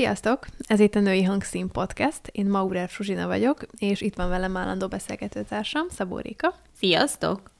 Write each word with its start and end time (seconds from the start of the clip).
Sziasztok! 0.00 0.46
Ez 0.66 0.80
itt 0.80 0.94
a 0.94 1.00
Női 1.00 1.22
Hangszín 1.22 1.68
Podcast. 1.68 2.20
Én 2.32 2.46
Maurer 2.46 2.88
Fruzsina 2.88 3.26
vagyok, 3.26 3.66
és 3.78 4.00
itt 4.00 4.14
van 4.14 4.28
velem 4.28 4.56
állandó 4.56 4.88
beszélgetőtársam, 4.88 5.88
Szabó 5.88 6.18
Réka. 6.18 6.54
Sziasztok! 6.78 7.50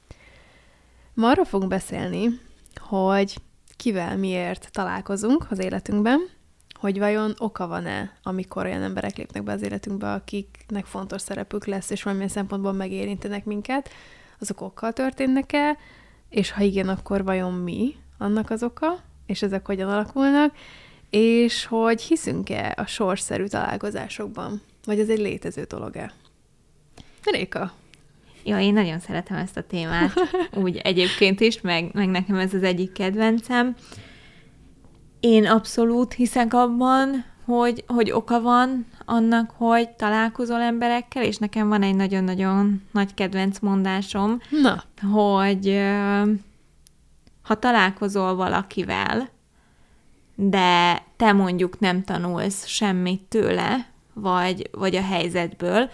Ma 1.13 1.29
arról 1.29 1.45
fogunk 1.45 1.69
beszélni, 1.69 2.39
hogy 2.79 3.37
kivel 3.75 4.17
miért 4.17 4.69
találkozunk 4.71 5.45
az 5.49 5.59
életünkben, 5.59 6.19
hogy 6.73 6.99
vajon 6.99 7.33
oka 7.37 7.67
van-e, 7.67 8.17
amikor 8.23 8.65
olyan 8.65 8.81
emberek 8.81 9.17
lépnek 9.17 9.43
be 9.43 9.51
az 9.51 9.61
életünkbe, 9.61 10.11
akiknek 10.11 10.85
fontos 10.85 11.21
szerepük 11.21 11.65
lesz, 11.65 11.89
és 11.89 12.03
valamilyen 12.03 12.31
szempontból 12.31 12.73
megérintenek 12.73 13.45
minket, 13.45 13.89
azok 14.39 14.61
okkal 14.61 14.93
történnek-e, 14.93 15.77
és 16.29 16.51
ha 16.51 16.61
igen, 16.61 16.89
akkor 16.89 17.23
vajon 17.23 17.53
mi 17.53 17.95
annak 18.17 18.49
az 18.49 18.63
oka, 18.63 18.99
és 19.25 19.41
ezek 19.41 19.65
hogyan 19.65 19.89
alakulnak, 19.89 20.53
és 21.11 21.65
hogy 21.65 22.01
hiszünk-e 22.01 22.73
a 22.77 22.85
sorszerű 22.85 23.45
találkozásokban, 23.45 24.61
vagy 24.85 24.99
ez 24.99 25.09
egy 25.09 25.19
létező 25.19 25.63
dolog-e? 25.63 26.13
Réka? 27.23 27.71
Ja, 28.43 28.59
én 28.59 28.73
nagyon 28.73 28.99
szeretem 28.99 29.37
ezt 29.37 29.57
a 29.57 29.63
témát, 29.63 30.13
úgy 30.63 30.77
egyébként 30.77 31.39
is, 31.39 31.61
meg, 31.61 31.89
meg 31.93 32.09
nekem 32.09 32.35
ez 32.35 32.53
az 32.53 32.63
egyik 32.63 32.91
kedvencem. 32.91 33.75
Én 35.19 35.45
abszolút 35.45 36.13
hiszek 36.13 36.53
abban, 36.53 37.25
hogy, 37.45 37.83
hogy 37.87 38.11
oka 38.11 38.41
van 38.41 38.85
annak, 39.05 39.51
hogy 39.57 39.89
találkozol 39.89 40.61
emberekkel, 40.61 41.23
és 41.23 41.37
nekem 41.37 41.67
van 41.67 41.83
egy 41.83 41.95
nagyon-nagyon 41.95 42.81
nagy 42.91 43.13
kedvenc 43.13 43.59
mondásom, 43.59 44.39
Na. 44.61 44.83
hogy 45.13 45.81
ha 47.41 47.55
találkozol 47.59 48.35
valakivel, 48.35 49.29
de 50.43 51.03
te 51.15 51.31
mondjuk 51.31 51.79
nem 51.79 52.03
tanulsz 52.03 52.65
semmit 52.65 53.21
tőle, 53.21 53.89
vagy, 54.13 54.69
vagy 54.71 54.95
a 54.95 55.01
helyzetből, 55.01 55.89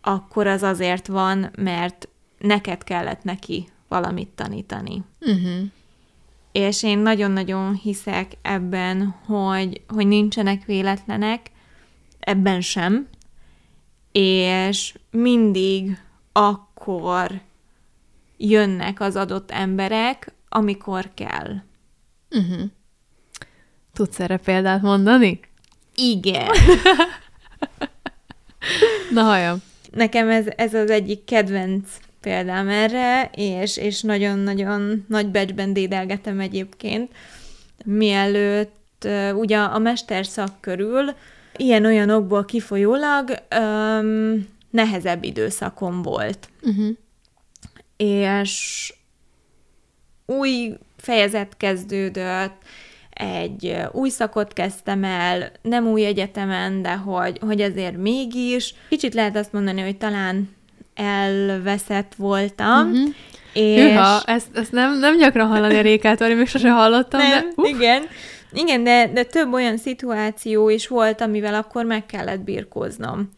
akkor 0.00 0.46
az 0.46 0.62
azért 0.62 1.06
van, 1.06 1.50
mert 1.58 2.08
neked 2.38 2.84
kellett 2.84 3.22
neki 3.22 3.68
valamit 3.88 4.28
tanítani. 4.28 5.02
Uh-huh. 5.20 5.60
És 6.52 6.82
én 6.82 6.98
nagyon-nagyon 6.98 7.74
hiszek 7.74 8.32
ebben, 8.42 9.14
hogy, 9.26 9.82
hogy 9.88 10.06
nincsenek 10.06 10.64
véletlenek, 10.64 11.50
ebben 12.20 12.60
sem, 12.60 13.08
és 14.12 14.98
mindig 15.10 15.98
akkor 16.32 17.40
jönnek 18.36 19.00
az 19.00 19.16
adott 19.16 19.50
emberek, 19.50 20.32
amikor 20.48 21.10
kell. 21.14 21.54
Uh-huh. 22.30 22.70
Tudsz 23.98 24.20
erre 24.20 24.36
példát 24.36 24.82
mondani? 24.82 25.40
Igen. 25.94 26.48
Na 29.14 29.22
hajam. 29.22 29.62
Nekem 29.90 30.28
ez, 30.28 30.46
ez 30.56 30.74
az 30.74 30.90
egyik 30.90 31.24
kedvenc 31.24 31.88
példám 32.20 32.68
erre, 32.68 33.30
és, 33.34 33.76
és 33.76 34.02
nagyon-nagyon 34.02 35.04
nagy 35.08 35.26
becsben 35.26 35.72
dédelgetem 35.72 36.40
egyébként, 36.40 37.12
mielőtt 37.84 39.08
ugye 39.34 39.58
a 39.58 39.78
mesterszak 39.78 40.60
körül 40.60 41.14
ilyen-olyan 41.56 42.10
okból 42.10 42.44
kifolyólag 42.44 43.30
um, 43.58 44.48
nehezebb 44.70 45.24
időszakom 45.24 46.02
volt. 46.02 46.48
Uh-huh. 46.62 46.96
És 47.96 48.92
új 50.26 50.74
fejezet 50.96 51.56
kezdődött, 51.56 52.62
egy 53.18 53.76
új 53.92 54.08
szakot 54.08 54.52
kezdtem 54.52 55.04
el, 55.04 55.52
nem 55.62 55.86
új 55.86 56.04
egyetemen, 56.04 56.82
de 56.82 56.92
hogy, 56.92 57.38
hogy 57.40 57.60
azért 57.60 57.96
mégis. 57.96 58.74
Kicsit 58.88 59.14
lehet 59.14 59.36
azt 59.36 59.52
mondani, 59.52 59.80
hogy 59.80 59.96
talán 59.96 60.56
elveszett 60.94 62.12
voltam, 62.16 62.90
uh-huh. 62.90 63.14
és... 63.52 63.80
Hűha, 63.80 64.22
ezt, 64.26 64.46
ezt 64.54 64.72
nem, 64.72 64.98
nem 64.98 65.18
gyakran 65.18 65.48
hallani 65.48 65.76
a 65.76 65.80
Rékát, 65.80 66.18
vagy 66.18 66.36
még 66.36 66.46
sose 66.46 66.70
hallottam, 66.70 67.20
nem, 67.20 67.52
de... 67.56 67.68
Igen, 67.68 68.02
igen 68.52 68.84
de, 68.84 69.10
de 69.12 69.22
több 69.22 69.52
olyan 69.52 69.76
szituáció 69.76 70.68
is 70.68 70.88
volt, 70.88 71.20
amivel 71.20 71.54
akkor 71.54 71.84
meg 71.84 72.06
kellett 72.06 72.40
birkóznom. 72.40 73.30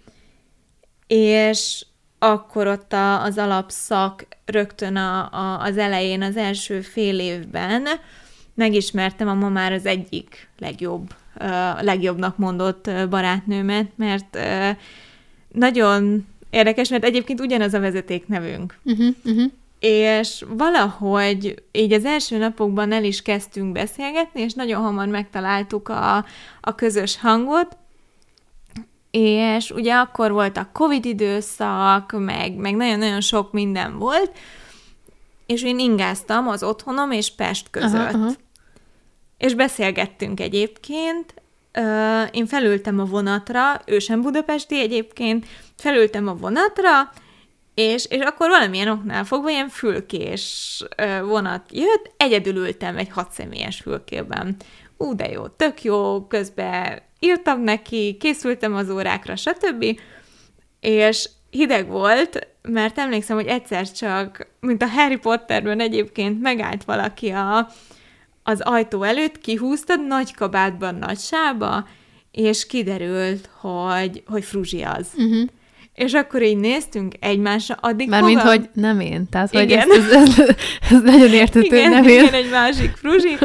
És 1.06 1.86
akkor 2.18 2.66
ott 2.66 2.92
a, 2.92 3.22
az 3.22 3.38
alapszak 3.38 4.26
rögtön 4.44 4.96
a, 4.96 5.32
a, 5.32 5.60
az 5.60 5.76
elején, 5.76 6.22
az 6.22 6.36
első 6.36 6.80
fél 6.80 7.18
évben 7.18 7.86
megismertem 8.60 9.28
a 9.28 9.34
ma 9.34 9.48
már 9.48 9.72
az 9.72 9.86
egyik 9.86 10.48
legjobb, 10.58 11.14
legjobbnak 11.80 12.36
mondott 12.36 12.90
barátnőmet, 13.10 13.90
mert 13.96 14.38
nagyon 15.52 16.26
érdekes, 16.50 16.88
mert 16.88 17.04
egyébként 17.04 17.40
ugyanaz 17.40 17.74
a 17.74 17.80
vezeték 17.80 18.26
nevünk. 18.26 18.78
Uh-huh, 18.84 19.14
uh-huh. 19.24 19.50
És 19.78 20.44
valahogy 20.48 21.62
így 21.72 21.92
az 21.92 22.04
első 22.04 22.38
napokban 22.38 22.92
el 22.92 23.04
is 23.04 23.22
kezdtünk 23.22 23.72
beszélgetni, 23.72 24.40
és 24.40 24.52
nagyon 24.52 24.82
hamar 24.82 25.06
megtaláltuk 25.06 25.88
a, 25.88 26.24
a 26.60 26.74
közös 26.74 27.18
hangot, 27.18 27.76
és 29.10 29.70
ugye 29.70 29.94
akkor 29.94 30.32
volt 30.32 30.56
a 30.56 30.68
Covid 30.72 31.04
időszak, 31.04 32.14
meg, 32.18 32.54
meg 32.54 32.76
nagyon-nagyon 32.76 33.20
sok 33.20 33.52
minden 33.52 33.98
volt, 33.98 34.30
és 35.46 35.62
én 35.62 35.78
ingáztam 35.78 36.48
az 36.48 36.62
otthonom 36.62 37.10
és 37.10 37.34
Pest 37.34 37.70
között. 37.70 38.14
Aha, 38.14 38.18
aha. 38.18 38.30
És 39.40 39.54
beszélgettünk 39.54 40.40
egyébként, 40.40 41.34
én 42.30 42.46
felültem 42.46 42.98
a 42.98 43.04
vonatra, 43.04 43.80
ő 43.86 43.98
sem 43.98 44.20
budapesti 44.20 44.80
egyébként, 44.80 45.46
felültem 45.76 46.28
a 46.28 46.34
vonatra, 46.34 47.12
és, 47.74 48.06
és 48.06 48.20
akkor 48.20 48.48
valamilyen 48.48 48.88
oknál 48.88 49.24
fogva 49.24 49.50
ilyen 49.50 49.68
fülkés 49.68 50.84
vonat 51.22 51.62
jött, 51.70 52.10
egyedül 52.16 52.56
ültem 52.56 52.96
egy 52.96 53.10
hatszemélyes 53.10 53.80
fülkében. 53.80 54.56
Ú, 54.96 55.14
de 55.14 55.30
jó, 55.30 55.46
tök 55.46 55.82
jó, 55.82 56.26
közben 56.26 57.02
írtam 57.18 57.60
neki, 57.60 58.16
készültem 58.20 58.74
az 58.74 58.90
órákra, 58.90 59.36
stb. 59.36 60.00
És 60.80 61.28
hideg 61.50 61.88
volt, 61.88 62.46
mert 62.62 62.98
emlékszem, 62.98 63.36
hogy 63.36 63.46
egyszer 63.46 63.92
csak, 63.92 64.46
mint 64.60 64.82
a 64.82 64.88
Harry 64.88 65.16
Potterben 65.16 65.80
egyébként 65.80 66.40
megállt 66.40 66.84
valaki 66.84 67.28
a, 67.28 67.68
az 68.42 68.60
ajtó 68.60 69.02
előtt, 69.02 69.38
kihúztad 69.38 70.06
nagy 70.06 70.34
kabátban, 70.34 70.94
nagy 70.94 71.18
sába, 71.18 71.86
és 72.30 72.66
kiderült, 72.66 73.48
hogy, 73.60 74.22
hogy 74.26 74.44
Fruzsi 74.44 74.82
az. 74.82 75.06
Uh-huh. 75.16 75.48
És 75.94 76.12
akkor 76.12 76.42
így 76.42 76.56
néztünk 76.56 77.14
egymásra, 77.20 77.76
addig 77.80 78.08
Mármint, 78.08 78.40
hogy 78.40 78.68
nem 78.72 79.00
én. 79.00 79.28
Tehát, 79.28 79.52
igen. 79.52 79.88
hogy 79.88 79.98
ez, 79.98 80.12
ez, 80.12 80.38
ez, 80.38 80.56
ez 80.90 81.02
nagyon 81.02 81.32
értető, 81.32 81.76
igen, 81.76 81.90
nem 81.90 82.04
én. 82.04 82.20
Igen, 82.20 82.34
egy 82.34 82.50
másik 82.50 82.90
Fruzsi, 82.90 83.36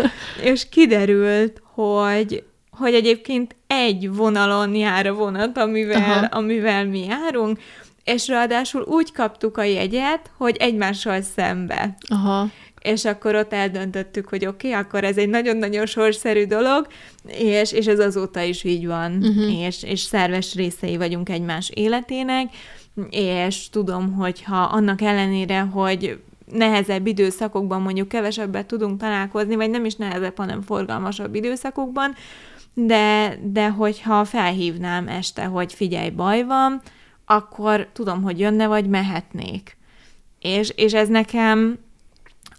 és 0.42 0.70
kiderült, 0.70 1.62
hogy, 1.74 2.44
hogy 2.70 2.94
egyébként 2.94 3.56
egy 3.68 4.16
vonalon 4.16 4.76
jár 4.76 5.08
a 5.08 5.14
vonat, 5.14 5.58
amivel, 5.58 6.30
amivel 6.32 6.86
mi 6.86 7.06
járunk, 7.06 7.60
és 8.04 8.28
ráadásul 8.28 8.82
úgy 8.82 9.12
kaptuk 9.12 9.58
a 9.58 9.64
jegyet, 9.64 10.32
hogy 10.38 10.56
egymással 10.60 11.22
szembe. 11.22 11.98
Aha. 12.10 12.48
És 12.86 13.06
akkor 13.06 13.36
ott 13.36 13.54
eldöntöttük, 13.54 14.30
hogy 14.30 14.46
oké, 14.46 14.68
okay, 14.68 14.82
akkor 14.82 15.04
ez 15.04 15.18
egy 15.18 15.30
nagyon-nagyon 15.30 15.86
sorszerű 15.86 16.46
dolog, 16.46 16.88
és, 17.28 17.72
és 17.72 17.86
ez 17.86 18.00
azóta 18.00 18.42
is 18.42 18.64
így 18.64 18.88
van, 18.88 19.12
uh-huh. 19.12 19.66
és, 19.66 19.84
és 19.84 20.00
szerves 20.00 20.56
részei 20.56 20.98
vagyunk 20.98 21.30
egymás 21.30 21.70
életének, 21.74 22.50
és 23.10 23.70
tudom, 23.70 24.14
hogy 24.14 24.44
ha 24.44 24.62
annak 24.62 25.02
ellenére, 25.02 25.60
hogy 25.60 26.20
nehezebb 26.52 27.08
időszakokban 27.08 27.82
mondjuk 27.82 28.08
kevesebbet 28.08 28.66
tudunk 28.66 29.00
találkozni, 29.00 29.56
vagy 29.56 29.70
nem 29.70 29.86
is 29.86 29.96
nehezebb, 29.96 30.38
hanem 30.38 30.62
forgalmasabb 30.62 31.36
időszakokban, 31.36 32.16
de, 32.74 33.38
de 33.44 33.70
hogyha 33.70 34.26
felhívnám 34.26 35.08
este, 35.08 35.44
hogy 35.44 35.74
figyelj, 35.74 36.10
baj 36.10 36.44
van, 36.44 36.82
akkor 37.26 37.88
tudom, 37.94 38.22
hogy 38.22 38.40
jönne, 38.40 38.68
vagy 38.68 38.88
mehetnék. 38.88 39.78
És, 40.40 40.72
és 40.76 40.94
ez 40.94 41.08
nekem 41.08 41.78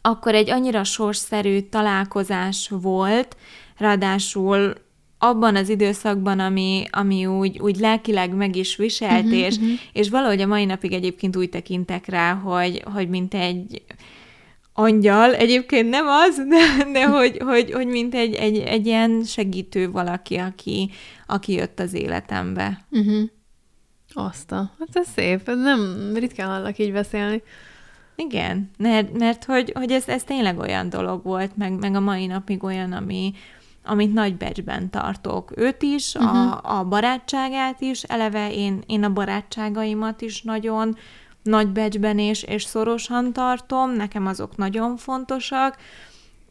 akkor 0.06 0.34
egy 0.34 0.50
annyira 0.50 0.84
sorszerű 0.84 1.60
találkozás 1.60 2.68
volt, 2.68 3.36
ráadásul 3.76 4.74
abban 5.18 5.56
az 5.56 5.68
időszakban, 5.68 6.38
ami, 6.38 6.84
ami 6.90 7.26
úgy, 7.26 7.58
úgy 7.58 7.76
lelkileg 7.76 8.34
meg 8.34 8.56
is 8.56 8.76
viselt, 8.76 9.24
uh-huh, 9.24 9.38
és, 9.38 9.56
uh-huh. 9.56 9.78
és 9.92 10.10
valahogy 10.10 10.40
a 10.40 10.46
mai 10.46 10.64
napig 10.64 10.92
egyébként 10.92 11.36
úgy 11.36 11.48
tekintek 11.48 12.06
rá, 12.06 12.34
hogy, 12.34 12.82
hogy 12.92 13.08
mint 13.08 13.34
egy 13.34 13.82
angyal, 14.72 15.34
egyébként 15.34 15.88
nem 15.88 16.06
az, 16.06 16.36
de, 16.36 16.90
de 16.92 17.06
hogy, 17.16 17.38
hogy, 17.44 17.72
hogy 17.72 17.86
mint 17.86 18.14
egy, 18.14 18.34
egy, 18.34 18.58
egy 18.58 18.86
ilyen 18.86 19.22
segítő 19.24 19.90
valaki, 19.90 20.36
aki, 20.36 20.90
aki 21.26 21.52
jött 21.52 21.80
az 21.80 21.94
életembe. 21.94 22.84
Uh-huh. 22.90 23.22
Azt 24.12 24.52
a, 24.52 24.72
hát 24.78 24.88
ez 24.92 25.08
szép, 25.14 25.46
nem 25.46 26.12
ritkán 26.14 26.48
hallak 26.48 26.78
így 26.78 26.92
beszélni. 26.92 27.42
Igen, 28.16 28.70
mert, 28.78 29.18
mert 29.18 29.44
hogy, 29.44 29.72
hogy 29.74 29.90
ez, 29.90 30.08
ez 30.08 30.24
tényleg 30.24 30.58
olyan 30.58 30.88
dolog 30.88 31.24
volt, 31.24 31.56
meg, 31.56 31.72
meg 31.78 31.94
a 31.94 32.00
mai 32.00 32.26
napig 32.26 32.64
olyan, 32.64 32.92
ami, 32.92 33.34
amit 33.84 34.12
nagy 34.12 34.36
becsben 34.36 34.90
tartok. 34.90 35.52
Őt 35.56 35.82
is, 35.82 36.14
uh-huh. 36.14 36.36
a, 36.36 36.78
a 36.78 36.84
barátságát 36.84 37.80
is, 37.80 38.02
eleve 38.02 38.52
én, 38.52 38.82
én 38.86 39.04
a 39.04 39.12
barátságaimat 39.12 40.20
is 40.20 40.42
nagyon 40.42 40.96
nagy 41.42 41.68
becsben 41.68 42.18
és, 42.18 42.42
és 42.42 42.64
szorosan 42.64 43.32
tartom, 43.32 43.90
nekem 43.90 44.26
azok 44.26 44.56
nagyon 44.56 44.96
fontosak, 44.96 45.76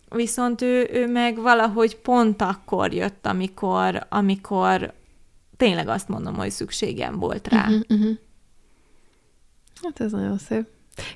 viszont 0.10 0.62
ő, 0.62 0.90
ő 0.92 1.08
meg 1.08 1.42
valahogy 1.42 1.98
pont 1.98 2.42
akkor 2.42 2.94
jött, 2.94 3.26
amikor, 3.26 4.06
amikor 4.10 4.94
tényleg 5.58 5.88
azt 5.88 6.08
mondom, 6.08 6.36
hogy 6.36 6.52
szükségem 6.52 7.20
volt 7.20 7.48
rá. 7.48 7.62
Uh-huh, 7.62 7.82
uh-huh. 7.90 8.18
Hát 9.84 10.00
ez 10.00 10.12
nagyon 10.12 10.38
szép. 10.38 10.68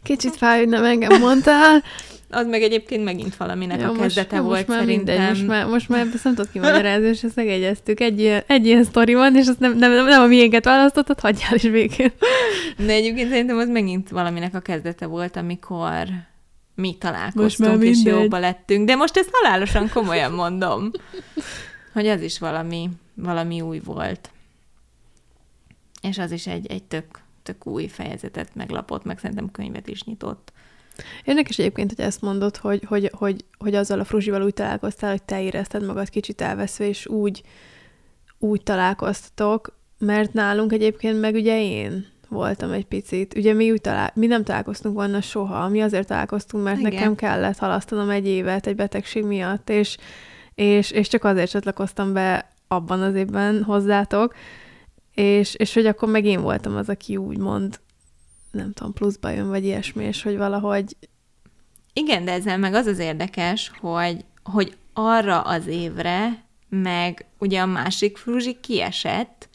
Kicsit 0.04 0.36
fáj, 0.36 0.60
hogy 0.60 0.68
nem 0.68 0.84
engem 0.84 1.20
mondtál. 1.20 1.84
Az 2.32 2.48
meg 2.48 2.62
egyébként 2.62 3.04
megint 3.04 3.36
valaminek 3.36 3.80
ja, 3.80 3.90
a 3.90 3.92
kezdete 3.92 4.36
most, 4.36 4.48
volt 4.48 4.58
most 4.58 4.68
már 4.68 4.80
szerintem. 4.80 5.16
Mindegy, 5.16 5.30
most 5.30 5.48
már, 5.48 5.66
most 5.66 5.90
már 5.90 6.08
ezt 6.14 6.24
nem 6.24 6.36
tudok 6.36 6.52
kimagyarázni, 6.54 7.08
és 7.08 7.24
ezt 7.24 7.36
megegyeztük. 7.36 8.00
Egy 8.00 8.20
ilyen, 8.20 8.44
egy 8.48 8.66
ilyen 8.66 8.84
sztori 8.84 9.14
van, 9.14 9.36
és 9.36 9.48
azt 9.48 9.60
nem, 9.60 9.78
nem, 9.78 9.92
nem, 9.92 10.06
nem 10.06 10.22
a 10.22 10.26
miénket 10.26 10.66
választottad, 10.66 11.20
hagyjál 11.20 11.56
is 11.56 11.62
végén. 11.62 12.12
De 12.86 12.94
egyébként 12.94 13.30
szerintem 13.30 13.58
az 13.58 13.70
megint 13.70 14.10
valaminek 14.10 14.56
a 14.56 14.60
kezdete 14.60 15.06
volt, 15.06 15.36
amikor 15.36 16.08
mi 16.76 16.96
találkoztunk, 17.00 17.84
és 17.84 18.04
jóba 18.04 18.40
lettünk. 18.40 18.86
De 18.88 18.96
most 18.96 19.18
ezt 19.18 19.30
halálosan 19.32 19.90
komolyan 19.90 20.32
mondom, 20.32 20.92
hogy 21.94 22.08
az 22.08 22.22
is 22.22 22.40
valami, 22.40 22.90
valami 23.14 23.62
új 23.62 23.82
volt. 23.84 24.30
És 26.02 26.18
az 26.18 26.32
is 26.32 26.48
egy, 26.48 26.68
egy 26.68 26.84
tök, 26.84 27.06
tök 27.50 27.66
új 27.66 27.88
fejezetet 27.88 28.56
meglapott, 28.56 29.04
meg 29.04 29.20
szerintem 29.20 29.52
könyvet 29.52 29.88
is 29.88 30.04
nyitott. 30.04 30.52
Érdekes 31.24 31.58
egyébként, 31.58 31.94
hogy 31.96 32.06
ezt 32.06 32.22
mondod, 32.22 32.58
hogy, 32.58 32.84
hogy, 32.88 33.12
hogy, 33.14 33.46
hogy 33.58 33.76
azzal 33.76 34.00
a 34.00 34.04
Fruzsival 34.04 34.44
úgy 34.44 34.54
találkoztál, 34.54 35.10
hogy 35.10 35.24
te 35.24 35.42
érezted 35.42 35.86
magad 35.86 36.10
kicsit 36.10 36.42
elveszve, 36.42 36.88
és 36.88 37.08
úgy, 37.08 37.44
úgy 38.40 38.64
találkoztatok, 38.64 39.78
mert 39.98 40.34
nálunk 40.34 40.74
egyébként 40.74 41.20
meg 41.20 41.34
ugye 41.34 41.62
én 41.62 42.06
voltam 42.28 42.72
egy 42.72 42.86
picit. 42.86 43.38
Ugye 43.38 43.54
mi, 43.54 43.72
úgy 43.72 43.82
talál, 43.82 44.12
mi 44.16 44.26
nem 44.26 44.44
találkoztunk 44.44 44.96
volna 44.96 45.22
soha, 45.22 45.68
mi 45.68 45.82
azért 45.82 46.08
találkoztunk, 46.08 46.64
mert 46.64 46.80
Igen. 46.80 46.94
nekem 46.94 47.16
kellett 47.16 47.58
halasztanom 47.58 48.10
egy 48.10 48.28
évet 48.28 48.68
egy 48.68 48.76
betegség 48.76 49.24
miatt, 49.24 49.70
és, 49.70 49.98
és, 50.56 50.92
és 50.92 51.08
csak 51.08 51.24
azért 51.24 51.50
csatlakoztam 51.50 52.14
be 52.14 52.50
abban 52.68 53.02
az 53.02 53.16
évben 53.16 53.64
hozzátok, 53.64 54.36
és, 55.20 55.56
és 55.56 55.74
hogy 55.74 55.86
akkor 55.86 56.10
meg 56.10 56.26
én 56.26 56.42
voltam 56.42 56.76
az, 56.76 56.90
aki 56.90 57.18
úgy 57.18 57.38
mond, 57.38 57.80
nem 58.52 58.74
tudom, 58.74 58.94
pluszba 58.94 59.30
jön, 59.30 59.50
vagy 59.50 59.66
ilyesmi, 59.66 60.04
és 60.04 60.24
hogy 60.24 60.38
valahogy... 60.38 60.96
Igen, 61.94 62.26
de 62.26 62.32
ezzel 62.32 62.58
meg 62.58 62.74
az 62.74 62.86
az 62.86 63.00
érdekes, 63.00 63.72
hogy, 63.80 64.26
hogy 64.44 64.78
arra 64.94 65.42
az 65.42 65.68
évre, 65.68 66.44
meg 66.70 67.26
ugye 67.38 67.62
a 67.62 67.66
másik 67.66 68.18
fruzsi 68.18 68.58
kiesett, 68.62 69.50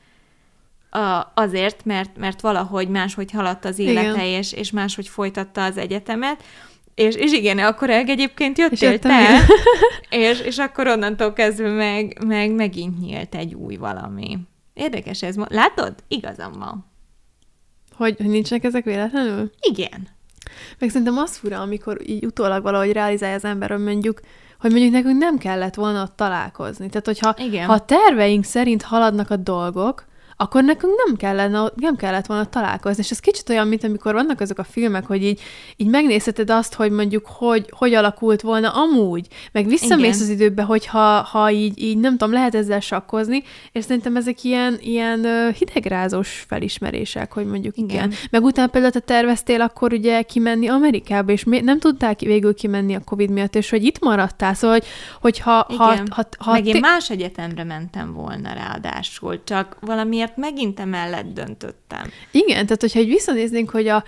a, 0.91 1.33
azért, 1.35 1.85
mert, 1.85 2.17
mert 2.17 2.41
valahogy 2.41 2.89
máshogy 2.89 3.31
haladt 3.31 3.65
az 3.65 3.79
élete, 3.79 4.27
és, 4.27 4.53
és 4.53 4.71
máshogy 4.71 5.09
folytatta 5.09 5.65
az 5.65 5.77
egyetemet, 5.77 6.43
és, 6.95 7.15
és 7.15 7.33
igen, 7.33 7.59
akkor 7.59 7.91
egyébként 7.91 8.59
jöttél 8.59 8.99
te, 8.99 9.41
és, 10.29 10.41
és 10.41 10.59
akkor 10.59 10.87
onnantól 10.87 11.33
kezdve 11.33 11.69
meg, 11.69 12.25
meg 12.27 12.51
megint 12.51 13.01
nyílt 13.01 13.35
egy 13.35 13.55
új 13.55 13.77
valami. 13.77 14.39
Érdekes 14.75 15.23
ez. 15.23 15.37
Látod? 15.37 15.95
Igazam 16.09 16.53
van. 16.53 16.85
Hogy, 17.97 18.17
hogy 18.17 18.27
nincsenek 18.27 18.65
ezek 18.65 18.85
véletlenül? 18.85 19.51
Igen. 19.61 20.09
Meg 20.79 20.89
szerintem 20.89 21.19
az 21.19 21.37
fura, 21.37 21.61
amikor 21.61 22.09
így 22.09 22.25
utólag 22.25 22.63
valahogy 22.63 22.93
realizálja 22.93 23.35
az 23.35 23.45
ember, 23.45 23.71
hogy 23.71 23.83
mondjuk, 23.83 24.21
hogy 24.61 24.71
mondjuk 24.71 24.93
nekünk 24.93 25.19
nem 25.19 25.39
kellett 25.39 25.75
volna 25.75 26.15
találkozni. 26.15 26.89
Tehát, 26.89 27.07
hogyha 27.07 27.35
Igen. 27.39 27.67
ha 27.67 27.73
a 27.73 27.85
terveink 27.85 28.45
szerint 28.45 28.83
haladnak 28.83 29.31
a 29.31 29.37
dolgok, 29.37 30.05
akkor 30.37 30.65
nekünk 30.65 30.93
nem, 31.05 31.17
kellene, 31.17 31.73
nem 31.77 31.97
kellett 31.97 32.27
volna 32.27 32.45
találkozni. 32.45 33.03
És 33.03 33.11
ez 33.11 33.19
kicsit 33.19 33.49
olyan, 33.49 33.69
mint 33.69 33.85
amikor 33.85 34.15
vannak 34.15 34.41
azok 34.41 34.59
a 34.59 34.65
filmek, 34.65 35.07
hogy 35.07 35.25
így, 35.25 35.41
így 35.77 35.89
megnézheted 35.89 36.51
azt, 36.51 36.75
hogy 36.75 36.91
mondjuk 36.91 37.27
hogy, 37.27 37.67
hogy 37.77 37.95
alakult 37.95 38.41
volna 38.41 38.71
amúgy, 38.71 39.27
meg 39.53 39.67
visszamész 39.67 40.17
igen. 40.17 40.23
az 40.23 40.29
időbe, 40.29 40.63
hogyha 40.63 41.23
ha 41.23 41.51
így, 41.51 41.83
így 41.83 41.99
nem 41.99 42.17
tudom, 42.17 42.33
lehet 42.33 42.55
ezzel 42.55 42.81
sakkozni, 42.81 43.43
és 43.73 43.85
szerintem 43.85 44.17
ezek 44.17 44.45
ilyen, 44.45 44.79
ilyen 44.81 45.53
hidegrázós 45.59 46.45
felismerések, 46.49 47.33
hogy 47.33 47.47
mondjuk 47.47 47.77
igen. 47.77 47.89
igen. 47.91 48.13
Meg 48.31 48.43
utána 48.43 48.69
például 48.69 48.93
te 48.93 49.01
terveztél 49.01 49.61
akkor 49.61 49.93
ugye 49.93 50.23
kimenni 50.23 50.69
Amerikába, 50.69 51.33
és 51.33 51.45
nem 51.45 51.79
tudták 51.79 52.21
végül 52.21 52.55
kimenni 52.55 52.95
a 52.95 53.01
Covid 53.05 53.31
miatt, 53.31 53.55
és 53.55 53.71
hogy 53.71 53.85
itt 53.85 54.01
maradtál, 54.01 54.55
szóval, 54.55 54.79
hogy, 54.79 54.89
hogyha... 55.21 55.67
Ha, 55.77 55.97
ha, 56.11 56.23
ha, 56.39 56.53
meg 56.53 56.67
én 56.67 56.81
más 56.81 57.11
egyetemre 57.11 57.65
mentem 57.65 58.13
volna 58.13 58.53
ráadásul, 58.53 59.45
csak 59.45 59.77
valami 59.81 60.21
miért 60.25 60.37
megint 60.37 60.81
emellett 60.81 61.33
döntöttem. 61.33 62.11
Igen, 62.31 62.65
tehát 62.65 62.81
hogyha 62.81 62.99
egy 62.99 63.09
visszanéznénk, 63.09 63.71
hogy 63.71 63.89
a, 63.89 64.05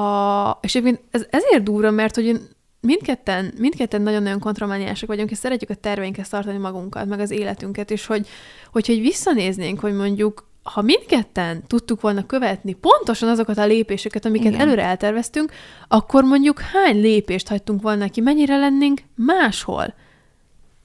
a 0.00 0.58
és 0.62 0.74
egyébként 0.74 1.00
ez 1.10 1.26
ezért 1.30 1.62
durva, 1.62 1.90
mert 1.90 2.14
hogy 2.14 2.40
mindketten, 2.80 3.52
mindketten 3.58 4.02
nagyon-nagyon 4.02 4.38
kontrolmániások 4.38 5.08
vagyunk, 5.08 5.30
és 5.30 5.38
szeretjük 5.38 5.70
a 5.70 5.74
terveinket 5.74 6.30
tartani 6.30 6.58
magunkat, 6.58 7.06
meg 7.06 7.20
az 7.20 7.30
életünket, 7.30 7.90
és 7.90 8.06
hogy, 8.06 8.28
hogyha 8.72 8.92
egy 8.92 9.00
visszanéznénk, 9.00 9.80
hogy 9.80 9.94
mondjuk 9.94 10.48
ha 10.62 10.82
mindketten 10.82 11.62
tudtuk 11.66 12.00
volna 12.00 12.26
követni 12.26 12.72
pontosan 12.72 13.28
azokat 13.28 13.58
a 13.58 13.66
lépéseket, 13.66 14.24
amiket 14.24 14.52
Igen. 14.52 14.60
előre 14.60 14.82
elterveztünk, 14.82 15.52
akkor 15.88 16.24
mondjuk 16.24 16.60
hány 16.60 17.00
lépést 17.00 17.48
hagytunk 17.48 17.82
volna 17.82 18.08
ki, 18.08 18.20
mennyire 18.20 18.58
lennénk 18.58 19.00
máshol. 19.14 19.94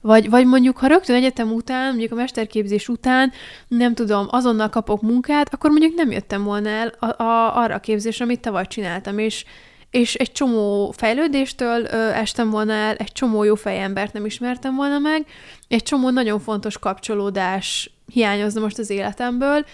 Vagy, 0.06 0.30
vagy 0.30 0.46
mondjuk, 0.46 0.78
ha 0.78 0.86
rögtön 0.86 1.16
egyetem 1.16 1.52
után, 1.52 1.88
mondjuk 1.88 2.12
a 2.12 2.14
mesterképzés 2.14 2.88
után, 2.88 3.32
nem 3.68 3.94
tudom, 3.94 4.26
azonnal 4.30 4.68
kapok 4.68 5.02
munkát, 5.02 5.54
akkor 5.54 5.70
mondjuk 5.70 5.94
nem 5.94 6.10
jöttem 6.10 6.44
volna 6.44 6.68
el 6.68 6.92
a, 6.98 7.22
a, 7.22 7.56
arra 7.56 7.74
a 7.74 7.80
képzésre, 7.80 8.24
amit 8.24 8.40
tavaly 8.40 8.66
csináltam, 8.66 9.18
és, 9.18 9.44
és 9.90 10.14
egy 10.14 10.32
csomó 10.32 10.90
fejlődéstől 10.96 11.84
ö, 11.84 11.96
estem 11.96 12.50
volna 12.50 12.72
el, 12.72 12.94
egy 12.94 13.12
csomó 13.12 13.42
jó 13.42 13.54
fejembert 13.54 14.12
nem 14.12 14.24
ismertem 14.24 14.74
volna 14.74 14.98
meg, 14.98 15.26
egy 15.68 15.82
csomó 15.82 16.10
nagyon 16.10 16.40
fontos 16.40 16.78
kapcsolódás 16.78 17.90
hiányozna 18.12 18.60
most 18.60 18.78
az 18.78 18.90
életemből, 18.90 19.64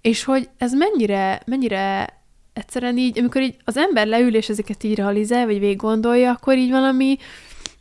és 0.00 0.24
hogy 0.24 0.48
ez 0.58 0.72
mennyire, 0.72 1.42
mennyire 1.46 2.08
egyszerűen 2.52 2.98
így, 2.98 3.18
amikor 3.18 3.42
így 3.42 3.56
az 3.64 3.76
ember 3.76 4.06
leül, 4.06 4.34
és 4.34 4.48
ezeket 4.48 4.84
így 4.84 4.96
realizál, 4.96 5.46
vagy 5.46 5.58
végig 5.58 5.76
gondolja, 5.76 6.30
akkor 6.30 6.56
így 6.56 6.70
valami, 6.70 7.16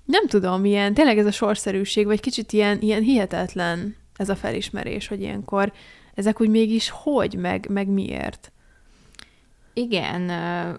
nem 0.05 0.27
tudom, 0.27 0.65
ilyen, 0.65 0.93
tényleg 0.93 1.17
ez 1.17 1.25
a 1.25 1.31
sorszerűség, 1.31 2.05
vagy 2.05 2.19
kicsit 2.19 2.51
ilyen, 2.51 2.81
ilyen 2.81 3.01
hihetetlen 3.01 3.95
ez 4.15 4.29
a 4.29 4.35
felismerés, 4.35 5.07
hogy 5.07 5.21
ilyenkor 5.21 5.73
ezek 6.13 6.41
úgy 6.41 6.49
mégis 6.49 6.89
hogy, 6.89 7.35
meg, 7.35 7.67
meg 7.69 7.87
miért. 7.87 8.51
Igen, 9.73 10.31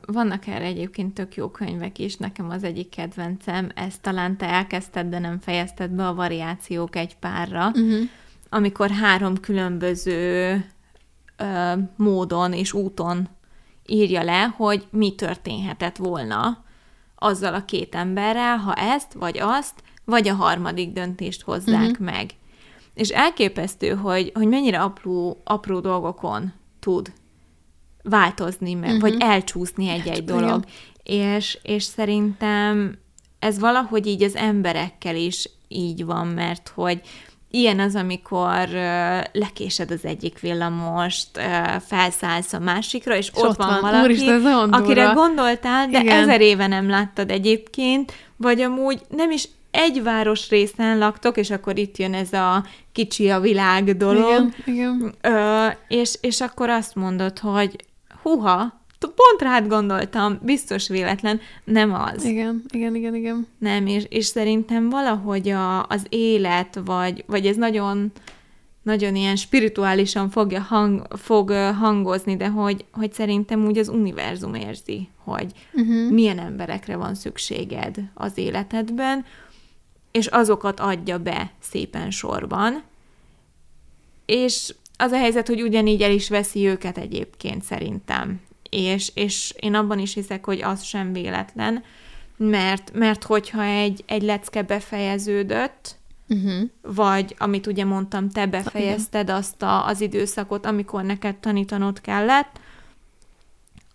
vannak 0.07 0.47
erre 0.47 0.65
egyébként 0.65 1.15
tök 1.15 1.35
jó 1.35 1.49
könyvek 1.49 1.99
is, 1.99 2.17
nekem 2.17 2.51
az 2.51 2.65
egyik 2.65 2.89
kedvencem, 2.89 3.71
ezt 3.75 4.01
talán 4.01 4.37
te 4.37 4.47
elkezdted, 4.47 5.07
de 5.07 5.19
nem 5.19 5.39
fejezted 5.39 5.91
be 5.91 6.07
a 6.07 6.15
variációk 6.15 6.97
egy 6.97 7.17
párra, 7.17 7.67
uh-huh. 7.67 8.01
amikor 8.49 8.91
három 8.91 9.41
különböző 9.41 10.65
ö, 11.37 11.73
módon 11.97 12.53
és 12.53 12.73
úton 12.73 13.29
írja 13.87 14.23
le, 14.23 14.43
hogy 14.57 14.87
mi 14.91 15.15
történhetett 15.15 15.97
volna, 15.97 16.65
azzal 17.23 17.55
a 17.55 17.65
két 17.65 17.95
emberrel, 17.95 18.57
ha 18.57 18.75
ezt, 18.75 19.13
vagy 19.13 19.39
azt, 19.39 19.83
vagy 20.05 20.29
a 20.29 20.35
harmadik 20.35 20.93
döntést 20.93 21.43
hozzák 21.43 21.91
uh-huh. 21.91 22.07
meg. 22.07 22.31
És 22.95 23.09
elképesztő, 23.09 23.91
hogy, 23.91 24.31
hogy 24.35 24.49
mennyire 24.49 24.81
apró, 24.81 25.41
apró 25.45 25.81
dolgokon 25.81 26.53
tud 26.81 27.13
változni, 28.03 28.75
meg, 28.75 28.89
uh-huh. 28.89 29.01
vagy 29.01 29.17
elcsúszni 29.19 29.89
egy-egy 29.89 30.25
dolog. 30.25 30.65
És, 31.03 31.59
és 31.63 31.83
szerintem 31.83 32.99
ez 33.39 33.59
valahogy 33.59 34.07
így 34.07 34.23
az 34.23 34.37
emberekkel 34.37 35.17
is 35.17 35.51
így 35.69 36.05
van, 36.05 36.27
mert 36.27 36.73
hogy 36.75 37.01
Ilyen 37.55 37.81
az, 37.81 37.95
amikor 37.95 38.69
lekésed 39.33 39.91
az 39.91 40.05
egyik 40.05 40.41
villamost, 40.41 41.29
felszállsz 41.87 42.53
a 42.53 42.59
másikra, 42.59 43.17
és, 43.17 43.31
és 43.35 43.43
ott, 43.43 43.49
ott 43.49 43.57
van, 43.57 43.69
van 43.69 43.81
valaki, 43.81 44.05
Úristen, 44.05 44.73
akire 44.73 45.05
gondoltál, 45.05 45.89
de 45.89 46.01
Igen. 46.01 46.19
ezer 46.23 46.41
éve 46.41 46.67
nem 46.67 46.89
láttad 46.89 47.31
egyébként, 47.31 48.13
vagy 48.37 48.61
amúgy 48.61 49.01
nem 49.09 49.31
is 49.31 49.49
egy 49.71 50.03
város 50.03 50.49
részen 50.49 50.99
laktok, 50.99 51.37
és 51.37 51.51
akkor 51.51 51.79
itt 51.79 51.97
jön 51.97 52.15
ez 52.15 52.33
a 52.33 52.65
kicsi 52.93 53.31
a 53.31 53.41
világ 53.41 53.97
dolog, 53.97 54.29
Igen, 54.29 54.55
igen. 54.65 55.15
Uh, 55.25 55.75
és, 55.89 56.15
és 56.21 56.41
akkor 56.41 56.69
azt 56.69 56.95
mondod, 56.95 57.39
hogy 57.39 57.77
huha, 58.23 58.82
pont 59.07 59.43
rád 59.43 59.69
gondoltam, 59.69 60.39
biztos 60.43 60.89
véletlen, 60.89 61.41
nem 61.65 61.95
az. 61.95 62.25
Igen, 62.25 62.63
igen, 62.71 62.95
igen, 62.95 63.15
igen. 63.15 63.47
Nem, 63.59 63.87
és, 63.87 64.05
és 64.09 64.27
szerintem 64.27 64.91
valahogy 64.91 65.49
a, 65.49 65.87
az 65.87 66.07
élet, 66.09 66.81
vagy, 66.85 67.25
vagy 67.27 67.47
ez 67.47 67.57
nagyon, 67.57 68.13
nagyon 68.83 69.15
ilyen 69.17 69.37
spirituálisan 69.37 70.31
fogja 70.31 70.61
hang, 70.61 71.07
fog 71.11 71.51
hangozni, 71.53 72.37
de 72.37 72.49
hogy, 72.49 72.85
hogy 72.93 73.13
szerintem 73.13 73.65
úgy 73.67 73.79
az 73.79 73.89
univerzum 73.89 74.55
érzi, 74.55 75.09
hogy 75.25 75.53
uh-huh. 75.73 76.11
milyen 76.11 76.39
emberekre 76.39 76.97
van 76.97 77.15
szükséged 77.15 77.97
az 78.15 78.39
életedben, 78.39 79.25
és 80.11 80.27
azokat 80.27 80.81
adja 80.81 81.19
be 81.19 81.51
szépen 81.61 82.11
sorban, 82.11 82.83
és 84.27 84.75
az 84.97 85.13
a 85.13 85.17
helyzet, 85.17 85.47
hogy 85.47 85.63
ugyanígy 85.63 86.03
el 86.03 86.11
is 86.11 86.29
veszi 86.29 86.67
őket 86.67 86.99
egyébként 86.99 87.63
szerintem. 87.63 88.41
És, 88.77 89.11
és 89.15 89.55
én 89.61 89.75
abban 89.75 89.99
is 89.99 90.15
hiszek, 90.15 90.45
hogy 90.45 90.63
az 90.63 90.83
sem 90.83 91.13
véletlen, 91.13 91.85
mert, 92.37 92.93
mert 92.95 93.25
hogyha 93.25 93.63
egy, 93.63 94.05
egy 94.07 94.23
lecke 94.23 94.63
befejeződött, 94.63 95.97
uh-huh. 96.29 96.69
vagy 96.83 97.35
amit 97.39 97.67
ugye 97.67 97.85
mondtam, 97.85 98.31
te 98.31 98.47
befejezted 98.47 99.31
azt 99.31 99.63
a, 99.63 99.87
az 99.87 100.01
időszakot, 100.01 100.67
amikor 100.67 101.03
neked 101.03 101.37
tanítanod 101.37 102.01
kellett, 102.01 102.61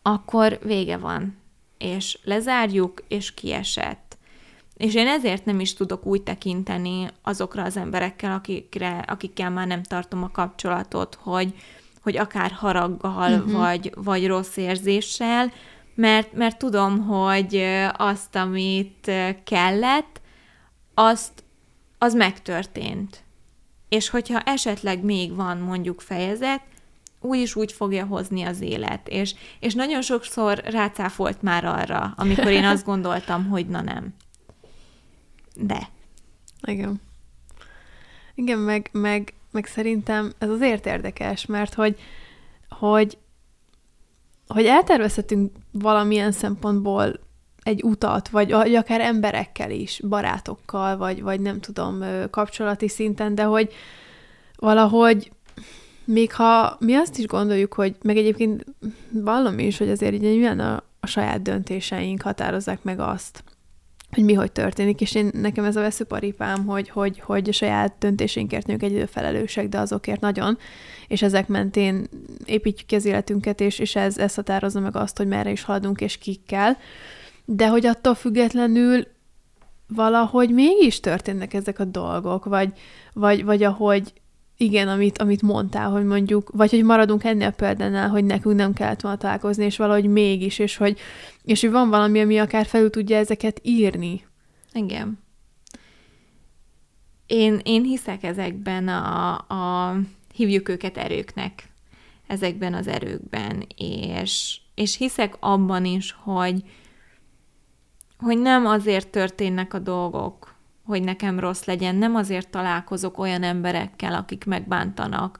akkor 0.01 0.59
vége 0.63 0.97
van. 0.97 1.37
És 1.77 2.19
lezárjuk, 2.23 3.03
és 3.07 3.33
kiesett. 3.33 4.17
És 4.75 4.95
én 4.95 5.07
ezért 5.07 5.45
nem 5.45 5.59
is 5.59 5.73
tudok 5.73 6.05
úgy 6.05 6.21
tekinteni 6.21 7.07
azokra 7.21 7.63
az 7.63 7.77
emberekkel, 7.77 8.31
akikre, 8.31 8.97
akikkel 9.07 9.49
már 9.49 9.67
nem 9.67 9.83
tartom 9.83 10.23
a 10.23 10.31
kapcsolatot, 10.31 11.17
hogy, 11.21 11.53
hogy 12.07 12.17
akár 12.17 12.51
haraggal, 12.51 13.33
uh-huh. 13.33 13.51
vagy, 13.51 13.91
vagy 13.95 14.27
rossz 14.27 14.57
érzéssel, 14.57 15.51
mert, 15.95 16.33
mert 16.33 16.57
tudom, 16.57 17.05
hogy 17.05 17.63
azt, 17.97 18.35
amit 18.35 19.11
kellett, 19.43 20.21
azt, 20.93 21.43
az 21.97 22.13
megtörtént. 22.13 23.23
És 23.89 24.09
hogyha 24.09 24.39
esetleg 24.39 25.03
még 25.03 25.35
van 25.35 25.57
mondjuk 25.57 26.01
fejezet, 26.01 26.61
úgy 27.19 27.39
is 27.39 27.55
úgy 27.55 27.71
fogja 27.71 28.05
hozni 28.05 28.43
az 28.43 28.61
élet. 28.61 29.07
És, 29.07 29.35
és 29.59 29.73
nagyon 29.73 30.01
sokszor 30.01 30.57
rácáfolt 30.57 31.41
már 31.41 31.65
arra, 31.65 32.13
amikor 32.17 32.47
én 32.47 32.65
azt 32.65 32.85
gondoltam, 32.91 33.47
hogy 33.47 33.67
na 33.67 33.81
nem. 33.81 34.13
De. 35.55 35.89
Igen. 36.61 37.01
Igen, 38.35 38.59
meg, 38.59 38.89
meg, 38.91 39.33
meg 39.57 39.65
szerintem 39.65 40.31
ez 40.37 40.49
azért 40.49 40.85
érdekes, 40.85 41.45
mert 41.45 41.73
hogy, 41.73 41.99
hogy, 42.69 43.17
hogy 44.47 44.65
eltervezhetünk 44.65 45.51
valamilyen 45.71 46.31
szempontból 46.31 47.19
egy 47.63 47.83
utat, 47.83 48.29
vagy, 48.29 48.51
vagy 48.51 48.75
akár 48.75 49.01
emberekkel 49.01 49.71
is, 49.71 50.01
barátokkal, 50.09 50.97
vagy, 50.97 51.21
vagy 51.21 51.39
nem 51.39 51.59
tudom, 51.59 52.03
kapcsolati 52.29 52.87
szinten, 52.87 53.35
de 53.35 53.43
hogy 53.43 53.73
valahogy 54.55 55.31
még 56.03 56.33
ha 56.33 56.77
mi 56.79 56.93
azt 56.93 57.17
is 57.17 57.25
gondoljuk, 57.25 57.73
hogy 57.73 57.95
meg 58.01 58.17
egyébként 58.17 58.65
vallom 59.11 59.59
is, 59.59 59.77
hogy 59.77 59.89
azért 59.89 60.13
így 60.13 60.21
milyen 60.21 60.59
a, 60.59 60.83
a 60.99 61.07
saját 61.07 61.41
döntéseink 61.41 62.21
határozzák 62.21 62.83
meg 62.83 62.99
azt, 62.99 63.43
hogy 64.17 64.25
mi 64.25 64.33
hogy 64.33 64.51
történik, 64.51 65.01
és 65.01 65.15
én 65.15 65.29
nekem 65.33 65.63
ez 65.63 65.75
a 65.75 65.81
veszőparipám, 65.81 66.65
hogy, 66.65 66.89
hogy, 66.89 67.19
hogy 67.19 67.49
a 67.49 67.51
saját 67.51 67.93
döntéseinkért 67.99 68.67
nők 68.67 68.83
egyedül 68.83 69.07
felelősek, 69.07 69.69
de 69.69 69.79
azokért 69.79 70.21
nagyon, 70.21 70.57
és 71.07 71.21
ezek 71.21 71.47
mentén 71.47 72.07
építjük 72.45 72.87
ki 72.87 72.95
az 72.95 73.05
életünket, 73.05 73.61
és, 73.61 73.79
és 73.79 73.95
ez, 73.95 74.17
ez 74.17 74.35
határozza 74.35 74.79
meg 74.79 74.95
azt, 74.95 75.17
hogy 75.17 75.27
merre 75.27 75.51
is 75.51 75.63
haladunk, 75.63 76.01
és 76.01 76.17
kikkel, 76.17 76.77
de 77.45 77.67
hogy 77.67 77.85
attól 77.85 78.15
függetlenül 78.15 79.07
valahogy 79.87 80.49
mégis 80.49 80.99
történnek 80.99 81.53
ezek 81.53 81.79
a 81.79 81.85
dolgok, 81.85 82.45
vagy, 82.45 82.73
vagy, 83.13 83.45
vagy 83.45 83.63
ahogy, 83.63 84.13
igen, 84.57 84.87
amit, 84.87 85.17
amit 85.17 85.41
mondtál, 85.41 85.89
hogy 85.89 86.05
mondjuk, 86.05 86.49
vagy 86.53 86.71
hogy 86.71 86.83
maradunk 86.83 87.23
ennél 87.23 87.51
példánál, 87.51 88.09
hogy 88.09 88.25
nekünk 88.25 88.55
nem 88.55 88.73
kellett 88.73 89.01
volna 89.01 89.17
találkozni, 89.17 89.65
és 89.65 89.77
valahogy 89.77 90.05
mégis, 90.09 90.59
és 90.59 90.77
hogy, 90.77 90.99
és 91.43 91.61
hogy 91.61 91.71
van 91.71 91.89
valami, 91.89 92.21
ami 92.21 92.37
akár 92.37 92.65
felül 92.65 92.89
tudja 92.89 93.17
ezeket 93.17 93.59
írni. 93.63 94.25
Igen. 94.73 95.19
Én, 97.25 97.59
én 97.63 97.83
hiszek 97.83 98.23
ezekben 98.23 98.87
a, 98.87 99.33
a, 99.33 99.95
hívjuk 100.33 100.69
őket 100.69 100.97
erőknek, 100.97 101.69
ezekben 102.27 102.73
az 102.73 102.87
erőkben, 102.87 103.67
és, 103.77 104.59
és 104.75 104.97
hiszek 104.97 105.35
abban 105.39 105.85
is, 105.85 106.15
hogy, 106.23 106.63
hogy 108.17 108.37
nem 108.37 108.65
azért 108.65 109.07
történnek 109.07 109.73
a 109.73 109.79
dolgok, 109.79 110.56
hogy 110.87 111.03
nekem 111.03 111.39
rossz 111.39 111.63
legyen. 111.63 111.95
Nem 111.95 112.15
azért 112.15 112.49
találkozok 112.49 113.17
olyan 113.17 113.43
emberekkel, 113.43 114.13
akik 114.13 114.45
megbántanak, 114.45 115.39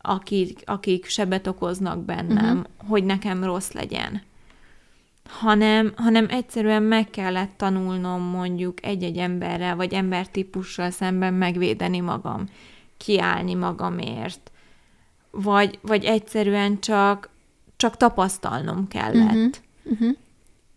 akik, 0.00 0.62
akik 0.64 1.06
sebet 1.06 1.46
okoznak 1.46 2.04
bennem, 2.04 2.58
uh-huh. 2.58 2.88
hogy 2.88 3.04
nekem 3.04 3.44
rossz 3.44 3.70
legyen. 3.70 4.22
Hanem, 5.28 5.92
hanem 5.96 6.26
egyszerűen 6.30 6.82
meg 6.82 7.10
kellett 7.10 7.52
tanulnom 7.56 8.22
mondjuk 8.22 8.84
egy-egy 8.84 9.16
emberrel, 9.16 9.76
vagy 9.76 9.92
embertípussal 9.92 10.90
szemben 10.90 11.34
megvédeni 11.34 12.00
magam, 12.00 12.48
kiállni 12.96 13.54
magamért, 13.54 14.50
vagy, 15.30 15.78
vagy 15.82 16.04
egyszerűen 16.04 16.80
csak, 16.80 17.30
csak 17.76 17.96
tapasztalnom 17.96 18.88
kellett. 18.88 19.34
Uh-huh. 19.34 19.50
Uh-huh. 19.84 20.16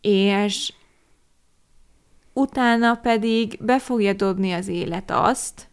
És, 0.01 0.73
utána 2.33 2.95
pedig 2.95 3.57
be 3.61 3.79
fogja 3.79 4.13
dobni 4.13 4.51
az 4.51 4.67
élet 4.67 5.11
azt, 5.11 5.67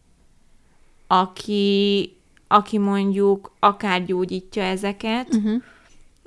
aki, 1.07 2.17
aki 2.49 2.79
mondjuk 2.79 3.53
akár 3.59 4.05
gyógyítja 4.05 4.63
ezeket, 4.63 5.35
uh-huh. 5.35 5.63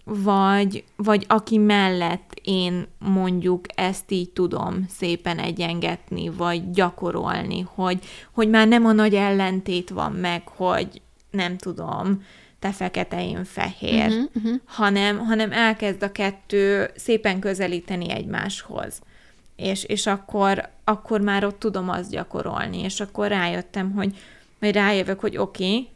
vagy, 0.04 0.84
vagy 0.96 1.25
aki 1.28 1.58
mellett 1.58 2.34
én 2.44 2.88
mondjuk 3.00 3.66
ezt 3.75 4.12
így 4.12 4.30
tudom 4.30 4.86
szépen 4.90 5.40
egyengetni, 5.40 6.30
vagy 6.30 6.72
gyakorolni, 6.72 7.66
hogy, 7.75 8.00
hogy 8.32 8.50
már 8.50 8.68
nem 8.68 8.86
a 8.86 8.92
nagy 8.92 9.16
ellentét 9.16 9.90
van 9.90 10.12
meg, 10.12 10.48
hogy 10.48 11.02
nem 11.32 11.58
tudom, 11.58 12.24
te 12.60 12.72
fekete, 12.72 13.25
én 13.25 13.44
fehér, 13.44 14.08
uh-huh, 14.08 14.30
uh-huh. 14.36 14.60
Hanem, 14.66 15.18
hanem 15.18 15.52
elkezd 15.52 16.04
a 16.04 16.12
kettő 16.12 16.90
szépen 16.96 17.40
közelíteni 17.40 18.10
egymáshoz 18.12 19.02
és, 19.56 19.84
és 19.84 20.08
akkor, 20.08 20.70
akkor 20.84 21.22
már 21.22 21.46
ott 21.46 21.60
tudom 21.60 21.90
azt 21.90 22.10
gyakorolni, 22.10 22.80
és 22.80 23.00
akkor 23.00 23.28
rájöttem, 23.28 23.92
hogy 23.92 24.18
majd 24.60 24.76
rájövök, 24.76 25.20
hogy 25.20 25.38
oké, 25.38 25.64
okay, 25.64 25.90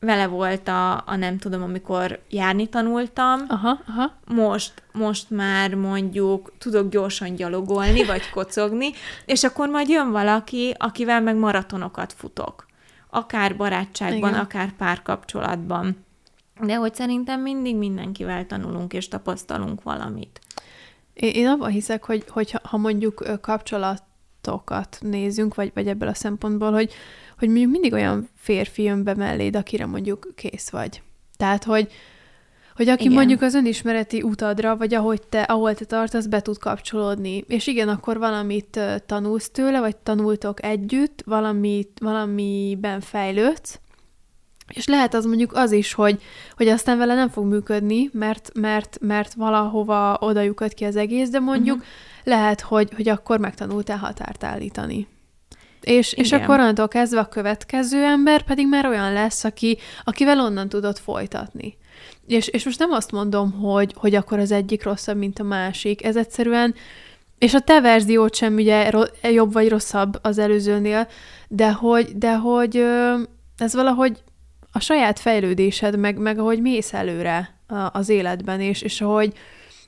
vele 0.00 0.26
volt 0.26 0.68
a, 0.68 0.92
a 0.92 1.16
nem 1.16 1.38
tudom, 1.38 1.62
amikor 1.62 2.20
járni 2.28 2.66
tanultam, 2.66 3.40
aha, 3.48 3.78
aha. 3.86 4.12
Most, 4.26 4.82
most 4.92 5.30
már 5.30 5.74
mondjuk 5.74 6.52
tudok 6.58 6.90
gyorsan 6.90 7.34
gyalogolni, 7.34 8.04
vagy 8.04 8.30
kocogni, 8.34 8.90
és 9.24 9.44
akkor 9.44 9.68
majd 9.68 9.88
jön 9.88 10.10
valaki, 10.10 10.74
akivel 10.78 11.20
meg 11.20 11.36
maratonokat 11.36 12.12
futok. 12.12 12.66
Akár 13.10 13.56
barátságban, 13.56 14.30
Igen. 14.30 14.40
akár 14.40 14.72
párkapcsolatban. 14.72 16.04
De 16.60 16.74
hogy 16.74 16.94
szerintem 16.94 17.40
mindig 17.40 17.76
mindenkivel 17.76 18.46
tanulunk 18.46 18.92
és 18.92 19.08
tapasztalunk 19.08 19.82
valamit. 19.82 20.40
Én, 21.20 21.46
abban 21.46 21.70
hiszek, 21.70 22.04
hogy, 22.04 22.24
hogy 22.28 22.54
ha 22.62 22.76
mondjuk 22.76 23.24
kapcsolatokat 23.40 24.98
nézünk, 25.00 25.54
vagy, 25.54 25.70
vagy 25.74 25.88
ebből 25.88 26.08
a 26.08 26.14
szempontból, 26.14 26.72
hogy, 26.72 26.92
hogy 27.38 27.48
mondjuk 27.48 27.70
mindig 27.70 27.92
olyan 27.92 28.28
férfi 28.36 28.82
jön 28.82 29.04
be 29.04 29.14
melléd, 29.14 29.56
akire 29.56 29.86
mondjuk 29.86 30.28
kész 30.34 30.70
vagy. 30.70 31.02
Tehát, 31.36 31.64
hogy, 31.64 31.92
hogy 32.76 32.88
aki 32.88 33.02
igen. 33.02 33.14
mondjuk 33.14 33.42
az 33.42 33.54
önismereti 33.54 34.22
utadra, 34.22 34.76
vagy 34.76 34.94
ahogy 34.94 35.22
te, 35.28 35.42
ahol 35.42 35.74
te 35.74 35.84
tartasz, 35.84 36.26
be 36.26 36.40
tud 36.40 36.58
kapcsolódni. 36.58 37.44
És 37.48 37.66
igen, 37.66 37.88
akkor 37.88 38.18
valamit 38.18 38.80
tanulsz 39.06 39.50
tőle, 39.50 39.80
vagy 39.80 39.96
tanultok 39.96 40.62
együtt, 40.62 41.22
valamit, 41.26 41.98
valamiben 42.00 43.00
fejlődsz, 43.00 43.80
és 44.74 44.86
lehet 44.86 45.14
az 45.14 45.24
mondjuk 45.24 45.52
az 45.54 45.72
is, 45.72 45.92
hogy, 45.92 46.22
hogy 46.56 46.68
aztán 46.68 46.98
vele 46.98 47.14
nem 47.14 47.28
fog 47.28 47.44
működni, 47.44 48.10
mert, 48.12 48.50
mert, 48.54 48.98
mert 49.00 49.34
valahova 49.34 50.16
oda 50.20 50.40
lyukad 50.40 50.74
ki 50.74 50.84
az 50.84 50.96
egész, 50.96 51.28
de 51.28 51.38
mondjuk 51.38 51.76
uh-huh. 51.76 51.90
lehet, 52.24 52.60
hogy, 52.60 52.88
hogy 52.96 53.08
akkor 53.08 53.38
megtanultál 53.38 53.98
határt 53.98 54.44
állítani. 54.44 55.08
És, 55.80 56.12
és 56.12 56.32
akkor 56.32 56.58
onnantól 56.58 56.88
kezdve 56.88 57.20
a 57.20 57.28
következő 57.28 58.04
ember 58.04 58.42
pedig 58.42 58.68
már 58.68 58.86
olyan 58.86 59.12
lesz, 59.12 59.44
aki, 59.44 59.78
akivel 60.04 60.40
onnan 60.40 60.68
tudod 60.68 60.98
folytatni. 60.98 61.76
És, 62.26 62.48
és 62.48 62.64
most 62.64 62.78
nem 62.78 62.90
azt 62.90 63.12
mondom, 63.12 63.52
hogy, 63.52 63.94
hogy 63.96 64.14
akkor 64.14 64.38
az 64.38 64.50
egyik 64.50 64.84
rosszabb, 64.84 65.16
mint 65.16 65.38
a 65.38 65.42
másik. 65.42 66.04
Ez 66.04 66.16
egyszerűen, 66.16 66.74
és 67.38 67.54
a 67.54 67.60
te 67.60 67.80
verziót 67.80 68.34
sem 68.34 68.54
ugye 68.54 68.90
jobb 69.22 69.52
vagy 69.52 69.68
rosszabb 69.68 70.18
az 70.22 70.38
előzőnél, 70.38 71.08
de 71.48 71.72
hogy, 71.72 72.16
de 72.16 72.36
hogy 72.36 72.84
ez 73.56 73.74
valahogy 73.74 74.22
a 74.72 74.80
saját 74.80 75.18
fejlődésed, 75.18 75.98
meg, 75.98 76.18
meg 76.18 76.38
ahogy 76.38 76.60
mész 76.60 76.92
előre 76.92 77.54
az 77.92 78.08
életben, 78.08 78.60
és, 78.60 78.82
és 78.82 79.00
ahogy, 79.00 79.32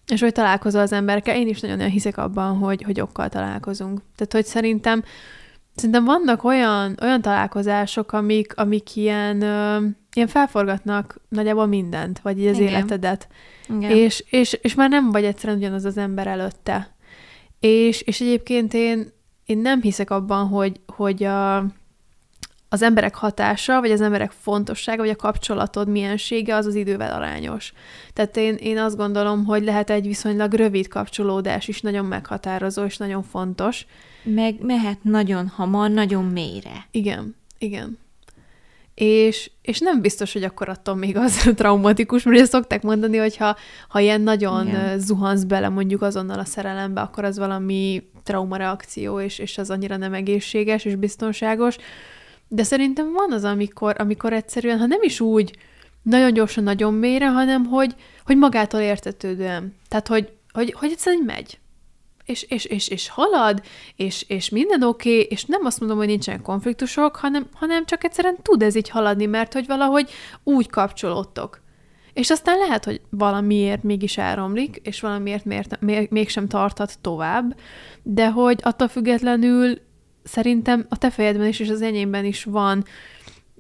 és 0.07 0.21
hogy 0.21 0.33
találkozol 0.33 0.81
az 0.81 0.93
emberekkel, 0.93 1.37
én 1.37 1.49
is 1.49 1.61
nagyon 1.61 1.91
hiszek 1.91 2.17
abban, 2.17 2.57
hogy, 2.57 2.83
hogy 2.83 3.01
okkal 3.01 3.29
találkozunk. 3.29 4.01
Tehát, 4.17 4.33
hogy 4.33 4.45
szerintem, 4.45 5.05
szerintem 5.75 6.05
vannak 6.05 6.45
olyan, 6.45 6.99
olyan 7.03 7.21
találkozások, 7.21 8.13
amik, 8.13 8.57
amik 8.57 8.97
ilyen, 8.97 9.43
ö, 9.43 9.87
ilyen 10.15 10.29
felforgatnak 10.29 11.21
nagyjából 11.29 11.67
mindent, 11.67 12.21
vagy 12.21 12.41
így 12.41 12.47
az 12.47 12.59
Igen. 12.59 12.69
életedet. 12.69 13.29
Igen. 13.69 13.91
És, 13.91 14.25
és, 14.31 14.53
és 14.53 14.75
már 14.75 14.89
nem 14.89 15.11
vagy 15.11 15.25
egyszerűen 15.25 15.59
ugyanaz 15.59 15.85
az 15.85 15.97
ember 15.97 16.27
előtte. 16.27 16.95
És, 17.61 18.01
és 18.01 18.21
egyébként 18.21 18.75
én 18.75 19.13
én 19.53 19.59
nem 19.59 19.83
hiszek 19.83 20.11
abban, 20.11 20.47
hogy, 20.47 20.81
hogy 20.87 21.25
a, 21.25 21.57
az 22.73 22.83
emberek 22.83 23.15
hatása, 23.15 23.81
vagy 23.81 23.91
az 23.91 24.01
emberek 24.01 24.31
fontossága, 24.31 25.03
vagy 25.03 25.11
a 25.11 25.17
kapcsolatod 25.17 25.89
miensége 25.89 26.55
az 26.55 26.67
az 26.67 26.75
idővel 26.75 27.13
arányos. 27.13 27.73
Tehát 28.13 28.37
én, 28.37 28.55
én 28.55 28.79
azt 28.79 28.97
gondolom, 28.97 29.45
hogy 29.45 29.65
lehet 29.65 29.91
egy 29.91 30.07
viszonylag 30.07 30.53
rövid 30.53 30.89
kapcsolódás 30.89 31.69
is 31.69 31.81
nagyon 31.81 32.05
meghatározó, 32.05 32.85
és 32.85 32.97
nagyon 32.97 33.23
fontos. 33.23 33.87
Meg 34.23 34.57
mehet 34.61 34.99
nagyon 35.03 35.49
hamar, 35.49 35.91
nagyon 35.91 36.25
mélyre. 36.25 36.87
Igen, 36.91 37.37
igen. 37.59 37.99
És, 38.95 39.51
és 39.63 39.79
nem 39.79 40.01
biztos, 40.01 40.33
hogy 40.33 40.43
akkor 40.43 40.69
attól 40.69 40.95
még 40.95 41.17
az 41.17 41.37
traumatikus, 41.57 42.23
mert 42.23 42.37
ugye 42.37 42.47
szokták 42.47 42.83
mondani, 42.83 43.17
hogy 43.17 43.37
ha, 43.37 43.57
ha 43.89 44.01
ilyen 44.01 44.21
nagyon 44.21 44.67
Igen. 44.67 44.99
zuhansz 44.99 45.43
bele 45.45 45.69
mondjuk 45.69 46.03
azonnal 46.03 46.39
a 46.39 46.45
szerelembe, 46.45 47.01
akkor 47.01 47.25
az 47.25 47.39
valami 47.39 48.03
traumareakció, 48.23 49.21
és, 49.21 49.39
és 49.39 49.59
az 49.59 49.71
annyira 49.71 49.97
nem 49.97 50.15
egészséges 50.15 50.85
és 50.85 50.95
biztonságos. 50.95 51.77
De 52.55 52.63
szerintem 52.63 53.13
van 53.13 53.33
az, 53.33 53.45
amikor, 53.45 53.95
amikor 53.99 54.33
egyszerűen, 54.33 54.79
ha 54.79 54.87
nem 54.87 55.03
is 55.03 55.21
úgy 55.21 55.57
nagyon 56.03 56.33
gyorsan, 56.33 56.65
nagyon 56.65 56.95
mélyre, 56.95 57.31
hanem 57.31 57.65
hogy, 57.65 57.95
hogy 58.25 58.37
magától 58.37 58.81
értetődően. 58.81 59.75
Tehát, 59.89 60.09
hogy, 60.09 60.33
hogy, 60.53 60.75
hogy 60.79 60.91
egyszerűen 60.91 61.23
megy 61.23 61.61
és, 62.25 62.43
és, 62.43 62.65
és, 62.65 62.89
és 62.89 63.09
halad, 63.09 63.63
és, 63.97 64.25
és 64.29 64.49
minden 64.49 64.83
oké, 64.83 65.13
okay, 65.13 65.27
és 65.31 65.45
nem 65.45 65.65
azt 65.65 65.81
mondom, 65.81 65.99
hogy 65.99 66.07
nincsen 66.07 66.43
konfliktusok, 66.43 67.17
hanem, 67.17 67.47
hanem 67.53 67.87
csak 67.87 68.05
egyszerűen 68.05 68.37
tud 68.43 68.63
ez 68.63 68.75
így 68.75 68.89
haladni, 68.89 69.27
mert 69.27 69.53
hogy 69.53 69.67
valahogy 69.67 70.11
úgy 70.43 70.71
kapcsolódtok. 70.71 71.61
És 72.13 72.31
aztán 72.31 72.59
lehet, 72.59 72.85
hogy 72.85 73.01
valamiért 73.11 73.83
mégis 73.83 74.19
elromlik, 74.19 74.81
és 74.83 75.01
valamiért 75.01 75.45
miért, 75.45 75.81
még, 75.81 76.09
mégsem 76.11 76.49
tarthat 76.49 76.99
tovább, 77.01 77.57
de 78.03 78.31
hogy 78.31 78.61
attól 78.63 78.89
függetlenül 78.89 79.79
szerintem 80.23 80.87
a 80.89 80.99
te 80.99 81.11
fejedben 81.11 81.47
is, 81.47 81.61
és 81.61 81.69
az 81.69 81.83
enyémben 81.83 82.25
is 82.25 82.45
van, 82.45 82.85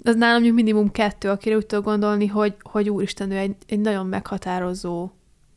az 0.04 0.14
nálam 0.14 0.34
mondjuk 0.34 0.54
minimum 0.54 0.90
kettő, 0.90 1.28
akire 1.28 1.56
úgy 1.56 1.66
tudok 1.66 1.84
gondolni, 1.84 2.26
hogy, 2.26 2.54
hogy 2.62 2.90
úristen, 2.90 3.30
ő 3.30 3.36
egy, 3.36 3.54
egy 3.66 3.80
nagyon 3.80 4.06
meghatározó 4.06 5.10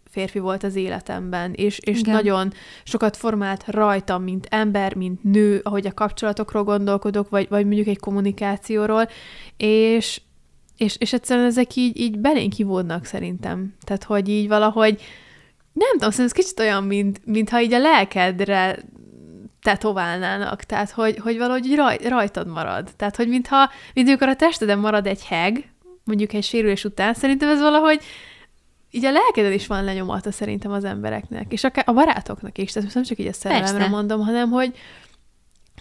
férfi 0.10 0.40
volt 0.40 0.64
az 0.64 0.76
életemben, 0.76 1.54
és, 1.54 1.80
és 1.80 2.02
nagyon 2.02 2.54
sokat 2.84 3.18
formált 3.18 3.64
rajtam, 3.68 4.24
mint 4.24 4.48
ember, 4.50 4.96
mint 4.96 5.24
nő, 5.24 5.60
ahogy 5.64 5.88
a 5.88 5.94
kapcsolatokról 5.94 6.64
gondolkodok, 6.64 7.30
vagy, 7.30 7.48
vagy 7.50 7.66
mondjuk 7.66 7.88
egy 7.88 8.00
kommunikációról, 8.00 9.10
és, 9.58 10.22
és, 10.78 10.96
és 10.98 11.14
egyszerűen 11.14 11.46
ezek 11.46 11.76
így, 11.76 12.00
így 12.00 12.20
belénk 12.20 12.54
kivódnak 12.54 13.06
szerintem. 13.06 13.74
Tehát, 13.82 14.04
hogy 14.04 14.30
így 14.30 14.48
valahogy, 14.48 15.02
nem 15.74 15.92
tudom, 15.92 16.12
szerintem 16.12 16.26
ez 16.26 16.32
kicsit 16.32 16.60
olyan, 16.60 16.84
mint, 16.84 17.26
mintha 17.26 17.62
így 17.62 17.74
a 17.74 17.80
lelkedre 17.80 18.80
tetoválnának, 19.66 20.64
tehát 20.64 20.92
hogy, 20.92 21.18
hogy 21.18 21.38
valahogy 21.38 21.76
raj, 21.76 21.98
rajtad 22.04 22.48
marad. 22.48 22.90
Tehát, 22.96 23.16
hogy 23.16 23.28
mintha, 23.28 23.70
mint 23.94 24.08
amikor 24.08 24.28
a 24.28 24.36
testeden 24.36 24.80
marad 24.80 25.08
egy 25.08 25.26
heg, 25.26 25.74
mondjuk 26.04 26.34
egy 26.34 26.44
sérülés 26.44 26.84
után, 26.84 27.14
szerintem 27.14 27.50
ez 27.50 27.60
valahogy 27.60 28.02
így 28.92 29.06
a 29.06 29.12
lelkeden 29.12 29.52
is 29.52 29.68
van 29.68 29.84
lenyomata 29.84 30.32
szerintem 30.32 30.72
az 30.72 30.84
embereknek, 30.84 31.52
és 31.52 31.64
akár 31.64 31.84
a 31.88 31.94
barátoknak 31.94 32.58
is, 32.58 32.72
tehát 32.72 32.94
nem 32.94 33.04
csak 33.04 33.20
így 33.20 33.28
a 33.28 33.34
szerelemre 33.34 33.72
Persze. 33.72 33.90
mondom, 33.90 34.22
hanem 34.22 34.50
hogy 34.50 34.74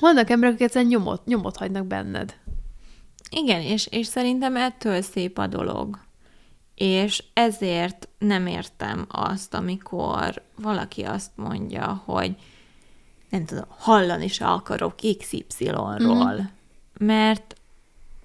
vannak 0.01 0.31
emberek, 0.31 0.55
akik 0.55 0.67
egyszerűen 0.67 0.91
nyomot, 0.91 1.25
nyomot 1.27 1.57
hagynak 1.57 1.87
benned. 1.87 2.35
Igen, 3.31 3.61
és, 3.61 3.87
és 3.91 4.07
szerintem 4.07 4.57
ettől 4.57 5.03
szép 5.03 5.39
a 5.39 5.47
dolog. 5.47 5.99
És 6.75 7.25
ezért 7.33 8.09
nem 8.19 8.47
értem 8.47 9.07
azt, 9.09 9.55
amikor 9.55 10.43
valaki 10.57 11.03
azt 11.03 11.31
mondja, 11.35 12.03
hogy 12.05 12.37
nem 13.35 13.45
tudom, 13.45 13.65
hallani 13.69 14.29
se 14.29 14.47
akarok 14.47 14.95
XY-ról, 15.19 15.99
mm. 16.03 16.39
mert 16.99 17.55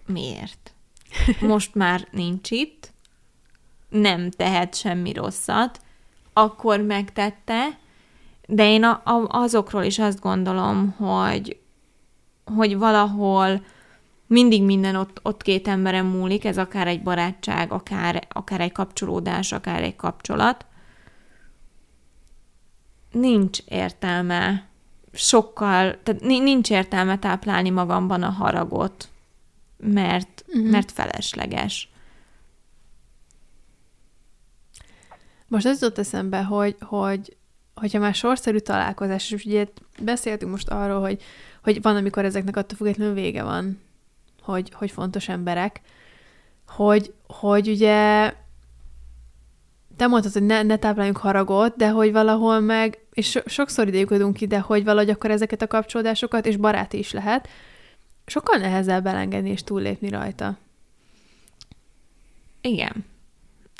miért? 0.05 0.73
Most 1.41 1.75
már 1.75 2.07
nincs 2.11 2.51
itt, 2.51 2.91
nem 3.89 4.29
tehet 4.31 4.75
semmi 4.75 5.13
rosszat, 5.13 5.81
akkor 6.33 6.81
megtette, 6.81 7.77
de 8.47 8.71
én 8.71 8.83
a, 8.83 9.01
a, 9.03 9.27
azokról 9.29 9.83
is 9.83 9.99
azt 9.99 10.19
gondolom, 10.19 10.91
hogy, 10.91 11.59
hogy 12.55 12.77
valahol 12.77 13.65
mindig 14.27 14.63
minden 14.63 14.95
ott, 14.95 15.19
ott 15.23 15.41
két 15.41 15.67
emberen 15.67 16.05
múlik, 16.05 16.45
ez 16.45 16.57
akár 16.57 16.87
egy 16.87 17.03
barátság, 17.03 17.71
akár, 17.71 18.27
akár 18.31 18.61
egy 18.61 18.71
kapcsolódás, 18.71 19.51
akár 19.51 19.83
egy 19.83 19.95
kapcsolat. 19.95 20.65
Nincs 23.11 23.59
értelme 23.65 24.68
sokkal, 25.13 25.99
tehát 26.03 26.21
nincs 26.21 26.69
értelme 26.69 27.19
táplálni 27.19 27.69
magamban 27.69 28.23
a 28.23 28.29
haragot, 28.29 29.09
mert, 29.77 30.45
uh-huh. 30.47 30.69
mert 30.69 30.91
felesleges. 30.91 31.89
Most 35.47 35.65
az 35.65 35.81
jutott 35.81 35.97
eszembe, 35.97 36.43
hogy, 36.43 36.75
hogy 36.79 37.37
hogyha 37.79 37.99
már 37.99 38.13
sorszerű 38.13 38.57
találkozás, 38.57 39.31
és 39.31 39.45
ugye 39.45 39.67
beszéltünk 40.01 40.51
most 40.51 40.69
arról, 40.69 41.01
hogy, 41.01 41.21
hogy 41.63 41.81
van, 41.81 41.95
amikor 41.95 42.25
ezeknek 42.25 42.57
attól 42.57 42.77
függetlenül 42.77 43.13
vége 43.13 43.43
van, 43.43 43.81
hogy, 44.41 44.71
hogy 44.73 44.91
fontos 44.91 45.29
emberek, 45.29 45.81
hogy, 46.67 47.13
hogy 47.27 47.67
ugye 47.67 48.33
te 49.97 50.07
mondtad, 50.07 50.33
hogy 50.33 50.45
ne, 50.45 50.61
ne 50.61 50.77
tápláljunk 50.77 51.17
haragot, 51.17 51.75
de 51.75 51.89
hogy 51.89 52.11
valahol 52.11 52.59
meg, 52.59 52.99
és 53.19 53.29
so, 53.29 53.39
sokszor 53.45 53.87
idejük 53.87 54.41
ide, 54.41 54.59
hogy 54.59 54.83
valahogy 54.83 55.09
akkor 55.09 55.31
ezeket 55.31 55.61
a 55.61 55.67
kapcsolódásokat, 55.67 56.45
és 56.45 56.55
baráti 56.55 56.97
is 56.97 57.11
lehet, 57.11 57.47
sokkal 58.25 58.59
nehezebb 58.59 59.05
elengedni 59.05 59.49
és 59.49 59.63
túllépni 59.63 60.09
rajta. 60.09 60.57
Igen. 62.61 63.05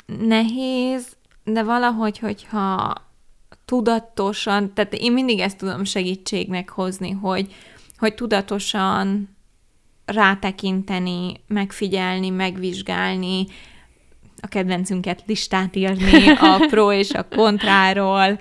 Nehéz, 0.06 1.16
de 1.44 1.62
valahogy, 1.62 2.18
hogyha 2.18 2.94
tudatosan, 3.64 4.74
tehát 4.74 4.94
én 4.94 5.12
mindig 5.12 5.38
ezt 5.38 5.58
tudom 5.58 5.84
segítségnek 5.84 6.68
hozni, 6.68 7.10
hogy, 7.10 7.54
hogy 7.98 8.14
tudatosan 8.14 9.36
rátekinteni, 10.04 11.32
megfigyelni, 11.46 12.30
megvizsgálni, 12.30 13.46
a 14.40 14.46
kedvencünket 14.46 15.22
listát 15.26 15.76
írni 15.76 16.28
a 16.28 16.66
pro 16.70 16.92
és 16.92 17.10
a 17.10 17.28
kontráról, 17.28 18.38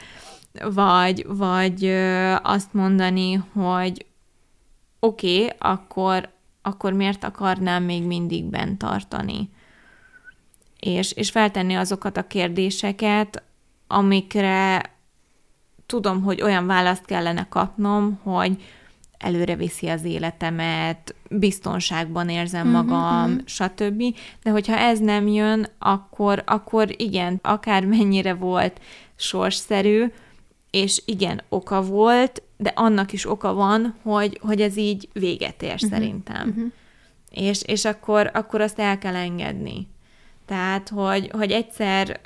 vagy, 0.73 1.25
vagy 1.27 1.85
azt 2.43 2.73
mondani, 2.73 3.33
hogy 3.33 4.05
oké, 4.99 5.43
okay, 5.43 5.55
akkor, 5.59 6.29
akkor 6.62 6.93
miért 6.93 7.23
akarnám 7.23 7.83
még 7.83 8.03
mindig 8.03 8.43
bent 8.45 8.77
tartani? 8.77 9.49
és, 10.79 11.12
és 11.12 11.29
feltenni 11.29 11.75
azokat 11.75 12.17
a 12.17 12.27
kérdéseket, 12.27 13.43
amikre 13.88 14.83
tudom, 15.85 16.23
hogy 16.23 16.41
olyan 16.41 16.65
választ 16.65 17.05
kellene 17.05 17.47
kapnom, 17.49 18.19
hogy 18.23 18.63
előre 19.17 19.55
viszi 19.55 19.88
az 19.88 20.03
életemet, 20.03 21.15
biztonságban 21.29 22.29
érzem 22.29 22.67
mhm, 22.67 22.75
magam, 22.75 23.31
uh-huh. 23.31 23.45
stb. 23.45 24.03
De 24.43 24.51
hogyha 24.51 24.77
ez 24.77 24.99
nem 24.99 25.27
jön, 25.27 25.67
akkor, 25.79 26.43
akkor 26.45 27.01
igen, 27.01 27.39
akár 27.41 27.85
mennyire 27.85 28.33
volt 28.33 28.81
sorsszerű, 29.15 30.12
és 30.71 31.01
igen, 31.05 31.41
oka 31.49 31.82
volt, 31.82 32.41
de 32.58 32.71
annak 32.75 33.13
is 33.13 33.29
oka 33.29 33.53
van, 33.53 33.95
hogy, 34.01 34.39
hogy 34.41 34.62
ez 34.62 34.77
így 34.77 35.10
véget 35.13 35.62
ér 35.62 35.73
uh-huh. 35.73 35.89
szerintem. 35.89 36.49
Uh-huh. 36.49 36.71
És, 37.32 37.62
és 37.63 37.86
akkor, 37.86 38.32
akkor 38.34 38.62
azt 38.62 38.79
el 38.79 38.97
kell 38.97 39.15
engedni. 39.15 39.88
Tehát, 40.45 40.89
hogy, 40.89 41.29
hogy 41.32 41.51
egyszer 41.51 42.19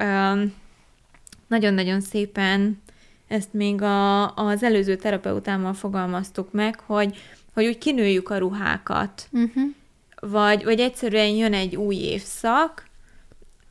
nagyon-nagyon 1.48 2.02
szépen 2.02 2.82
ezt 3.28 3.54
még 3.54 3.82
a, 3.82 4.36
az 4.36 4.64
előző 4.64 4.96
terapeutámmal 4.96 5.74
fogalmaztuk 5.74 6.52
meg, 6.52 6.80
hogy, 6.80 7.18
hogy 7.54 7.66
úgy 7.66 7.78
kinőjük 7.78 8.30
a 8.30 8.38
ruhákat. 8.38 9.28
Uh-huh. 9.32 9.64
Vagy, 10.20 10.64
vagy 10.64 10.80
egyszerűen 10.80 11.30
jön 11.30 11.54
egy 11.54 11.76
új 11.76 11.96
évszak, 11.96 12.88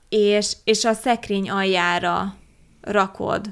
és, 0.09 0.57
és 0.65 0.85
a 0.85 0.93
szekrény 0.93 1.51
aljára 1.51 2.37
rakod 2.81 3.49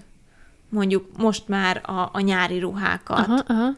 mondjuk 0.70 1.06
most 1.16 1.48
már 1.48 1.83
a, 1.90 2.11
a 2.12 2.20
nyári 2.20 2.59
ruhákat. 2.59 3.18
Aha, 3.18 3.42
aha. 3.46 3.76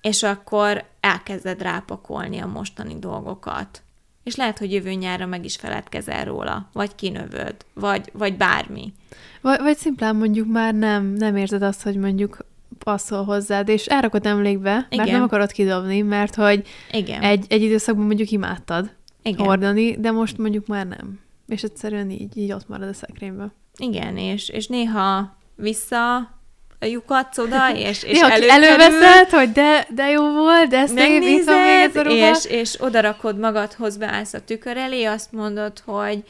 És 0.00 0.22
akkor 0.22 0.84
elkezded 1.00 1.62
rápakolni 1.62 2.38
a 2.38 2.46
mostani 2.46 2.98
dolgokat 2.98 3.82
és 4.22 4.36
lehet, 4.36 4.58
hogy 4.58 4.72
jövő 4.72 4.92
nyára 4.92 5.26
meg 5.26 5.44
is 5.44 5.56
feledkezel 5.56 6.24
róla, 6.24 6.68
vagy 6.72 6.94
kinövöd, 6.94 7.54
vagy, 7.74 8.10
vagy 8.12 8.36
bármi. 8.36 8.92
Vagy, 9.40 9.60
vagy 9.60 9.76
szimplán 9.76 10.16
mondjuk 10.16 10.48
már 10.48 10.74
nem, 10.74 11.06
nem 11.06 11.36
érzed 11.36 11.62
azt, 11.62 11.82
hogy 11.82 11.96
mondjuk 11.96 12.38
passzol 12.78 13.24
hozzád, 13.24 13.68
és 13.68 13.86
elrakod 13.86 14.26
emlékbe, 14.26 14.86
Igen. 14.90 15.04
mert 15.04 15.10
nem 15.10 15.22
akarod 15.22 15.52
kidobni, 15.52 16.00
mert 16.00 16.34
hogy 16.34 16.66
Igen. 16.92 17.22
Egy, 17.22 17.44
egy 17.48 17.62
időszakban 17.62 18.06
mondjuk 18.06 18.30
imádtad 18.30 18.90
Igen. 19.22 19.46
hordani, 19.46 20.00
de 20.00 20.10
most 20.10 20.38
mondjuk 20.38 20.66
már 20.66 20.86
nem. 20.86 21.20
És 21.46 21.62
egyszerűen 21.62 22.10
így, 22.10 22.36
így 22.36 22.52
ott 22.52 22.68
marad 22.68 22.88
a 22.88 22.94
szekrényben. 22.94 23.52
Igen, 23.76 24.16
és, 24.16 24.48
és 24.48 24.66
néha 24.66 25.36
vissza 25.60 26.30
lyukadsz 26.86 27.38
oda, 27.38 27.74
és, 27.88 28.02
és 28.02 28.12
Néha 28.12 28.30
előkerül, 28.30 28.64
előveszed, 28.64 29.30
hogy 29.30 29.52
de, 29.52 29.86
de 29.88 30.10
jó 30.10 30.32
volt, 30.32 30.68
de 30.68 30.86
szép, 30.86 30.98
iszom 30.98 31.10
még 31.10 31.20
megnézed, 31.20 31.88
ez 31.88 31.96
a 31.96 32.02
ruha. 32.02 32.30
és, 32.30 32.44
és 32.44 32.80
odarakod 32.80 33.38
magadhoz, 33.38 33.96
beállsz 33.96 34.32
a 34.32 34.44
tükör 34.44 34.76
elé, 34.76 35.04
azt 35.04 35.32
mondod, 35.32 35.82
hogy 35.84 36.24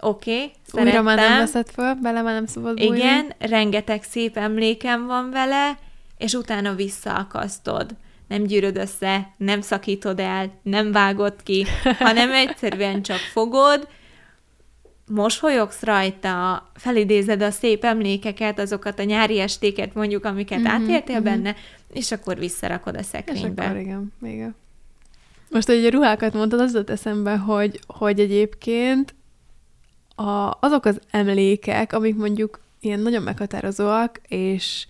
oké, 0.00 0.52
okay, 0.72 0.84
Újra 0.84 1.02
már 1.02 1.16
nem 1.16 1.26
szerettem, 1.26 1.38
veszed 1.38 1.70
föl, 1.74 1.94
bele 1.94 2.22
már 2.22 2.34
nem 2.34 2.46
szabad 2.46 2.76
bújni. 2.76 2.96
igen, 2.96 3.34
rengeteg 3.38 4.02
szép 4.02 4.36
emlékem 4.36 5.06
van 5.06 5.30
vele, 5.30 5.78
és 6.18 6.32
utána 6.32 6.74
visszaakasztod. 6.74 7.90
Nem 8.28 8.42
gyűröd 8.42 8.76
össze, 8.76 9.28
nem 9.36 9.60
szakítod 9.60 10.20
el, 10.20 10.60
nem 10.62 10.92
vágod 10.92 11.34
ki, 11.42 11.66
hanem 11.98 12.32
egyszerűen 12.32 13.02
csak 13.02 13.18
fogod, 13.18 13.88
mosolyogsz 15.14 15.82
rajta, 15.82 16.66
felidézed 16.74 17.42
a 17.42 17.50
szép 17.50 17.84
emlékeket, 17.84 18.58
azokat 18.58 18.98
a 18.98 19.02
nyári 19.02 19.40
estéket 19.40 19.94
mondjuk, 19.94 20.24
amiket 20.24 20.58
Mhm, 20.58 20.68
mm-hmm, 20.68 20.82
átéltél 20.82 21.14
mhm. 21.20 21.24
benne, 21.24 21.56
és 21.92 22.12
akkor 22.12 22.38
visszarakod 22.38 22.94
a 22.94 22.98
És 22.98 23.06
szekrénybe. 23.06 23.64
akkor 23.64 23.76
igen, 23.76 24.12
igen. 24.22 24.54
Most, 25.50 25.66
hogy 25.66 25.84
a 25.84 25.90
ruhákat 25.90 26.32
mondtad, 26.32 26.60
az 26.60 26.72
jutott 26.72 26.90
eszembe, 26.90 27.36
hogy, 27.36 27.80
hogy 27.86 28.20
egyébként 28.20 29.14
a, 30.14 30.56
azok 30.60 30.84
az 30.84 31.00
emlékek, 31.10 31.92
amik 31.92 32.16
mondjuk 32.16 32.60
ilyen 32.80 33.00
nagyon 33.00 33.22
meghatározóak, 33.22 34.20
és, 34.28 34.86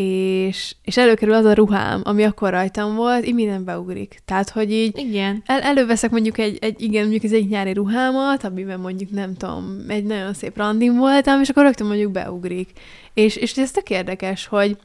és, 0.00 0.74
és 0.84 0.96
előkerül 0.96 1.34
az 1.34 1.44
a 1.44 1.52
ruhám, 1.52 2.00
ami 2.04 2.24
akkor 2.24 2.50
rajtam 2.50 2.94
volt, 2.94 3.26
így 3.26 3.34
minden 3.34 3.64
beugrik. 3.64 4.18
Tehát, 4.24 4.50
hogy 4.50 4.72
így 4.72 4.98
Igen. 4.98 5.42
el, 5.46 5.60
előveszek 5.60 6.10
mondjuk 6.10 6.38
egy, 6.38 6.58
egy, 6.60 6.82
igen, 6.82 7.00
mondjuk 7.00 7.24
ez 7.24 7.32
egy 7.32 7.48
nyári 7.48 7.72
ruhámat, 7.72 8.44
amiben 8.44 8.80
mondjuk 8.80 9.10
nem 9.10 9.34
tudom, 9.34 9.84
egy 9.88 10.04
nagyon 10.04 10.34
szép 10.34 10.56
randim 10.56 10.96
voltam, 10.96 11.40
és 11.40 11.48
akkor 11.48 11.62
rögtön 11.62 11.86
mondjuk 11.86 12.12
beugrik. 12.12 12.70
És, 13.14 13.36
és 13.36 13.56
ez 13.56 13.70
tök 13.70 13.90
érdekes, 13.90 14.46
hogy, 14.46 14.76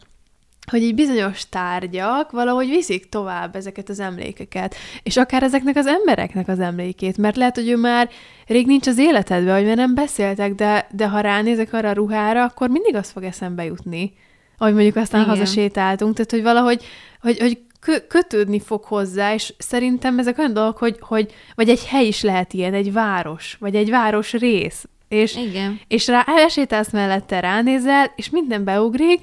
hogy 0.71 0.81
így 0.81 0.95
bizonyos 0.95 1.49
tárgyak 1.49 2.31
valahogy 2.31 2.69
viszik 2.69 3.09
tovább 3.09 3.55
ezeket 3.55 3.89
az 3.89 3.99
emlékeket, 3.99 4.75
és 5.03 5.17
akár 5.17 5.43
ezeknek 5.43 5.75
az 5.75 5.87
embereknek 5.87 6.47
az 6.47 6.59
emlékét, 6.59 7.17
mert 7.17 7.35
lehet, 7.35 7.55
hogy 7.55 7.69
ő 7.69 7.77
már 7.77 8.09
rég 8.47 8.65
nincs 8.65 8.87
az 8.87 8.97
életedben, 8.97 9.53
vagy 9.53 9.65
már 9.65 9.75
nem 9.75 9.95
beszéltek, 9.95 10.55
de, 10.55 10.87
de 10.91 11.07
ha 11.07 11.19
ránézek 11.19 11.73
arra 11.73 11.89
a 11.89 11.93
ruhára, 11.93 12.43
akkor 12.43 12.69
mindig 12.69 12.95
az 12.95 13.09
fog 13.09 13.23
eszembe 13.23 13.63
jutni, 13.63 14.13
ahogy 14.57 14.73
mondjuk 14.73 14.95
aztán 14.95 15.21
Igen. 15.21 15.33
hazasétáltunk, 15.33 16.15
tehát 16.15 16.31
hogy 16.31 16.43
valahogy, 16.43 16.83
hogy, 17.21 17.39
hogy 17.39 17.59
kö- 17.79 18.07
kötődni 18.07 18.59
fog 18.59 18.83
hozzá, 18.83 19.33
és 19.33 19.53
szerintem 19.57 20.19
ezek 20.19 20.37
olyan 20.37 20.53
dolgok, 20.53 20.77
hogy, 20.77 20.97
hogy 20.99 21.33
vagy 21.55 21.69
egy 21.69 21.85
hely 21.85 22.05
is 22.07 22.21
lehet 22.21 22.53
ilyen, 22.53 22.73
egy 22.73 22.93
város, 22.93 23.55
vagy 23.59 23.75
egy 23.75 23.89
város 23.89 24.33
rész, 24.33 24.85
és, 25.07 25.35
Igen. 25.35 25.79
és 25.87 26.07
rá 26.07 26.23
elsétálsz 26.27 26.91
mellette, 26.91 27.39
ránézel, 27.39 28.13
és 28.15 28.29
minden 28.29 28.63
beugrik, 28.63 29.21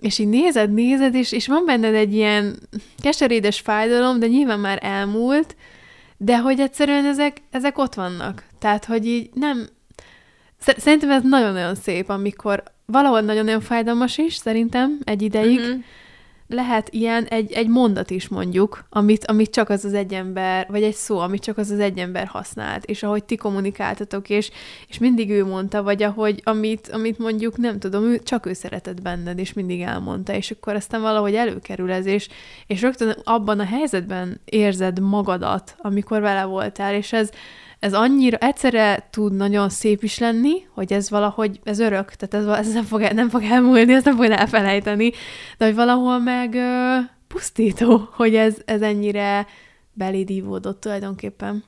és 0.00 0.18
így 0.18 0.28
nézed, 0.28 0.72
nézed, 0.72 1.14
és, 1.14 1.32
és 1.32 1.46
van 1.46 1.64
benned 1.66 1.94
egy 1.94 2.14
ilyen 2.14 2.58
keserédes 2.98 3.60
fájdalom, 3.60 4.18
de 4.18 4.26
nyilván 4.26 4.60
már 4.60 4.78
elmúlt, 4.82 5.56
de 6.16 6.38
hogy 6.38 6.60
egyszerűen 6.60 7.04
ezek, 7.04 7.36
ezek 7.50 7.78
ott 7.78 7.94
vannak. 7.94 8.44
Tehát, 8.58 8.84
hogy 8.84 9.06
így 9.06 9.30
nem... 9.34 9.68
Szer- 10.60 10.80
Szerintem 10.80 11.10
ez 11.10 11.22
nagyon-nagyon 11.22 11.74
szép, 11.74 12.08
amikor 12.08 12.62
valahol 12.92 13.20
nagyon-nagyon 13.20 13.60
fájdalmas 13.60 14.18
is, 14.18 14.34
szerintem, 14.34 14.98
egy 15.04 15.22
ideig. 15.22 15.60
Mhm. 15.60 15.78
Lehet 16.50 16.88
ilyen 16.90 17.24
egy, 17.24 17.52
egy 17.52 17.68
mondat 17.68 18.10
is 18.10 18.28
mondjuk, 18.28 18.84
amit, 18.90 19.24
amit 19.24 19.50
csak 19.50 19.68
az 19.68 19.84
az 19.84 19.94
egy 19.94 20.12
ember, 20.12 20.66
vagy 20.70 20.82
egy 20.82 20.94
szó, 20.94 21.18
amit 21.18 21.42
csak 21.42 21.58
az 21.58 21.70
az 21.70 21.78
egy 21.78 21.98
ember 21.98 22.26
használt, 22.26 22.84
és 22.84 23.02
ahogy 23.02 23.24
ti 23.24 23.36
kommunikáltatok, 23.36 24.28
és, 24.30 24.50
és 24.88 24.98
mindig 24.98 25.30
ő 25.30 25.44
mondta, 25.44 25.82
vagy 25.82 26.02
ahogy, 26.02 26.40
amit, 26.44 26.88
amit 26.92 27.18
mondjuk 27.18 27.56
nem 27.56 27.78
tudom, 27.78 28.04
ő, 28.04 28.18
csak 28.18 28.46
ő 28.46 28.52
szeretett 28.52 29.02
benned, 29.02 29.38
és 29.38 29.52
mindig 29.52 29.80
elmondta, 29.80 30.32
és 30.32 30.50
akkor 30.50 30.74
aztán 30.74 31.00
valahogy 31.00 31.34
előkerül 31.34 31.92
ez, 31.92 32.06
és, 32.06 32.28
és 32.66 32.80
rögtön 32.80 33.16
abban 33.24 33.60
a 33.60 33.64
helyzetben 33.64 34.40
érzed 34.44 35.00
magadat, 35.00 35.76
amikor 35.78 36.20
vele 36.20 36.44
voltál, 36.44 36.94
és 36.94 37.12
ez, 37.12 37.30
ez 37.78 37.94
annyira 37.94 38.36
egyszerre 38.36 39.08
tud 39.10 39.32
nagyon 39.32 39.68
szép 39.68 40.02
is 40.02 40.18
lenni, 40.18 40.66
hogy 40.74 40.92
ez 40.92 41.10
valahogy, 41.10 41.60
ez 41.64 41.78
örök, 41.78 42.14
tehát 42.14 42.46
ez, 42.48 42.66
ez 42.66 42.72
nem, 42.72 42.84
fog, 42.84 43.00
nem 43.00 43.28
fog 43.28 43.42
elmúlni, 43.42 43.92
ezt 43.92 44.04
nem 44.04 44.16
fog 44.16 44.24
elfelejteni, 44.24 45.12
de 45.58 45.64
hogy 45.64 45.74
valahol 45.74 46.18
meg 46.18 46.54
ö, 46.54 46.98
pusztító, 47.28 48.08
hogy 48.12 48.34
ez, 48.34 48.56
ez 48.64 48.80
ennyire 48.80 49.46
belédívódott 49.92 50.80
tulajdonképpen. 50.80 51.64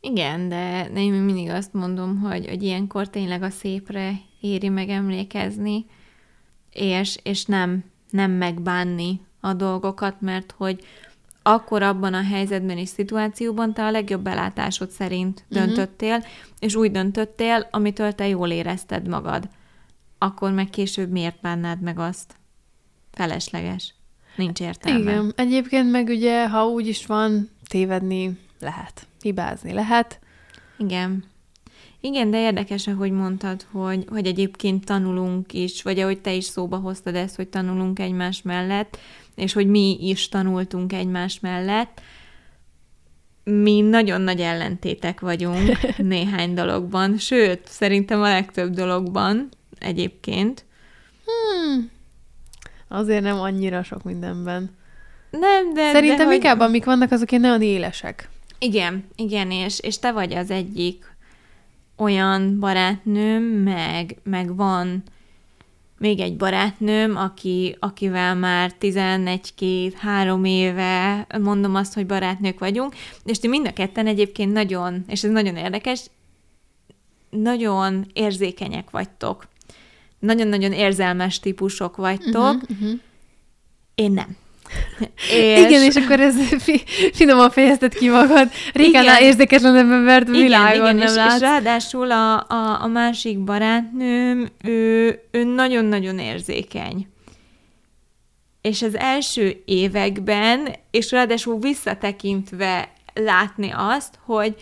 Igen, 0.00 0.48
de 0.48 0.90
én 0.94 1.12
mindig 1.12 1.50
azt 1.50 1.72
mondom, 1.72 2.20
hogy, 2.20 2.48
hogy 2.48 2.62
ilyenkor 2.62 3.08
tényleg 3.08 3.42
a 3.42 3.50
szépre 3.50 4.12
éri 4.40 4.68
meg 4.68 4.88
emlékezni, 4.88 5.86
és, 6.72 7.18
és 7.22 7.44
nem, 7.44 7.84
nem 8.10 8.30
megbánni 8.30 9.20
a 9.40 9.52
dolgokat, 9.52 10.20
mert 10.20 10.54
hogy 10.56 10.84
akkor 11.52 11.82
abban 11.82 12.14
a 12.14 12.22
helyzetben 12.22 12.78
és 12.78 12.88
szituációban 12.88 13.74
te 13.74 13.84
a 13.84 13.90
legjobb 13.90 14.22
belátásod 14.22 14.90
szerint 14.90 15.44
Mhm. 15.48 15.58
döntöttél, 15.58 16.24
és 16.58 16.74
úgy 16.74 16.90
döntöttél, 16.90 17.68
amitől 17.70 18.12
te 18.12 18.28
jól 18.28 18.50
érezted 18.50 19.08
magad. 19.08 19.48
Akkor 20.18 20.52
meg 20.52 20.70
később 20.70 21.10
miért 21.10 21.40
bánnád 21.40 21.80
meg 21.80 21.98
azt? 21.98 22.34
Felesleges. 23.12 23.94
Nincs 24.36 24.60
értelme. 24.60 24.98
Igen, 24.98 25.32
egyébként 25.36 25.90
meg 25.90 26.06
ugye, 26.08 26.48
ha 26.48 26.66
úgy 26.66 26.86
is 26.86 27.06
van, 27.06 27.50
tévedni 27.68 28.38
lehet, 28.60 29.06
hibázni 29.22 29.72
lehet. 29.72 30.18
Igen. 30.78 31.24
Igen, 32.00 32.30
de 32.30 32.40
érdekes, 32.40 32.86
ahogy 32.86 33.10
mondtad, 33.10 33.66
hogy, 33.70 34.04
hogy 34.08 34.26
egyébként 34.26 34.84
tanulunk 34.84 35.52
is, 35.52 35.82
vagy 35.82 35.98
ahogy 35.98 36.20
te 36.20 36.32
is 36.32 36.44
szóba 36.44 36.76
hoztad 36.76 37.14
ezt, 37.14 37.36
hogy 37.36 37.48
tanulunk 37.48 37.98
egymás 37.98 38.42
mellett, 38.42 38.98
és 39.38 39.52
hogy 39.52 39.66
mi 39.66 39.96
is 40.00 40.28
tanultunk 40.28 40.92
egymás 40.92 41.40
mellett. 41.40 42.00
Mi 43.44 43.80
nagyon 43.80 44.20
nagy 44.20 44.40
ellentétek 44.40 45.20
vagyunk 45.20 45.78
néhány 45.96 46.54
dologban, 46.54 47.18
sőt, 47.18 47.60
szerintem 47.64 48.22
a 48.22 48.28
legtöbb 48.28 48.72
dologban 48.72 49.48
egyébként. 49.78 50.64
Hmm. 51.24 51.90
Azért 52.88 53.22
nem 53.22 53.40
annyira 53.40 53.82
sok 53.82 54.02
mindenben. 54.02 54.76
Nem, 55.30 55.74
de... 55.74 55.90
Szerintem 55.92 56.18
de 56.18 56.24
hogy... 56.24 56.34
inkább 56.34 56.60
amik 56.60 56.84
vannak, 56.84 57.12
azok 57.12 57.30
ilyen 57.30 57.42
nagyon 57.42 57.62
élesek. 57.62 58.28
Igen, 58.58 59.04
igen, 59.16 59.50
és, 59.50 59.80
és 59.80 59.98
te 59.98 60.12
vagy 60.12 60.34
az 60.34 60.50
egyik 60.50 61.16
olyan 61.96 62.58
barátnőm, 62.58 63.42
meg, 63.42 64.16
meg 64.22 64.56
van 64.56 65.02
még 65.98 66.20
egy 66.20 66.36
barátnőm, 66.36 67.16
aki, 67.16 67.76
akivel 67.78 68.34
már 68.34 68.72
11-2-3 68.80 70.46
éve 70.46 71.26
mondom 71.40 71.74
azt, 71.74 71.94
hogy 71.94 72.06
barátnők 72.06 72.58
vagyunk, 72.58 72.94
és 73.24 73.38
ti 73.38 73.48
mind 73.48 73.66
a 73.66 73.72
ketten 73.72 74.06
egyébként 74.06 74.52
nagyon, 74.52 75.04
és 75.08 75.24
ez 75.24 75.30
nagyon 75.30 75.56
érdekes, 75.56 76.00
nagyon 77.30 78.06
érzékenyek 78.12 78.90
vagytok. 78.90 79.48
Nagyon-nagyon 80.18 80.72
érzelmes 80.72 81.40
típusok 81.40 81.96
vagytok. 81.96 82.54
Uh-huh, 82.54 82.70
uh-huh. 82.70 83.00
Én 83.94 84.12
nem. 84.12 84.36
És... 85.30 85.58
Igen, 85.58 85.82
és 85.82 85.94
akkor 85.94 86.20
ez 86.20 86.34
fi, 86.58 86.82
finoman 87.12 87.50
fejezted 87.50 87.94
ki 87.94 88.08
magad. 88.08 88.48
Rikánál 88.72 89.16
Igen. 89.16 89.28
érzéketlen 89.28 89.76
embert 89.76 90.28
világon 90.28 90.74
igen, 90.74 90.96
nem 90.96 91.06
és, 91.06 91.14
látsz. 91.14 91.34
és 91.34 91.40
ráadásul 91.40 92.10
a, 92.10 92.34
a, 92.34 92.82
a 92.82 92.86
másik 92.86 93.38
barátnőm, 93.38 94.48
ő, 94.64 95.20
ő 95.30 95.44
nagyon-nagyon 95.44 96.18
érzékeny. 96.18 97.06
És 98.60 98.82
az 98.82 98.96
első 98.96 99.62
években, 99.64 100.68
és 100.90 101.10
ráadásul 101.10 101.58
visszatekintve 101.58 102.92
látni 103.14 103.72
azt, 103.76 104.18
hogy 104.24 104.54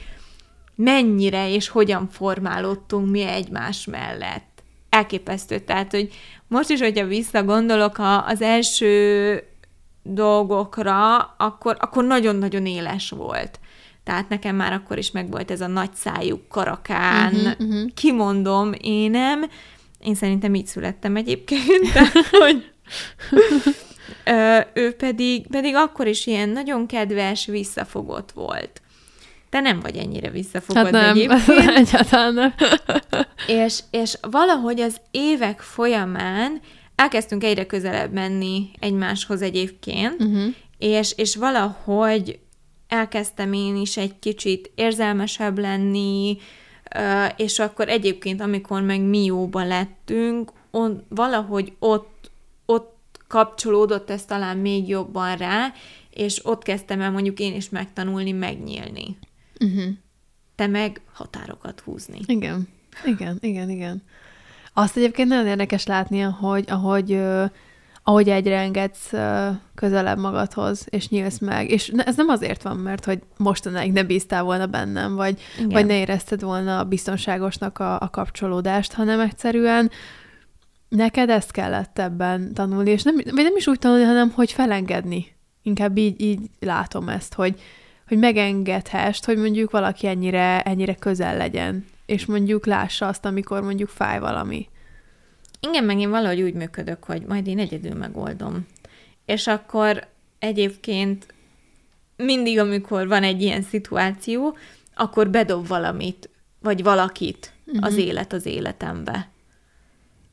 mennyire 0.74 1.50
és 1.50 1.68
hogyan 1.68 2.08
formálódtunk 2.08 3.10
mi 3.10 3.22
egymás 3.22 3.84
mellett. 3.84 4.62
Elképesztő. 4.88 5.58
Tehát, 5.58 5.90
hogy 5.90 6.08
most 6.48 6.70
is, 6.70 6.80
hogyha 6.80 7.06
visszagondolok 7.06 7.96
az 8.26 8.42
első 8.42 9.42
dolgokra, 10.08 11.16
akkor, 11.38 11.76
akkor 11.80 12.04
nagyon-nagyon 12.04 12.66
éles 12.66 13.10
volt. 13.10 13.60
Tehát 14.04 14.28
nekem 14.28 14.56
már 14.56 14.72
akkor 14.72 14.98
is 14.98 15.10
megvolt 15.10 15.50
ez 15.50 15.60
a 15.60 15.66
nagy 15.66 15.94
szájú 15.94 16.40
karakán, 16.48 17.34
uh-huh, 17.34 17.52
uh-huh. 17.58 17.90
kimondom 17.94 18.72
énem. 18.80 19.44
Én 20.00 20.14
szerintem 20.14 20.54
így 20.54 20.66
születtem 20.66 21.16
egyébként, 21.16 21.92
tehát, 21.92 22.26
hogy 22.42 22.72
ö, 24.24 24.58
ő 24.74 24.92
pedig, 24.92 25.46
pedig 25.46 25.74
akkor 25.74 26.06
is 26.06 26.26
ilyen 26.26 26.48
nagyon 26.48 26.86
kedves, 26.86 27.46
visszafogott 27.46 28.32
volt. 28.32 28.80
Te 29.50 29.60
nem 29.60 29.80
vagy 29.80 29.96
ennyire 29.96 30.30
visszafogott 30.30 30.82
Hát 30.82 30.92
nem, 30.92 31.10
egyébként. 31.10 31.70
egyáltalán 31.86 32.34
nem. 32.34 32.54
És, 33.46 33.80
és 33.90 34.18
valahogy 34.30 34.80
az 34.80 35.00
évek 35.10 35.60
folyamán 35.60 36.60
elkezdtünk 36.96 37.44
egyre 37.44 37.66
közelebb 37.66 38.12
menni 38.12 38.70
egymáshoz 38.78 39.42
egyébként, 39.42 40.22
Uh-huh. 40.22 40.54
és, 40.78 41.12
és 41.16 41.36
valahogy 41.36 42.38
elkezdtem 42.88 43.52
én 43.52 43.76
is 43.76 43.96
egy 43.96 44.18
kicsit 44.18 44.70
érzelmesebb 44.74 45.58
lenni, 45.58 46.38
és 47.36 47.58
akkor 47.58 47.88
egyébként, 47.88 48.40
amikor 48.40 48.82
meg 48.82 49.00
mi 49.00 49.24
jóba 49.24 49.64
lettünk, 49.64 50.52
on, 50.70 51.04
valahogy 51.08 51.72
ott, 51.78 52.30
ott 52.66 52.96
kapcsolódott 53.28 54.10
ez 54.10 54.24
talán 54.24 54.56
még 54.56 54.88
jobban 54.88 55.36
rá, 55.36 55.72
és 56.10 56.46
ott 56.46 56.62
kezdtem 56.62 57.00
el 57.00 57.10
mondjuk 57.10 57.38
én 57.38 57.54
is 57.54 57.68
megtanulni, 57.68 58.32
megnyílni. 58.32 59.16
Uh-huh. 59.60 59.84
Te 60.54 60.66
meg 60.66 61.00
határokat 61.12 61.80
húzni. 61.80 62.20
Igen, 62.26 62.68
igen, 63.04 63.38
igen, 63.40 63.70
igen. 63.70 64.02
Azt 64.78 64.96
egyébként 64.96 65.28
nagyon 65.28 65.46
érdekes 65.46 65.86
látni, 65.86 66.20
hogy 66.20 66.64
ahogy, 66.68 67.20
ahogy 68.02 68.28
egyre 68.28 68.58
engedsz 68.58 69.12
közelebb 69.74 70.18
magadhoz, 70.18 70.86
és 70.88 71.08
nyílsz 71.08 71.38
meg. 71.38 71.70
És 71.70 71.88
ez 71.88 72.16
nem 72.16 72.28
azért 72.28 72.62
van, 72.62 72.76
mert 72.76 73.04
hogy 73.04 73.18
mostanáig 73.36 73.92
ne 73.92 74.02
bíztál 74.02 74.42
volna 74.42 74.66
bennem, 74.66 75.14
vagy, 75.14 75.40
vagy 75.68 75.86
ne 75.86 75.98
érezted 75.98 76.42
volna 76.42 76.84
biztonságosnak 76.84 77.78
a, 77.78 78.00
a 78.00 78.10
kapcsolódást, 78.10 78.92
hanem 78.92 79.20
egyszerűen 79.20 79.90
neked 80.88 81.30
ezt 81.30 81.50
kellett 81.50 81.98
ebben 81.98 82.54
tanulni, 82.54 82.90
és 82.90 83.02
nem, 83.02 83.14
vagy 83.14 83.44
nem 83.44 83.56
is 83.56 83.66
úgy 83.66 83.78
tanulni, 83.78 84.04
hanem 84.04 84.30
hogy 84.30 84.52
felengedni. 84.52 85.26
Inkább 85.62 85.96
így, 85.96 86.20
így 86.20 86.40
látom 86.60 87.08
ezt, 87.08 87.34
hogy, 87.34 87.60
hogy 88.08 88.18
megengedhest, 88.18 89.24
hogy 89.24 89.36
mondjuk 89.36 89.70
valaki 89.70 90.06
ennyire, 90.06 90.62
ennyire 90.62 90.94
közel 90.94 91.36
legyen, 91.36 91.84
és 92.06 92.26
mondjuk 92.26 92.66
lássa 92.66 93.06
azt, 93.06 93.24
amikor 93.24 93.62
mondjuk 93.62 93.88
fáj 93.88 94.18
valami. 94.18 94.68
Igen, 95.60 95.84
meg 95.84 95.98
én 95.98 96.10
valahogy 96.10 96.42
úgy 96.42 96.54
működök, 96.54 97.04
hogy 97.04 97.22
majd 97.22 97.46
én 97.46 97.58
egyedül 97.58 97.94
megoldom. 97.94 98.66
És 99.24 99.46
akkor 99.46 100.06
egyébként 100.38 101.34
mindig, 102.16 102.58
amikor 102.58 103.08
van 103.08 103.22
egy 103.22 103.42
ilyen 103.42 103.62
szituáció, 103.62 104.56
akkor 104.94 105.30
bedob 105.30 105.66
valamit, 105.66 106.30
vagy 106.60 106.82
valakit 106.82 107.52
uh-huh. 107.66 107.86
az 107.86 107.96
élet 107.96 108.32
az 108.32 108.46
életembe. 108.46 109.30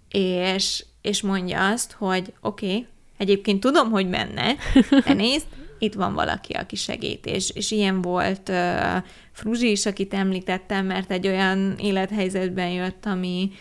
És, 0.09 0.85
és 1.01 1.21
mondja 1.21 1.69
azt, 1.69 1.91
hogy 1.91 2.33
oké, 2.41 2.65
okay, 2.65 2.87
egyébként 3.17 3.59
tudom, 3.59 3.91
hogy 3.91 4.09
menne, 4.09 4.55
de 5.05 5.13
nézd, 5.23 5.45
itt 5.83 5.93
van 5.93 6.13
valaki, 6.13 6.53
aki 6.53 6.75
segít, 6.75 7.25
és, 7.25 7.49
és 7.49 7.71
ilyen 7.71 8.01
volt 8.01 8.49
uh, 8.49 9.03
Fruzsi 9.31 9.71
is, 9.71 9.85
akit 9.85 10.13
említettem, 10.13 10.85
mert 10.85 11.11
egy 11.11 11.27
olyan 11.27 11.75
élethelyzetben 11.77 12.69
jött, 12.69 13.05
ami, 13.05 13.51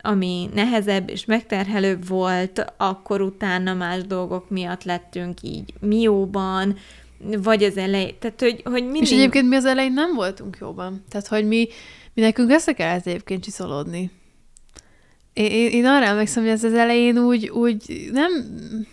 ami 0.00 0.48
nehezebb 0.54 1.10
és 1.10 1.24
megterhelőbb 1.24 2.08
volt, 2.08 2.72
akkor 2.76 3.20
utána 3.20 3.74
más 3.74 4.02
dolgok 4.02 4.50
miatt 4.50 4.84
lettünk 4.84 5.42
így 5.42 5.74
mióban, 5.80 6.76
vagy 7.18 7.64
az 7.64 7.76
elején, 7.76 8.14
tehát 8.18 8.40
hogy, 8.40 8.60
hogy 8.64 8.82
mindig... 8.84 9.02
És 9.02 9.10
egyébként 9.10 9.48
mi 9.48 9.56
az 9.56 9.64
elején 9.64 9.92
nem 9.92 10.14
voltunk 10.14 10.56
jóban. 10.60 11.04
Tehát, 11.08 11.26
hogy 11.26 11.46
mi, 11.46 11.68
mi 12.14 12.22
nekünk 12.22 12.50
össze 12.50 12.72
kellett 12.72 13.06
egyébként 13.06 13.42
csiszolódni. 13.42 14.10
Én, 15.32 15.70
én 15.70 15.86
arra 15.86 16.04
emlékszem, 16.04 16.42
hogy 16.42 16.52
ez 16.52 16.64
az 16.64 16.74
elején 16.74 17.18
úgy, 17.18 17.48
úgy 17.48 18.08
nem, 18.12 18.30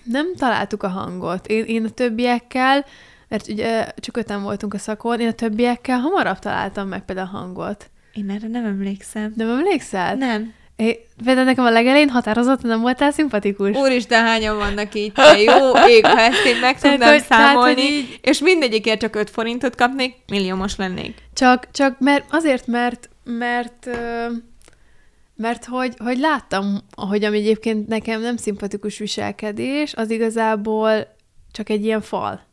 nem 0.04 0.36
találtuk 0.36 0.84
a 0.84 0.88
hangot. 0.88 1.47
Én, 1.47 1.63
én 1.63 1.86
a 1.86 1.89
többiekkel, 1.89 2.86
mert 3.28 3.47
ugye 3.47 3.91
csak 4.00 4.17
öten 4.17 4.43
voltunk 4.43 4.73
a 4.73 4.78
szakon, 4.78 5.19
én 5.19 5.28
a 5.28 5.32
többiekkel 5.32 6.00
hamarabb 6.00 6.39
találtam 6.39 6.88
meg 6.88 7.06
például 7.06 7.28
a 7.34 7.38
hangot. 7.38 7.89
Én 8.13 8.30
erre 8.30 8.47
nem 8.47 8.65
emlékszem. 8.65 9.34
Nem 9.36 9.50
emlékszel? 9.50 10.15
Nem. 10.15 10.54
É, 10.76 11.06
például 11.23 11.45
nekem 11.45 11.65
a 11.65 11.69
legelején 11.69 12.10
határozottan 12.10 12.69
nem 12.69 12.82
voltál 12.82 13.12
szimpatikus. 13.12 13.76
Úristen, 13.76 14.23
hányan 14.23 14.58
vannak 14.58 14.95
így, 14.95 15.12
te 15.12 15.41
jó 15.41 15.71
ég, 15.88 16.06
ha 16.06 16.19
ezt 16.19 16.45
én 16.45 16.60
meg 16.60 16.80
tudnám 16.80 17.00
tehát, 17.00 17.26
számolni, 17.26 17.76
tehát, 17.76 17.91
így... 17.91 18.19
és 18.21 18.39
mindegyikért 18.39 19.00
csak 19.00 19.15
5 19.15 19.30
forintot 19.30 19.76
kapnék, 19.76 20.13
milliómos 20.28 20.76
lennék. 20.76 21.15
Csak, 21.34 21.71
csak 21.71 22.00
mert, 22.00 22.26
azért, 22.30 22.67
mert, 22.67 23.10
mert, 23.23 23.86
mert 23.86 23.97
hogy, 25.65 25.95
hogy 25.97 26.17
láttam, 26.17 26.78
hogy 26.95 27.23
ami 27.23 27.38
egyébként 27.38 27.88
nekem 27.88 28.21
nem 28.21 28.38
szimpatikus 28.38 28.97
viselkedés, 28.97 29.93
az 29.93 30.10
igazából 30.10 31.15
csak 31.52 31.69
egy 31.69 31.84
ilyen 31.84 32.02
fal. 32.02 32.45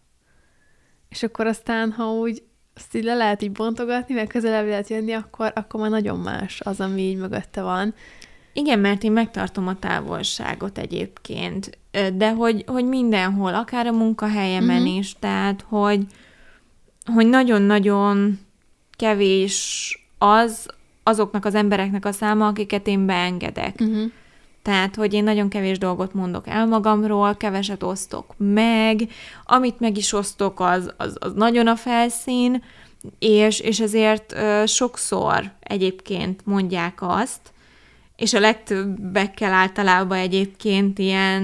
És 1.08 1.22
akkor 1.22 1.46
aztán, 1.46 1.92
ha 1.92 2.12
úgy 2.12 2.42
azt 2.76 2.96
így 2.96 3.04
le 3.04 3.14
lehet 3.14 3.42
így 3.42 3.52
bontogatni, 3.52 4.14
meg 4.14 4.26
közelebb 4.26 4.66
lehet 4.66 4.88
jönni, 4.88 5.12
akkor, 5.12 5.52
akkor 5.54 5.80
már 5.80 5.90
nagyon 5.90 6.18
más 6.18 6.60
az, 6.60 6.80
ami 6.80 7.00
így 7.00 7.16
mögötte 7.16 7.62
van. 7.62 7.94
Igen, 8.52 8.78
mert 8.78 9.02
én 9.02 9.12
megtartom 9.12 9.68
a 9.68 9.78
távolságot 9.78 10.78
egyébként, 10.78 11.78
de 12.14 12.30
hogy, 12.30 12.64
hogy 12.66 12.84
mindenhol, 12.84 13.54
akár 13.54 13.86
a 13.86 13.92
munkahelyemen 13.92 14.82
uh-huh. 14.82 14.96
is, 14.96 15.16
tehát 15.18 15.64
hogy, 15.68 16.06
hogy 17.14 17.26
nagyon-nagyon 17.26 18.38
kevés 18.90 19.98
az 20.18 20.68
azoknak 21.04 21.44
az 21.44 21.54
embereknek 21.54 22.04
a 22.04 22.12
száma, 22.12 22.46
akiket 22.46 22.86
én 22.86 23.06
beengedek. 23.06 23.74
Uh-huh. 23.80 24.10
Tehát, 24.62 24.94
hogy 24.94 25.12
én 25.12 25.24
nagyon 25.24 25.48
kevés 25.48 25.78
dolgot 25.78 26.14
mondok 26.14 26.48
el 26.48 26.66
magamról, 26.66 27.34
keveset 27.34 27.82
osztok 27.82 28.34
meg, 28.36 29.08
amit 29.44 29.80
meg 29.80 29.96
is 29.96 30.12
osztok, 30.12 30.60
az, 30.60 30.92
az, 30.96 31.16
az 31.18 31.32
nagyon 31.32 31.66
a 31.66 31.76
felszín, 31.76 32.62
és, 33.18 33.60
és 33.60 33.80
ezért 33.80 34.32
ö, 34.32 34.62
sokszor 34.66 35.52
egyébként 35.60 36.46
mondják 36.46 36.98
azt, 37.00 37.52
és 38.16 38.34
a 38.34 38.40
legtöbbekkel 38.40 39.52
általában 39.52 40.18
egyébként 40.18 40.98
ilyen 40.98 41.42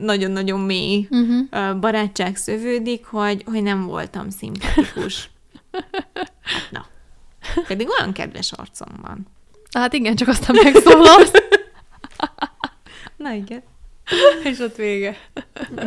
nagyon-nagyon 0.00 0.60
mély 0.60 1.08
uh-huh. 1.10 1.78
barátság 1.80 2.36
szövődik, 2.36 3.04
hogy, 3.04 3.42
hogy 3.46 3.62
nem 3.62 3.86
voltam 3.86 4.30
szimpatikus. 4.30 5.30
Na. 6.70 6.86
Pedig 7.66 7.88
olyan 7.88 8.12
kedves 8.12 8.52
arcom 8.52 8.88
van. 9.02 9.26
Hát 9.72 9.92
igen, 9.92 10.16
csak 10.16 10.28
aztán 10.28 10.56
megszólalsz. 10.62 11.32
Na 13.16 13.32
igen. 13.32 13.62
És 14.44 14.58
ott 14.58 14.76
vége. 14.76 15.16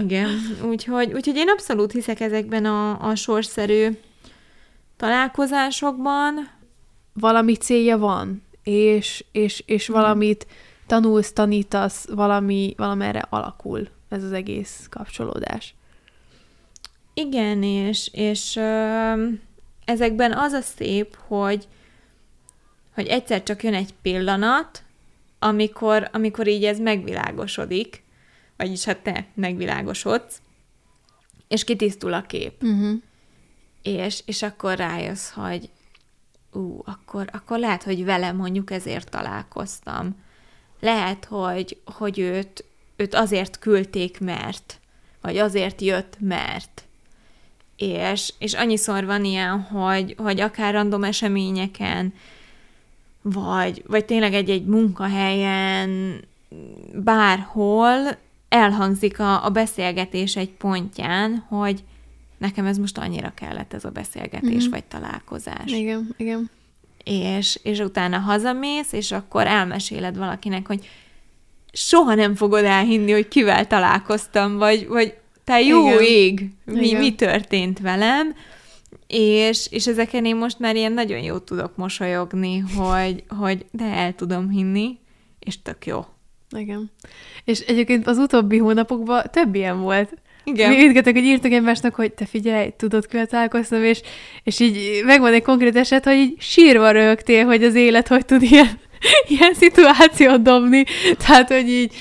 Igen, 0.01 0.29
úgyhogy, 0.63 1.13
úgyhogy 1.13 1.35
én 1.35 1.49
abszolút 1.49 1.91
hiszek 1.91 2.19
ezekben 2.19 2.65
a, 2.65 3.09
a 3.09 3.15
sorszerű 3.15 3.87
találkozásokban. 4.97 6.49
Valami 7.13 7.55
célja 7.55 7.97
van, 7.97 8.43
és, 8.63 9.25
és, 9.31 9.63
és 9.65 9.87
valamit 9.87 10.47
tanulsz, 10.87 11.31
tanítasz, 11.33 12.07
valami, 12.07 12.73
valamerre 12.77 13.25
alakul 13.29 13.87
ez 14.09 14.23
az 14.23 14.31
egész 14.31 14.87
kapcsolódás. 14.89 15.75
Igen, 17.13 17.63
és, 17.63 18.09
és 18.13 18.55
ö, 18.55 19.27
ezekben 19.85 20.33
az 20.33 20.51
a 20.51 20.61
szép, 20.61 21.17
hogy, 21.27 21.67
hogy 22.93 23.07
egyszer 23.07 23.43
csak 23.43 23.63
jön 23.63 23.73
egy 23.73 23.93
pillanat, 24.01 24.83
amikor, 25.39 26.09
amikor 26.11 26.47
így 26.47 26.65
ez 26.65 26.79
megvilágosodik, 26.79 28.03
vagyis 28.57 28.85
hát 28.85 28.99
te 28.99 29.27
megvilágosodsz, 29.33 30.41
és 31.47 31.63
kitisztul 31.63 32.13
a 32.13 32.21
kép. 32.21 32.63
Uh-huh. 32.63 33.01
És, 33.81 34.21
és 34.25 34.41
akkor 34.41 34.77
rájössz, 34.77 35.29
hogy 35.29 35.69
ú, 36.51 36.81
akkor, 36.85 37.29
akkor 37.31 37.59
lehet, 37.59 37.83
hogy 37.83 38.05
vele 38.05 38.31
mondjuk 38.31 38.71
ezért 38.71 39.09
találkoztam. 39.09 40.15
Lehet, 40.79 41.25
hogy, 41.25 41.81
hogy 41.85 42.19
őt, 42.19 42.65
őt 42.95 43.13
azért 43.13 43.59
küldték, 43.59 44.19
mert, 44.19 44.79
vagy 45.21 45.37
azért 45.37 45.81
jött, 45.81 46.17
mert. 46.19 46.83
És, 47.81 48.33
és 48.37 48.53
annyiszor 48.53 49.05
van 49.05 49.25
ilyen, 49.25 49.61
hogy, 49.61 50.15
hogy 50.17 50.39
akár 50.39 50.73
random 50.73 51.03
eseményeken, 51.03 52.13
vagy, 53.21 53.83
vagy 53.87 54.05
tényleg 54.05 54.33
egy-egy 54.33 54.65
munkahelyen, 54.65 56.19
bárhol 56.93 58.17
elhangzik 58.49 59.19
a, 59.19 59.45
a 59.45 59.49
beszélgetés 59.49 60.35
egy 60.35 60.49
pontján, 60.49 61.45
hogy 61.47 61.83
nekem 62.37 62.65
ez 62.65 62.77
most 62.77 62.97
annyira 62.97 63.31
kellett 63.35 63.73
ez 63.73 63.85
a 63.85 63.89
beszélgetés, 63.89 64.61
mm-hmm. 64.61 64.69
vagy 64.69 64.83
találkozás. 64.83 65.71
Igen, 65.71 66.15
igen. 66.17 66.49
És, 67.03 67.59
és 67.63 67.79
utána 67.79 68.17
hazamész, 68.17 68.91
és 68.91 69.11
akkor 69.11 69.47
elmeséled 69.47 70.17
valakinek, 70.17 70.67
hogy 70.67 70.89
soha 71.71 72.15
nem 72.15 72.35
fogod 72.35 72.63
elhinni, 72.63 73.11
hogy 73.11 73.27
kivel 73.27 73.67
találkoztam, 73.67 74.57
vagy, 74.57 74.87
vagy 74.87 75.15
te 75.43 75.61
jó 75.61 75.87
igen. 75.87 76.01
ég, 76.01 76.49
mi, 76.65 76.87
igen. 76.87 77.01
mi 77.01 77.15
történt 77.15 77.79
velem, 77.79 78.35
és, 79.07 79.67
és 79.69 79.87
ezeken 79.87 80.25
én 80.25 80.35
most 80.35 80.59
már 80.59 80.75
ilyen 80.75 80.91
nagyon 80.91 81.19
jó 81.19 81.37
tudok 81.37 81.75
mosolyogni, 81.75 82.59
hogy, 82.59 83.23
hogy 83.27 83.65
de 83.71 83.85
el 83.85 84.15
tudom 84.15 84.49
hinni, 84.49 84.99
és 85.39 85.61
tök 85.61 85.85
jó. 85.85 86.05
Igen. 86.57 86.91
És 87.43 87.59
egyébként 87.59 88.07
az 88.07 88.17
utóbbi 88.17 88.57
hónapokban 88.57 89.23
több 89.31 89.55
ilyen 89.55 89.81
volt. 89.81 90.13
Igen. 90.43 90.69
Mi 90.69 90.85
ütgetek, 90.85 91.13
hogy 91.13 91.23
írtak 91.23 91.51
egymásnak, 91.51 91.95
hogy 91.95 92.11
te 92.11 92.25
figyelj, 92.25 92.69
tudod, 92.77 93.07
kivel 93.07 93.25
találkoztam, 93.25 93.83
és, 93.83 94.01
és 94.43 94.59
így 94.59 95.03
megvan 95.05 95.33
egy 95.33 95.41
konkrét 95.41 95.75
eset, 95.75 96.03
hogy 96.03 96.15
így 96.15 96.35
sírva 96.39 96.91
rögtél, 96.91 97.45
hogy 97.45 97.63
az 97.63 97.75
élet 97.75 98.07
hogy 98.07 98.25
tud 98.25 98.41
ilyen, 98.41 98.79
ilyen 99.37 99.53
szituációt 99.53 100.41
dobni. 100.41 100.83
Tehát, 101.17 101.47
hogy 101.47 101.69
így 101.69 101.93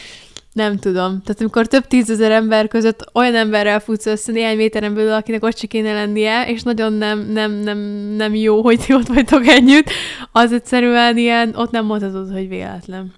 nem 0.52 0.76
tudom. 0.76 1.22
Tehát 1.22 1.40
amikor 1.40 1.66
több 1.66 1.86
tízezer 1.86 2.30
ember 2.30 2.68
között 2.68 3.10
olyan 3.12 3.34
emberrel 3.34 3.80
futsz 3.80 4.06
össze 4.06 4.32
néhány 4.32 4.56
méteren 4.56 4.94
belül, 4.94 5.12
akinek 5.12 5.44
ott 5.44 5.56
se 5.56 5.66
kéne 5.66 5.92
lennie, 5.92 6.48
és 6.48 6.62
nagyon 6.62 6.92
nem, 6.92 7.18
nem, 7.18 7.52
nem, 7.52 7.78
nem 8.16 8.34
jó, 8.34 8.62
hogy 8.62 8.80
ti 8.80 8.94
ott 8.94 9.06
vagytok 9.06 9.46
együtt, 9.46 9.90
az 10.32 10.52
egyszerűen 10.52 11.16
ilyen, 11.16 11.54
ott 11.54 11.70
nem 11.70 11.84
mondhatod, 11.84 12.32
hogy 12.32 12.48
véletlen. 12.48 13.14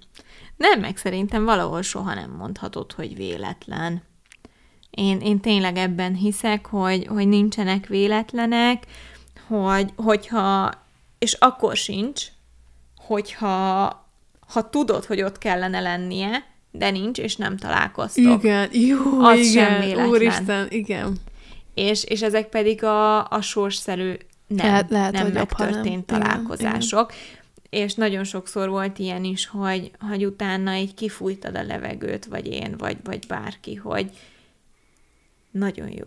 Nem, 0.57 0.79
meg 0.79 0.97
szerintem 0.97 1.45
valahol 1.45 1.81
soha 1.81 2.13
nem 2.13 2.31
mondhatod, 2.37 2.91
hogy 2.91 3.15
véletlen. 3.15 4.03
Én, 4.89 5.19
én 5.19 5.39
tényleg 5.39 5.77
ebben 5.77 6.13
hiszek, 6.13 6.65
hogy, 6.65 7.07
hogy 7.07 7.27
nincsenek 7.27 7.87
véletlenek, 7.87 8.83
hogy, 9.47 9.93
hogyha, 9.95 10.71
és 11.19 11.33
akkor 11.33 11.75
sincs, 11.75 12.23
hogyha 13.07 14.01
ha 14.53 14.69
tudod, 14.69 15.05
hogy 15.05 15.21
ott 15.21 15.37
kellene 15.37 15.79
lennie, 15.79 16.52
de 16.75 16.89
nincs, 16.89 17.17
és 17.19 17.35
nem 17.35 17.57
találkoztok. 17.57 18.43
Igen, 18.43 18.69
jó, 18.71 19.19
Az 19.21 19.39
igen, 19.39 19.51
sem 19.69 19.79
véletlen. 19.79 20.07
úristen, 20.09 20.67
igen. 20.69 21.15
És, 21.73 22.03
és 22.03 22.21
ezek 22.21 22.49
pedig 22.49 22.83
a, 22.83 23.27
a 23.29 23.41
sorsszerű 23.41 24.13
nem, 24.47 24.65
Lehet- 24.65 24.89
lehet, 24.89 25.11
nem 25.11 25.23
hogy 25.23 25.31
ha 25.33 25.37
nem. 25.37 25.45
megtörtént 25.67 26.11
Igen, 26.11 26.21
találkozások. 26.21 27.13
És 27.69 27.93
nagyon 27.93 28.23
sokszor 28.23 28.69
volt 28.69 28.99
ilyen 28.99 29.23
is, 29.23 29.47
hogy, 29.47 29.91
hogy 30.09 30.25
utána 30.25 30.75
így 30.75 30.93
kifújtad 30.93 31.55
a 31.55 31.63
levegőt, 31.63 32.25
vagy 32.25 32.47
én, 32.47 32.75
vagy, 32.77 32.97
vagy 33.03 33.27
bárki, 33.27 33.75
hogy 33.75 34.09
nagyon 35.51 35.89
jó, 35.89 36.05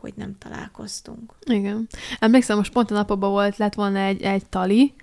hogy 0.00 0.12
nem 0.16 0.36
találkoztunk. 0.38 1.32
Igen. 1.44 1.86
Emlékszem, 2.18 2.56
most 2.56 2.72
pont 2.72 2.90
a 2.90 2.94
napokban 2.94 3.30
volt, 3.30 3.56
lett 3.56 3.74
volna 3.74 3.98
egy, 3.98 4.22
egy 4.22 4.46
tali 4.46 4.94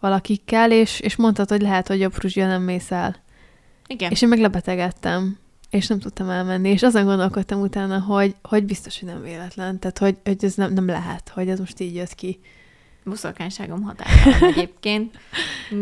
valakikkel, 0.00 0.72
és, 0.72 1.00
és 1.00 1.16
mondtad, 1.16 1.48
hogy 1.48 1.60
lehet, 1.60 1.86
hogy 1.88 2.00
jobb 2.00 2.12
Fruzsia 2.12 2.46
nem 2.46 2.62
mész 2.62 2.90
el. 2.90 3.16
Igen. 3.88 4.10
És 4.10 4.22
én 4.22 4.28
meg 4.28 4.38
lebetegedtem, 4.38 5.38
és 5.70 5.86
nem 5.86 5.98
tudtam 5.98 6.28
elmenni, 6.30 6.68
és 6.68 6.82
azon 6.82 7.04
gondolkodtam 7.04 7.60
utána, 7.60 8.00
hogy, 8.00 8.34
hogy 8.42 8.64
biztos, 8.64 9.00
hogy 9.00 9.08
nem 9.08 9.22
véletlen, 9.22 9.78
tehát 9.78 9.98
hogy, 9.98 10.16
hogy 10.24 10.44
ez 10.44 10.54
nem, 10.54 10.72
nem 10.72 10.86
lehet, 10.86 11.28
hogy 11.28 11.48
ez 11.48 11.58
most 11.58 11.80
így 11.80 11.94
jött 11.94 12.14
ki. 12.14 12.40
boszorkányságom 13.04 13.82
hatása 13.82 14.38
van 14.38 14.48
egyébként, 14.52 15.18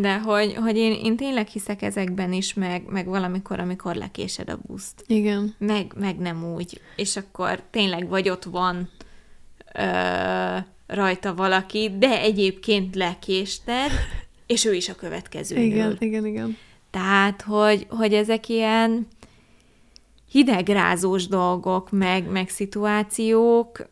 de 0.00 0.18
hogy, 0.18 0.54
hogy 0.54 0.76
én, 0.76 0.92
én 0.92 1.16
tényleg 1.16 1.46
hiszek 1.46 1.82
ezekben 1.82 2.32
is, 2.32 2.54
meg, 2.54 2.82
meg 2.88 3.06
valamikor, 3.06 3.60
amikor 3.60 3.94
lekésed 3.94 4.48
a 4.48 4.58
buszt. 4.66 5.04
Igen. 5.06 5.54
Meg, 5.58 5.92
meg 5.96 6.16
nem 6.16 6.54
úgy. 6.54 6.80
És 6.96 7.16
akkor 7.16 7.62
tényleg 7.70 8.08
vagy 8.08 8.28
ott 8.28 8.44
van 8.44 8.90
ö, 9.74 9.84
rajta 10.86 11.34
valaki, 11.34 11.90
de 11.98 12.20
egyébként 12.20 12.94
lekésted, 12.94 13.90
és 14.46 14.64
ő 14.64 14.74
is 14.74 14.88
a 14.88 14.94
következő 14.94 15.56
Igen, 15.56 15.96
igen, 15.98 16.26
igen. 16.26 16.56
Tehát, 16.96 17.42
hogy, 17.42 17.87
hogy 17.90 18.14
ezek 18.14 18.48
ilyen 18.48 19.06
hidegrázós 20.30 21.26
dolgok, 21.26 21.90
meg, 21.90 22.30
meg 22.30 22.48
szituációk, 22.48 23.88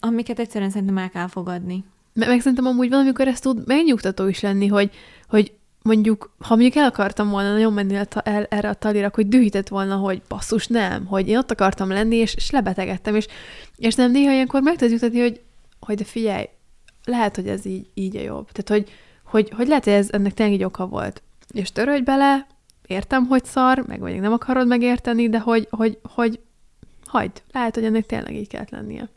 amiket 0.00 0.38
egyszerűen 0.38 0.70
szerintem 0.70 0.98
el 0.98 1.10
kell 1.10 1.26
fogadni. 1.26 1.84
Meg, 2.12 2.28
meg 2.28 2.40
szerintem 2.40 2.66
amúgy 2.66 2.88
valamikor 2.88 3.28
ez 3.28 3.40
tud 3.40 3.66
megnyugtató 3.66 4.26
is 4.26 4.40
lenni, 4.40 4.66
hogy, 4.66 4.90
hogy 5.28 5.52
mondjuk, 5.82 6.34
ha 6.38 6.54
mondjuk 6.54 6.76
el 6.76 6.84
akartam 6.84 7.30
volna 7.30 7.52
nagyon 7.52 7.72
menni 7.72 7.94
el, 7.94 8.06
el, 8.22 8.44
erre 8.44 8.68
a 8.68 8.74
talira, 8.74 9.10
hogy 9.12 9.28
dühített 9.28 9.68
volna, 9.68 9.96
hogy 9.96 10.22
basszus, 10.28 10.66
nem, 10.66 11.06
hogy 11.06 11.28
én 11.28 11.38
ott 11.38 11.50
akartam 11.50 11.88
lenni, 11.88 12.16
és, 12.16 12.34
és 12.34 12.50
lebetegedtem, 12.50 13.14
és, 13.14 13.26
és 13.76 13.94
nem 13.94 14.10
néha 14.10 14.32
ilyenkor 14.32 14.62
meg 14.62 14.76
tudod 14.76 14.92
jutatni, 14.92 15.20
hogy, 15.20 15.40
hogy 15.80 15.96
de 15.96 16.04
figyelj, 16.04 16.48
lehet, 17.04 17.36
hogy 17.36 17.48
ez 17.48 17.66
így, 17.66 17.86
így 17.94 18.16
a 18.16 18.20
jobb. 18.22 18.50
Tehát, 18.52 18.68
hogy, 18.82 18.94
hogy, 19.24 19.52
hogy 19.56 19.68
lehet, 19.68 19.84
hogy 19.84 19.92
ez 19.92 20.08
ennek 20.10 20.34
tényleg 20.34 20.54
így 20.54 20.64
oka 20.64 20.86
volt. 20.86 21.22
És 21.52 21.72
törődj 21.72 22.02
bele, 22.02 22.46
értem, 22.86 23.26
hogy 23.26 23.44
szar, 23.44 23.84
meg 23.86 24.00
vagy 24.00 24.20
nem 24.20 24.32
akarod 24.32 24.66
megérteni, 24.66 25.28
de 25.28 25.38
hogy, 25.38 25.66
hogy, 25.70 25.98
hogy 26.02 26.40
hagyd, 27.06 27.42
lehet, 27.52 27.74
hogy 27.74 27.84
ennek 27.84 28.06
tényleg 28.06 28.34
így 28.34 28.48
kellett 28.48 28.70
lennie. 28.70 29.08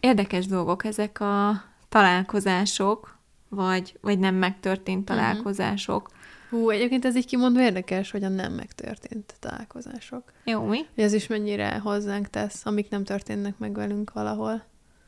Érdekes 0.00 0.46
dolgok 0.46 0.84
ezek 0.84 1.20
a 1.20 1.62
találkozások, 1.88 3.18
vagy, 3.48 3.98
vagy 4.00 4.18
nem 4.18 4.34
megtörtént 4.34 5.04
találkozások. 5.04 6.08
Hú, 6.50 6.70
egyébként 6.70 7.04
ez 7.04 7.16
így 7.16 7.26
kimondva 7.26 7.62
érdekes, 7.62 8.10
hogy 8.10 8.24
a 8.24 8.28
nem 8.28 8.52
megtörtént 8.52 9.34
találkozások. 9.40 10.32
Jó, 10.44 10.62
mi? 10.62 10.78
Hogy 10.94 11.04
ez 11.04 11.12
is 11.12 11.26
mennyire 11.26 11.78
hozzánk 11.78 12.30
tesz, 12.30 12.66
amik 12.66 12.90
nem 12.90 13.04
történnek 13.04 13.58
meg 13.58 13.74
velünk 13.74 14.12
valahol. 14.12 14.64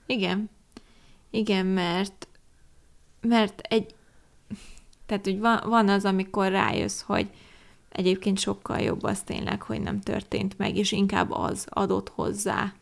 Igen. 0.06 0.50
Igen, 1.30 1.66
mert 1.66 2.28
mert 3.20 3.60
egy 3.60 3.94
tehát, 5.10 5.24
hogy 5.24 5.38
van, 5.38 5.60
van 5.64 5.88
az, 5.88 6.04
amikor 6.04 6.50
rájössz, 6.50 7.00
hogy 7.00 7.30
egyébként 7.88 8.38
sokkal 8.38 8.78
jobb 8.78 9.02
az 9.02 9.20
tényleg, 9.20 9.62
hogy 9.62 9.80
nem 9.80 10.00
történt 10.00 10.58
meg, 10.58 10.76
és 10.76 10.92
inkább 10.92 11.30
az 11.30 11.66
adott 11.68 12.08
hozzá, 12.08 12.72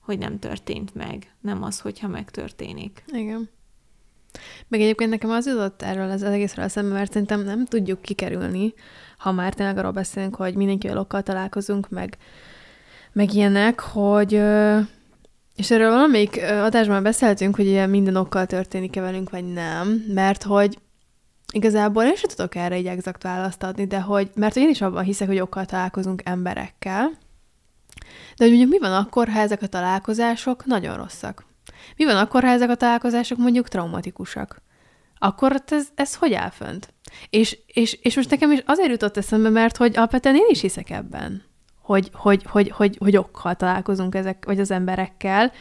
hogy 0.00 0.18
nem 0.18 0.38
történt 0.38 0.94
meg, 0.94 1.34
nem 1.40 1.62
az, 1.62 1.80
hogyha 1.80 2.08
megtörténik. 2.08 3.04
Igen. 3.06 3.48
Meg 4.68 4.80
egyébként 4.80 5.10
nekem 5.10 5.30
az 5.30 5.46
jutott 5.46 5.82
erről 5.82 6.10
az 6.10 6.22
egészről 6.22 6.64
eszembe, 6.64 6.94
mert 6.94 7.12
szerintem 7.12 7.40
nem 7.40 7.64
tudjuk 7.64 8.02
kikerülni, 8.02 8.74
ha 9.18 9.32
már 9.32 9.54
tényleg 9.54 9.78
arról 9.78 9.92
beszélünk, 9.92 10.34
hogy 10.34 10.54
mindenkivel 10.54 10.98
okkal 10.98 11.22
találkozunk, 11.22 11.88
meg, 11.88 12.16
meg 13.12 13.34
ilyenek, 13.34 13.80
hogy 13.80 14.32
és 15.56 15.70
erről 15.70 15.90
valamelyik 15.90 16.42
adásban 16.42 17.02
beszéltünk, 17.02 17.56
hogy 17.56 17.66
ilyen 17.66 17.90
minden 17.90 18.16
okkal 18.16 18.46
történik-e 18.46 19.00
velünk, 19.00 19.30
vagy 19.30 19.52
nem, 19.52 20.04
mert 20.08 20.42
hogy 20.42 20.78
igazából 21.54 22.04
én 22.04 22.14
sem 22.14 22.30
tudok 22.30 22.54
erre 22.54 22.74
egy 22.74 22.86
exakt 22.86 23.22
választ 23.22 23.62
adni, 23.62 23.86
de 23.86 24.00
hogy, 24.00 24.30
mert 24.34 24.56
én 24.56 24.68
is 24.68 24.80
abban 24.80 25.04
hiszek, 25.04 25.28
hogy 25.28 25.40
okkal 25.40 25.64
találkozunk 25.64 26.22
emberekkel, 26.24 27.10
de 28.36 28.44
hogy 28.44 28.48
mondjuk 28.48 28.70
mi 28.70 28.78
van 28.78 28.92
akkor, 28.92 29.28
ha 29.28 29.38
ezek 29.38 29.62
a 29.62 29.66
találkozások 29.66 30.64
nagyon 30.64 30.96
rosszak? 30.96 31.44
Mi 31.96 32.04
van 32.04 32.16
akkor, 32.16 32.42
ha 32.42 32.48
ezek 32.48 32.70
a 32.70 32.74
találkozások 32.74 33.38
mondjuk 33.38 33.68
traumatikusak? 33.68 34.62
Akkor 35.18 35.62
ez, 35.66 35.88
ez 35.94 36.14
hogy 36.14 36.32
áll 36.32 36.50
fönt? 36.50 36.94
És, 37.30 37.58
és, 37.66 37.98
és 38.02 38.16
most 38.16 38.30
nekem 38.30 38.52
is 38.52 38.62
azért 38.66 38.90
jutott 38.90 39.16
eszembe, 39.16 39.48
mert 39.48 39.76
hogy 39.76 39.96
alapvetően 39.96 40.34
én 40.34 40.46
is 40.48 40.60
hiszek 40.60 40.90
ebben, 40.90 41.42
hogy, 41.82 42.10
hogy, 42.12 42.42
hogy, 42.48 42.70
hogy, 42.70 42.96
hogy 42.98 43.16
okkal 43.16 43.54
találkozunk 43.54 44.14
ezek, 44.14 44.44
vagy 44.44 44.60
az 44.60 44.70
emberekkel, 44.70 45.52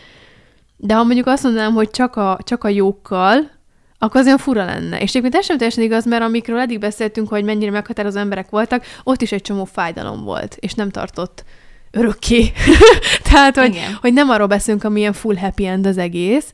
de 0.77 0.93
ha 0.93 1.03
mondjuk 1.03 1.27
azt 1.27 1.43
mondanám, 1.43 1.73
hogy 1.73 1.89
csak 1.89 2.15
a, 2.15 2.37
csak 2.43 2.63
a 2.63 2.67
jókkal, 2.67 3.51
akkor 3.97 4.19
az 4.19 4.25
olyan 4.25 4.37
fura 4.37 4.65
lenne. 4.65 4.99
És 4.99 5.09
egyébként 5.09 5.35
ez 5.35 5.45
sem 5.45 5.57
teljesen 5.57 5.83
igaz, 5.83 6.05
mert 6.05 6.23
amikről 6.23 6.59
eddig 6.59 6.79
beszéltünk, 6.79 7.29
hogy 7.29 7.43
mennyire 7.43 7.71
meghatározó 7.71 8.19
emberek 8.19 8.49
voltak, 8.49 8.85
ott 9.03 9.21
is 9.21 9.31
egy 9.31 9.41
csomó 9.41 9.65
fájdalom 9.65 10.23
volt, 10.23 10.57
és 10.59 10.73
nem 10.73 10.89
tartott 10.89 11.43
örökké. 11.91 12.51
Tehát, 13.29 13.57
hogy, 13.57 13.69
Igen. 13.69 13.97
hogy 14.01 14.13
nem 14.13 14.29
arról 14.29 14.47
beszélünk, 14.47 14.83
amilyen 14.83 15.13
full 15.13 15.35
happy 15.35 15.65
end 15.65 15.85
az 15.85 15.97
egész, 15.97 16.51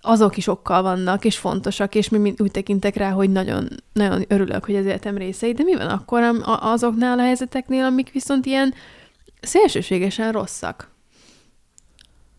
azok 0.00 0.36
is 0.36 0.46
okkal 0.46 0.82
vannak, 0.82 1.24
és 1.24 1.36
fontosak, 1.36 1.94
és 1.94 2.08
mi 2.08 2.18
mind 2.18 2.42
úgy 2.42 2.50
tekintek 2.50 2.96
rá, 2.96 3.10
hogy 3.10 3.30
nagyon, 3.30 3.68
nagyon 3.92 4.24
örülök, 4.28 4.64
hogy 4.64 4.76
az 4.76 4.84
életem 4.84 5.16
részei, 5.16 5.52
de 5.52 5.62
mi 5.62 5.76
van 5.76 5.86
akkor 5.86 6.22
azoknál 6.44 7.18
a 7.18 7.22
helyzeteknél, 7.22 7.84
amik 7.84 8.12
viszont 8.12 8.46
ilyen 8.46 8.74
szélsőségesen 9.40 10.32
rosszak? 10.32 10.89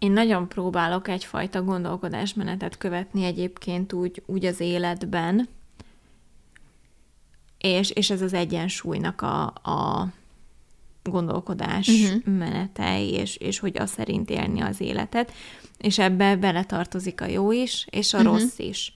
Én 0.02 0.12
nagyon 0.12 0.48
próbálok 0.48 1.08
egyfajta 1.08 1.64
gondolkodásmenetet 1.64 2.78
követni 2.78 3.24
egyébként 3.24 3.94
úgy, 3.94 4.24
úgy 4.26 4.46
az 4.46 4.60
életben, 4.60 5.48
és, 7.58 7.90
és 7.90 8.10
ez 8.10 8.22
az 8.22 8.34
egyensúlynak 8.34 9.22
a, 9.22 9.44
a 9.46 10.08
gondolkodás 11.04 11.88
Mhm. 11.88 12.18
uh-huh. 12.18 12.38
menete, 12.38 13.04
és, 13.06 13.36
és 13.36 13.60
hogy 13.60 13.78
az 13.78 13.90
szerint 13.92 14.30
élni 14.30 14.62
az 14.62 14.82
életet, 14.82 15.32
és 15.78 16.00
ebbe 16.00 16.36
beletartozik 16.36 17.22
a 17.22 17.26
jó 17.28 17.52
is, 17.52 17.88
és 17.90 18.14
a 18.14 18.18
Mhm. 18.18 18.28
uh-huh. 18.28 18.42
rossz 18.42 18.58
is. 18.60 18.94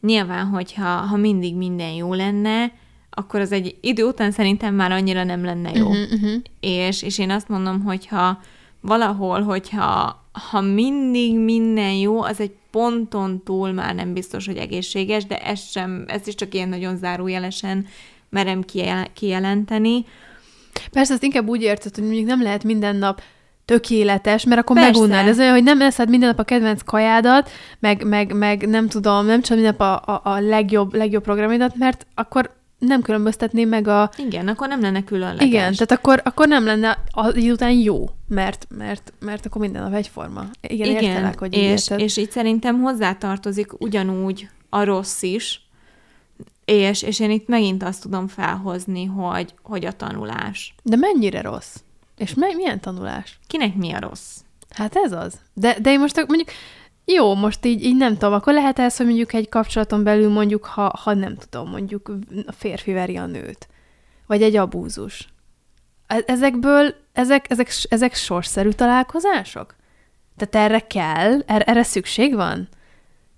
Nyilván, 0.00 0.46
hogyha 0.46 0.84
ha 0.88 1.16
mindig 1.16 1.54
minden 1.56 1.92
jó 1.92 2.14
lenne, 2.14 2.72
akkor 3.10 3.40
az 3.40 3.52
egy 3.52 3.76
idő 3.80 4.04
után 4.04 4.30
szerintem 4.30 4.74
már 4.74 4.92
annyira 4.92 5.24
nem 5.24 5.44
lenne 5.44 5.70
jó. 5.72 5.88
Uh-huh, 5.88 6.12
uh-huh. 6.12 6.42
És, 6.60 7.02
és 7.02 7.18
én 7.18 7.30
azt 7.30 7.48
mondom, 7.48 7.82
hogy 7.82 8.06
ha 8.06 8.40
valahol, 8.80 9.42
hogyha 9.42 10.22
ha 10.34 10.60
mindig 10.60 11.38
minden 11.38 11.92
jó, 11.92 12.22
az 12.22 12.40
egy 12.40 12.52
ponton 12.70 13.42
túl 13.44 13.72
már 13.72 13.94
nem 13.94 14.12
biztos, 14.12 14.46
hogy 14.46 14.56
egészséges, 14.56 15.26
de 15.26 15.38
ez 15.38 15.70
sem, 15.70 16.04
ezt 16.06 16.26
is 16.26 16.34
csak 16.34 16.54
ilyen 16.54 16.68
nagyon 16.68 16.96
zárójelesen 16.96 17.86
merem 18.28 18.62
kijel- 18.62 19.12
kijelenteni. 19.12 20.04
Persze, 20.92 21.12
azt 21.12 21.22
inkább 21.22 21.48
úgy 21.48 21.62
érted, 21.62 21.94
hogy 21.94 22.04
mondjuk 22.04 22.26
nem 22.26 22.42
lehet 22.42 22.64
minden 22.64 22.96
nap 22.96 23.22
tökéletes, 23.64 24.44
mert 24.44 24.60
akkor 24.60 24.76
Persze. 24.76 25.14
Ez 25.14 25.38
olyan, 25.38 25.52
hogy 25.52 25.62
nem 25.62 25.80
eszed 25.80 26.08
minden 26.08 26.28
nap 26.28 26.38
a 26.38 26.42
kedvenc 26.42 26.82
kajádat, 26.82 27.50
meg, 27.78 28.04
meg, 28.06 28.32
meg 28.36 28.68
nem 28.68 28.88
tudom, 28.88 29.26
nem 29.26 29.42
csak 29.42 29.56
minden 29.56 29.76
nap 29.78 30.02
a, 30.08 30.12
a, 30.12 30.20
a 30.24 30.40
legjobb, 30.40 30.94
legjobb 30.94 31.22
programidat, 31.22 31.76
mert 31.76 32.06
akkor 32.14 32.62
nem 32.86 33.02
különböztetném 33.02 33.68
meg 33.68 33.88
a... 33.88 34.10
Igen, 34.16 34.48
akkor 34.48 34.68
nem 34.68 34.80
lenne 34.80 35.04
különleges. 35.04 35.46
Igen, 35.46 35.72
tehát 35.72 35.90
akkor, 35.90 36.20
akkor 36.24 36.48
nem 36.48 36.64
lenne 36.64 36.98
az 37.10 37.36
után 37.36 37.70
jó, 37.70 38.08
mert, 38.28 38.66
mert, 38.76 39.12
mert 39.20 39.46
akkor 39.46 39.60
minden 39.60 39.82
nap 39.82 39.94
egyforma. 39.94 40.44
Igen, 40.60 40.88
Igen 40.88 41.02
értelek, 41.02 41.38
hogy 41.38 41.54
és, 41.54 41.60
érted. 41.60 42.00
és 42.00 42.16
így 42.16 42.30
szerintem 42.30 42.80
hozzátartozik 42.80 43.80
ugyanúgy 43.80 44.48
a 44.68 44.84
rossz 44.84 45.22
is, 45.22 45.62
és, 46.64 47.02
és 47.02 47.20
én 47.20 47.30
itt 47.30 47.48
megint 47.48 47.82
azt 47.82 48.02
tudom 48.02 48.28
felhozni, 48.28 49.04
hogy, 49.04 49.54
hogy 49.62 49.84
a 49.84 49.92
tanulás. 49.92 50.74
De 50.82 50.96
mennyire 50.96 51.40
rossz? 51.40 51.76
És 52.16 52.34
me- 52.34 52.54
milyen 52.54 52.80
tanulás? 52.80 53.38
Kinek 53.46 53.74
mi 53.74 53.92
a 53.92 54.00
rossz? 54.00 54.36
Hát 54.70 54.96
ez 54.96 55.12
az. 55.12 55.40
De, 55.54 55.76
de 55.80 55.90
én 55.90 56.00
most 56.00 56.16
mondjuk, 56.16 56.48
jó, 57.04 57.34
most 57.34 57.64
így, 57.64 57.84
így 57.84 57.96
nem 57.96 58.12
tudom, 58.12 58.32
akkor 58.32 58.52
lehet 58.52 58.78
ez, 58.78 58.96
hogy 58.96 59.06
mondjuk 59.06 59.32
egy 59.32 59.48
kapcsolaton 59.48 60.02
belül 60.02 60.30
mondjuk, 60.30 60.64
ha, 60.64 60.92
ha 61.02 61.14
nem 61.14 61.36
tudom, 61.36 61.70
mondjuk 61.70 62.12
a 62.46 62.52
férfi 62.52 62.92
veri 62.92 63.16
a 63.16 63.26
nőt. 63.26 63.68
vagy 64.26 64.42
egy 64.42 64.56
abúzus. 64.56 65.28
E- 66.06 66.24
ezekből, 66.26 66.94
ezek, 67.12 67.50
ezek, 67.50 67.68
ezek 67.88 68.14
sorszerű 68.14 68.68
találkozások? 68.68 69.74
Tehát 70.36 70.68
erre 70.68 70.80
kell? 70.80 71.40
Erre, 71.46 71.64
erre 71.64 71.82
szükség 71.82 72.34
van? 72.34 72.68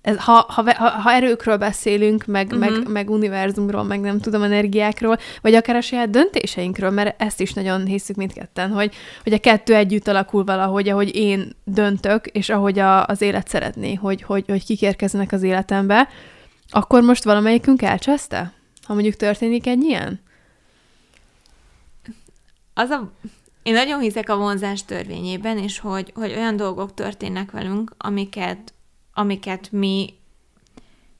Ez, 0.06 0.18
ha, 0.18 0.46
ha, 0.48 0.74
ha, 0.88 1.12
erőkről 1.12 1.56
beszélünk, 1.56 2.24
meg, 2.24 2.46
uh-huh. 2.46 2.60
meg, 2.60 2.88
meg 2.88 3.10
univerzumról, 3.10 3.82
meg 3.82 4.00
nem 4.00 4.20
tudom, 4.20 4.42
energiákról, 4.42 5.18
vagy 5.40 5.54
akár 5.54 5.76
a 5.76 5.80
saját 5.80 6.10
döntéseinkről, 6.10 6.90
mert 6.90 7.22
ezt 7.22 7.40
is 7.40 7.52
nagyon 7.52 7.86
hiszük 7.86 8.16
mindketten, 8.16 8.70
hogy, 8.70 8.94
hogy 9.22 9.32
a 9.32 9.38
kettő 9.38 9.74
együtt 9.74 10.08
alakul 10.08 10.44
valahogy, 10.44 10.88
ahogy 10.88 11.16
én 11.16 11.56
döntök, 11.64 12.26
és 12.26 12.48
ahogy 12.48 12.78
a, 12.78 13.06
az 13.06 13.20
élet 13.20 13.48
szeretné, 13.48 13.94
hogy, 13.94 14.22
hogy, 14.22 14.44
hogy 14.46 14.64
kikérkezzenek 14.64 15.32
az 15.32 15.42
életembe, 15.42 16.08
akkor 16.68 17.02
most 17.02 17.24
valamelyikünk 17.24 17.82
elcseszte? 17.82 18.52
Ha 18.82 18.92
mondjuk 18.92 19.14
történik 19.14 19.66
egy 19.66 19.82
ilyen? 19.82 20.20
Az 22.74 22.90
a... 22.90 23.10
Én 23.62 23.74
nagyon 23.74 24.00
hiszek 24.00 24.28
a 24.28 24.36
vonzás 24.36 24.84
törvényében, 24.84 25.58
és 25.58 25.78
hogy, 25.78 26.12
hogy 26.14 26.32
olyan 26.32 26.56
dolgok 26.56 26.94
történnek 26.94 27.50
velünk, 27.50 27.94
amiket 27.98 28.74
amiket 29.18 29.72
mi 29.72 30.14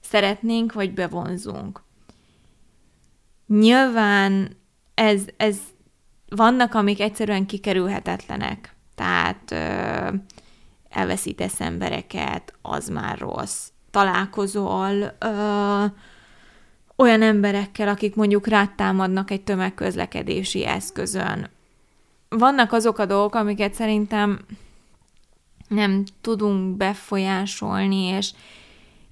szeretnénk, 0.01 0.73
vagy 0.73 0.95
bevonzunk. 0.95 1.83
Nyilván 3.47 4.57
ez, 4.95 5.25
ez 5.37 5.59
vannak, 6.29 6.75
amik 6.75 7.01
egyszerűen 7.01 7.47
kikerülhetetlenek. 7.47 8.75
Tehát 8.95 9.51
ö, 9.51 10.17
elveszítesz 10.89 11.61
embereket, 11.61 12.53
az 12.63 12.89
már 12.89 13.19
rossz. 13.19 13.69
Találkozol 13.91 15.17
ö, 15.19 15.85
olyan 16.97 17.23
emberekkel, 17.23 17.89
akik 17.89 18.15
mondjuk 18.15 18.47
rátámadnak 18.47 19.31
egy 19.31 19.45
tömegközlekedési 19.45 20.67
eszközön. 20.67 21.51
Vannak 22.29 22.73
azok 22.73 22.99
a 22.99 23.07
dolgok, 23.07 23.35
amiket 23.35 23.75
szerintem 23.75 24.41
nem 25.69 26.05
tudunk 26.21 26.77
befolyásolni, 26.77 28.03
és, 28.03 28.31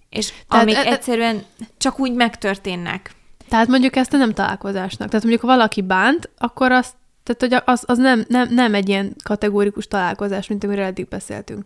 és 0.08 0.32
Tehát 0.48 0.64
amik 0.64 0.76
e, 0.76 0.88
e, 0.88 0.92
egyszerűen 0.92 1.44
csak 1.76 1.98
úgy 1.98 2.12
megtörténnek. 2.12 3.14
Tehát 3.48 3.68
mondjuk 3.68 3.96
ezt 3.96 4.12
nem 4.12 4.32
találkozásnak. 4.32 5.08
Tehát 5.08 5.24
mondjuk, 5.24 5.40
ha 5.40 5.56
valaki 5.56 5.82
bánt, 5.82 6.30
akkor 6.38 6.72
azt, 6.72 6.94
tehát, 7.22 7.40
hogy 7.40 7.72
az, 7.74 7.84
az 7.86 7.98
nem, 7.98 8.24
nem, 8.28 8.54
nem 8.54 8.74
egy 8.74 8.88
ilyen 8.88 9.16
kategórikus 9.22 9.86
találkozás, 9.86 10.46
mint 10.46 10.64
amiről 10.64 10.84
eddig 10.84 11.08
beszéltünk. 11.08 11.64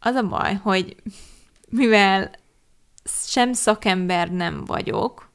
Az 0.00 0.14
a 0.14 0.22
baj, 0.22 0.54
hogy 0.54 0.96
mivel 1.68 2.30
sem 3.04 3.52
szakember 3.52 4.30
nem 4.30 4.64
vagyok, 4.64 5.30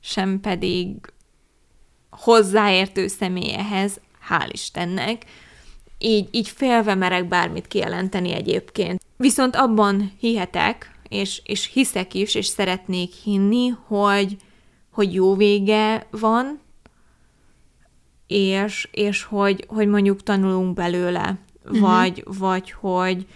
sem 0.00 0.40
pedig 0.40 1.12
hozzáértő 2.10 3.06
személyehez, 3.06 4.00
hál' 4.28 4.48
Istennek, 4.50 5.24
így, 6.02 6.28
így 6.30 6.48
félve 6.48 6.94
merek 6.94 7.28
bármit 7.28 7.66
kijelenteni 7.66 8.32
egyébként. 8.32 9.02
Viszont 9.16 9.56
abban 9.56 10.12
hihetek, 10.18 10.98
és, 11.08 11.42
és 11.44 11.70
hiszek 11.72 12.14
is, 12.14 12.34
és 12.34 12.46
szeretnék 12.46 13.12
hinni, 13.12 13.68
hogy, 13.86 14.36
hogy 14.90 15.14
jó 15.14 15.34
vége 15.34 16.06
van, 16.10 16.60
és, 18.26 18.88
és 18.92 19.22
hogy, 19.22 19.64
hogy 19.68 19.88
mondjuk 19.88 20.22
tanulunk 20.22 20.74
belőle, 20.74 21.38
uh-huh. 21.64 21.80
vagy, 21.80 22.24
vagy 22.38 22.70
hogy, 22.70 23.26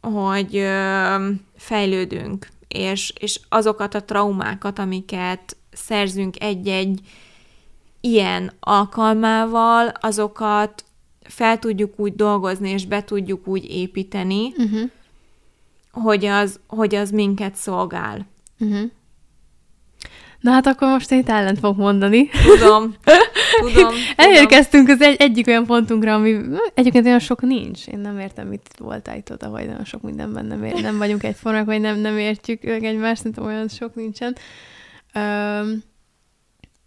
hogy 0.00 0.56
ö, 0.56 1.30
fejlődünk, 1.56 2.48
és, 2.68 3.12
és 3.18 3.40
azokat 3.48 3.94
a 3.94 4.04
traumákat, 4.04 4.78
amiket 4.78 5.56
szerzünk 5.72 6.42
egy-egy 6.42 7.00
ilyen 8.00 8.52
alkalmával, 8.60 9.92
azokat 10.00 10.84
fel 11.28 11.58
tudjuk 11.58 11.92
úgy 11.96 12.14
dolgozni, 12.14 12.70
és 12.70 12.86
be 12.86 13.04
tudjuk 13.04 13.46
úgy 13.46 13.70
építeni, 13.70 14.52
uh-huh. 14.56 14.90
hogy, 15.90 16.24
az, 16.24 16.60
hogy 16.66 16.94
az 16.94 17.10
minket 17.10 17.54
szolgál. 17.54 18.26
Uh-huh. 18.58 18.90
Na 20.40 20.52
hát 20.52 20.66
akkor 20.66 20.88
most 20.88 21.10
én 21.10 21.18
itt 21.18 21.28
ellent 21.28 21.58
fogok 21.58 21.76
mondani. 21.76 22.28
Tudom, 22.58 22.94
tudom. 23.72 23.94
Elérkeztünk 24.16 24.88
az 24.88 25.00
egy, 25.00 25.16
egyik 25.18 25.46
olyan 25.46 25.66
pontunkra, 25.66 26.14
ami 26.14 26.36
egyébként 26.74 27.06
olyan 27.06 27.18
sok 27.18 27.42
nincs. 27.42 27.86
Én 27.86 27.98
nem 27.98 28.18
értem, 28.18 28.48
mit 28.48 28.68
volt 28.78 29.10
itt 29.16 29.32
oda, 29.32 29.46
hogy 29.46 29.66
nagyon 29.66 29.84
sok 29.84 30.02
mindenben 30.02 30.44
nem, 30.44 30.64
ér, 30.64 30.80
nem 30.80 30.98
vagyunk 30.98 31.22
egyformák, 31.22 31.64
vagy 31.64 31.80
nem, 31.80 31.98
nem 31.98 32.18
értjük 32.18 32.64
egymást, 32.64 33.16
szerintem 33.16 33.44
olyan 33.44 33.68
sok 33.68 33.94
nincsen. 33.94 34.36
Um, 35.14 35.82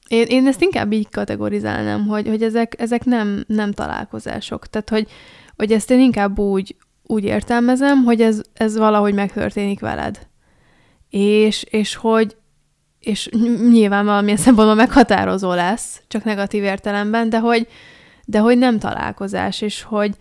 én, 0.09 0.25
én 0.27 0.47
ezt 0.47 0.61
inkább 0.61 0.91
így 0.91 1.09
kategorizálnám, 1.09 2.07
hogy, 2.07 2.27
hogy 2.27 2.43
ezek, 2.43 2.75
ezek 2.77 3.05
nem, 3.05 3.43
nem 3.47 3.71
találkozások. 3.71 4.67
Tehát, 4.67 4.89
hogy, 4.89 5.07
hogy 5.55 5.71
ezt 5.71 5.91
én 5.91 5.99
inkább 5.99 6.39
úgy, 6.39 6.75
úgy 7.03 7.23
értelmezem, 7.23 8.03
hogy 8.03 8.21
ez, 8.21 8.41
ez 8.53 8.77
valahogy 8.77 9.13
megtörténik 9.13 9.79
veled. 9.79 10.27
És, 11.09 11.63
és 11.63 11.95
hogy 11.95 12.37
és 12.99 13.29
nyilván 13.69 14.05
valamilyen 14.05 14.37
szempontból 14.45 14.75
meghatározó 14.75 15.53
lesz, 15.53 16.01
csak 16.07 16.23
negatív 16.23 16.63
értelemben, 16.63 17.29
de 17.29 17.39
hogy, 17.39 17.67
de 18.25 18.39
hogy 18.39 18.57
nem 18.57 18.79
találkozás, 18.79 19.61
és 19.61 19.81
hogy, 19.81 20.15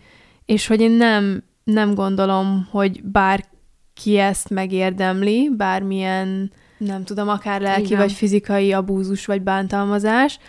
és 0.45 0.67
hogy 0.67 0.81
én 0.81 0.91
nem, 0.91 1.43
nem 1.63 1.93
gondolom, 1.93 2.67
hogy 2.71 3.03
bárki 3.03 4.17
ezt 4.17 4.49
megérdemli, 4.49 5.49
bármilyen 5.57 6.51
nem 6.79 7.03
tudom, 7.03 7.29
akár 7.29 7.61
lelki 7.61 7.83
Igen. 7.83 7.97
vagy 7.97 8.11
fizikai 8.11 8.73
abúzus 8.73 9.25
vagy 9.25 9.41
bántalmazás, 9.41 10.39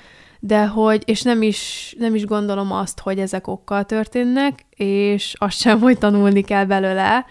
de 0.41 0.67
hogy, 0.67 1.03
és 1.05 1.23
nem 1.23 1.43
is, 1.43 1.95
nem 1.99 2.15
is 2.15 2.25
gondolom 2.25 2.73
azt, 2.73 3.01
hogy 3.01 3.19
ezek 3.19 3.47
okkal 3.47 3.85
történnek, 3.85 4.67
és 4.77 5.35
azt 5.39 5.59
sem, 5.59 5.81
hogy 5.81 5.99
tanulni 5.99 6.41
kell 6.41 6.65
belőle, 6.65 7.27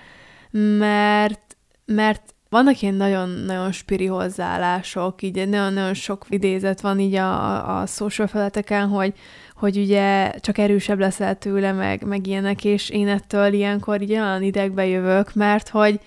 mert, 0.78 1.58
mert 1.86 2.34
vannak 2.50 2.82
ilyen 2.82 2.94
nagyon-nagyon 2.96 3.72
spiri 3.72 4.06
hozzáállások, 4.06 5.22
így 5.22 5.50
nagyon-nagyon 5.50 5.94
sok 5.94 6.26
idézet 6.30 6.82
van 6.82 7.00
így 7.00 7.16
a, 7.16 7.80
a 7.82 7.86
social 7.86 8.28
feleteken, 8.28 8.88
hogy, 8.88 9.14
hogy 9.56 9.78
ugye 9.78 10.32
csak 10.40 10.58
erősebb 10.58 11.00
leszel 11.00 11.38
tőle, 11.38 11.72
meg, 11.72 12.04
meg 12.04 12.28
ilyenek, 12.28 12.66
és 12.66 12.90
én 12.90 13.08
ettől 13.08 13.54
ilyenkor 13.54 14.02
így 14.02 14.12
olyan 14.12 14.44
idegbe 14.44 14.86
jövök, 14.86 15.34
mert 15.34 15.70
hogy, 15.70 16.00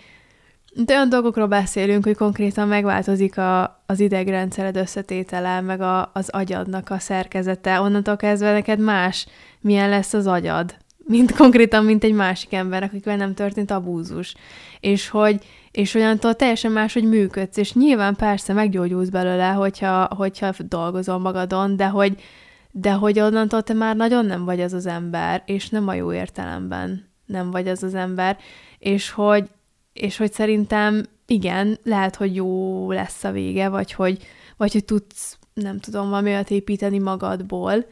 de 0.75 0.95
olyan 0.95 1.09
dolgokról 1.09 1.47
beszélünk, 1.47 2.05
hogy 2.05 2.16
konkrétan 2.16 2.68
megváltozik 2.68 3.39
a, 3.39 3.83
az 3.87 4.01
idegrendszered 4.01 4.77
összetétele, 4.77 5.61
meg 5.61 5.81
a, 5.81 6.11
az 6.14 6.29
agyadnak 6.29 6.91
a 6.91 6.99
szerkezete. 6.99 7.81
Onnantól 7.81 8.16
kezdve 8.16 8.53
neked 8.53 8.79
más, 8.79 9.27
milyen 9.61 9.89
lesz 9.89 10.12
az 10.12 10.27
agyad, 10.27 10.77
mint 10.99 11.37
konkrétan, 11.37 11.85
mint 11.85 12.05
egy 12.05 12.12
másik 12.12 12.53
ember, 12.53 12.83
akikvel 12.83 13.16
nem 13.16 13.35
történt 13.35 13.70
abúzus. 13.70 14.35
És 14.81 15.09
hogy 15.09 15.45
és 15.70 15.95
olyantól 15.95 16.35
teljesen 16.35 16.73
más, 16.73 16.93
hogy 16.93 17.09
működsz, 17.09 17.57
és 17.57 17.73
nyilván 17.73 18.16
persze 18.16 18.53
meggyógyulsz 18.53 19.09
belőle, 19.09 19.49
hogyha, 19.49 20.09
hogyha 20.16 20.53
dolgozol 20.59 21.18
magadon, 21.18 21.77
de 21.77 21.87
hogy, 21.87 22.23
de 22.70 22.93
hogy 22.93 23.20
onnantól 23.20 23.62
te 23.62 23.73
már 23.73 23.97
nagyon 23.97 24.27
nem 24.27 24.45
vagy 24.45 24.61
az 24.61 24.73
az 24.73 24.87
ember, 24.87 25.43
és 25.47 25.68
nem 25.68 25.89
a 25.89 25.95
jó 25.95 26.12
értelemben 26.12 27.11
nem 27.27 27.51
vagy 27.51 27.68
az 27.68 27.83
az 27.83 27.95
ember, 27.95 28.37
és 28.79 29.11
hogy 29.11 29.49
és 29.93 30.16
hogy 30.16 30.32
szerintem 30.32 31.03
igen, 31.26 31.78
lehet, 31.82 32.16
hogy 32.16 32.34
jó 32.34 32.90
lesz 32.93 33.24
a 33.24 33.30
vége, 33.30 33.68
vagy 33.68 33.93
hogy, 33.93 34.26
vagy 34.57 34.72
hogy 34.72 34.84
tudsz, 34.84 35.38
nem 35.55 35.80
tudom, 35.80 36.09
valami 36.09 36.30
olyat 36.30 36.51
építeni 36.51 36.99
magadból, 36.99 37.86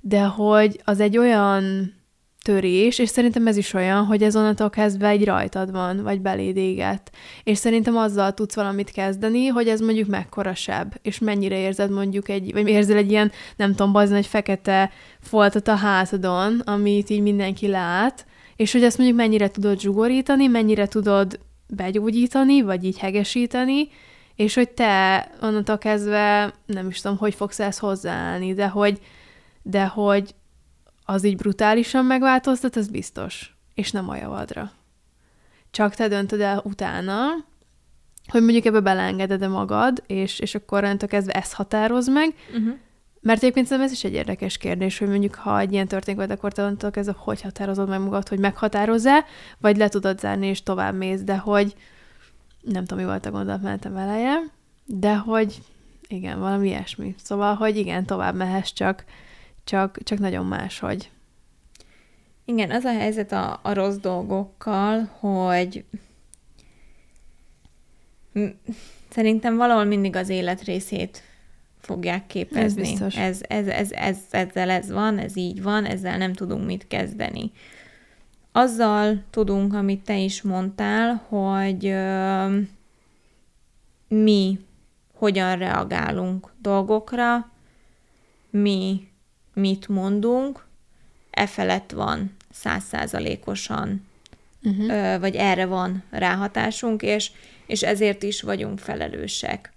de 0.00 0.22
hogy 0.22 0.80
az 0.84 1.00
egy 1.00 1.18
olyan 1.18 1.96
törés, 2.42 2.98
és 2.98 3.08
szerintem 3.08 3.46
ez 3.46 3.56
is 3.56 3.74
olyan, 3.74 4.04
hogy 4.04 4.22
ez 4.22 4.36
onnantól 4.36 4.70
kezdve 4.70 5.08
egy 5.08 5.24
rajtad 5.24 5.70
van, 5.70 6.02
vagy 6.02 6.20
beléd 6.20 6.56
éget. 6.56 7.10
És 7.42 7.58
szerintem 7.58 7.96
azzal 7.96 8.34
tudsz 8.34 8.54
valamit 8.54 8.90
kezdeni, 8.90 9.46
hogy 9.46 9.68
ez 9.68 9.80
mondjuk 9.80 10.08
mekkora 10.08 10.54
seb, 10.54 10.94
és 11.02 11.18
mennyire 11.18 11.58
érzed 11.58 11.90
mondjuk 11.90 12.28
egy, 12.28 12.52
vagy 12.52 12.68
érzel 12.68 12.96
egy 12.96 13.10
ilyen, 13.10 13.32
nem 13.56 13.70
tudom, 13.70 13.92
bazd 13.92 14.12
egy 14.12 14.26
fekete 14.26 14.90
foltot 15.20 15.68
a 15.68 15.74
hátadon, 15.74 16.60
amit 16.64 17.10
így 17.10 17.22
mindenki 17.22 17.66
lát, 17.66 18.26
és 18.58 18.72
hogy 18.72 18.82
ezt 18.82 18.96
mondjuk 18.98 19.18
mennyire 19.18 19.50
tudod 19.50 19.80
zsugorítani, 19.80 20.46
mennyire 20.46 20.88
tudod 20.88 21.40
begyógyítani, 21.66 22.62
vagy 22.62 22.84
így 22.84 22.98
hegesíteni, 22.98 23.88
és 24.34 24.54
hogy 24.54 24.68
te 24.68 25.30
onnantól 25.42 25.78
kezdve 25.78 26.54
nem 26.66 26.88
is 26.88 27.00
tudom, 27.00 27.16
hogy 27.16 27.34
fogsz 27.34 27.60
ezt 27.60 27.78
hozzáállni, 27.78 28.54
de 28.54 28.68
hogy, 28.68 29.00
de 29.62 29.86
hogy 29.86 30.34
az 31.04 31.24
így 31.24 31.36
brutálisan 31.36 32.04
megváltoztat, 32.04 32.76
ez 32.76 32.88
biztos. 32.88 33.56
És 33.74 33.90
nem 33.90 34.08
a 34.08 34.16
javadra. 34.16 34.72
Csak 35.70 35.94
te 35.94 36.08
döntöd 36.08 36.40
el 36.40 36.62
utána, 36.64 37.26
hogy 38.28 38.42
mondjuk 38.42 38.64
ebbe 38.64 38.80
beleengeded 38.80 39.48
magad, 39.48 40.02
és, 40.06 40.38
és 40.38 40.54
akkor 40.54 40.84
onnantól 40.84 41.08
kezdve 41.08 41.32
ezt 41.32 41.52
határoz 41.52 42.08
meg, 42.08 42.34
uh-huh. 42.50 42.74
Mert 43.20 43.42
egyébként 43.42 43.66
szerintem 43.66 43.92
ez 43.92 43.98
is 43.98 44.04
egy 44.04 44.12
érdekes 44.12 44.56
kérdés, 44.56 44.98
hogy 44.98 45.08
mondjuk 45.08 45.34
ha 45.34 45.58
egy 45.58 45.72
ilyen 45.72 45.88
történik 45.88 46.20
veled, 46.20 46.36
akkor 46.36 46.52
te 46.52 46.62
onnantól 46.62 46.90
kezdve 46.90 47.14
hogy 47.18 47.42
határozod 47.42 47.88
meg 47.88 48.00
magad, 48.00 48.28
hogy 48.28 48.38
meghatározza, 48.38 49.24
vagy 49.58 49.76
le 49.76 49.88
tudod 49.88 50.18
zárni 50.18 50.46
és 50.46 50.62
tovább 50.62 50.94
mész, 50.94 51.22
de 51.22 51.36
hogy 51.36 51.74
nem 52.60 52.84
tudom, 52.84 53.04
mi 53.04 53.10
volt 53.10 53.26
a 53.26 53.30
gondolatmenetem 53.30 53.96
eleje, 53.96 54.36
de 54.84 55.16
hogy 55.16 55.62
Igen, 56.10 56.38
valami 56.38 56.68
ilyesmi. 56.68 57.14
Szóval, 57.22 57.54
hogy 57.54 57.76
igen, 57.76 58.06
tovább 58.06 58.34
mehes, 58.34 58.72
csak, 58.72 59.04
csak, 59.64 59.98
csak 60.02 60.18
nagyon 60.18 60.46
máshogy. 60.46 61.10
Igen, 62.44 62.70
az 62.70 62.84
a 62.84 62.92
helyzet 62.92 63.32
a, 63.32 63.60
a 63.62 63.72
rossz 63.72 63.96
dolgokkal, 63.96 65.04
hogy 65.04 65.84
szerintem 69.08 69.56
valahol 69.56 69.84
mindig 69.84 70.16
az 70.16 70.28
élet 70.28 70.62
részét 70.62 71.22
fogják 71.88 72.26
képezni. 72.26 72.80
Ez 72.80 72.90
biztos. 72.90 73.16
Ez, 73.16 73.40
ez, 73.48 73.66
ez, 73.66 73.90
ez, 73.90 74.18
ezzel 74.30 74.70
ez 74.70 74.90
van, 74.90 75.18
ez 75.18 75.36
így 75.36 75.62
van, 75.62 75.84
ezzel 75.84 76.18
nem 76.18 76.32
tudunk 76.32 76.66
mit 76.66 76.86
kezdeni. 76.88 77.52
Azzal 78.52 79.22
tudunk, 79.30 79.74
amit 79.74 80.04
te 80.04 80.18
is 80.18 80.42
mondtál, 80.42 81.14
hogy 81.28 81.86
ö, 81.86 82.58
mi 84.08 84.58
hogyan 85.14 85.58
reagálunk 85.58 86.52
dolgokra, 86.62 87.50
mi 88.50 89.08
mit 89.54 89.88
mondunk, 89.88 90.66
e 91.30 91.46
felett 91.46 91.90
van 91.90 92.36
százszázalékosan, 92.50 94.06
uh-huh. 94.62 95.20
vagy 95.20 95.34
erre 95.34 95.66
van 95.66 96.02
ráhatásunk, 96.10 97.02
és, 97.02 97.30
és 97.66 97.82
ezért 97.82 98.22
is 98.22 98.42
vagyunk 98.42 98.78
felelősek. 98.78 99.72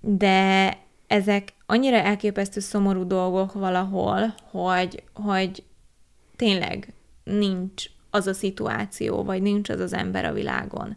De 0.00 0.76
ezek 1.06 1.54
annyira 1.66 1.96
elképesztő 1.96 2.60
szomorú 2.60 3.06
dolgok 3.06 3.52
valahol, 3.52 4.34
hogy, 4.50 5.02
hogy 5.14 5.64
tényleg 6.36 6.92
nincs 7.24 7.84
az 8.10 8.26
a 8.26 8.32
szituáció, 8.32 9.24
vagy 9.24 9.42
nincs 9.42 9.68
az 9.68 9.80
az 9.80 9.92
ember 9.92 10.24
a 10.24 10.32
világon, 10.32 10.96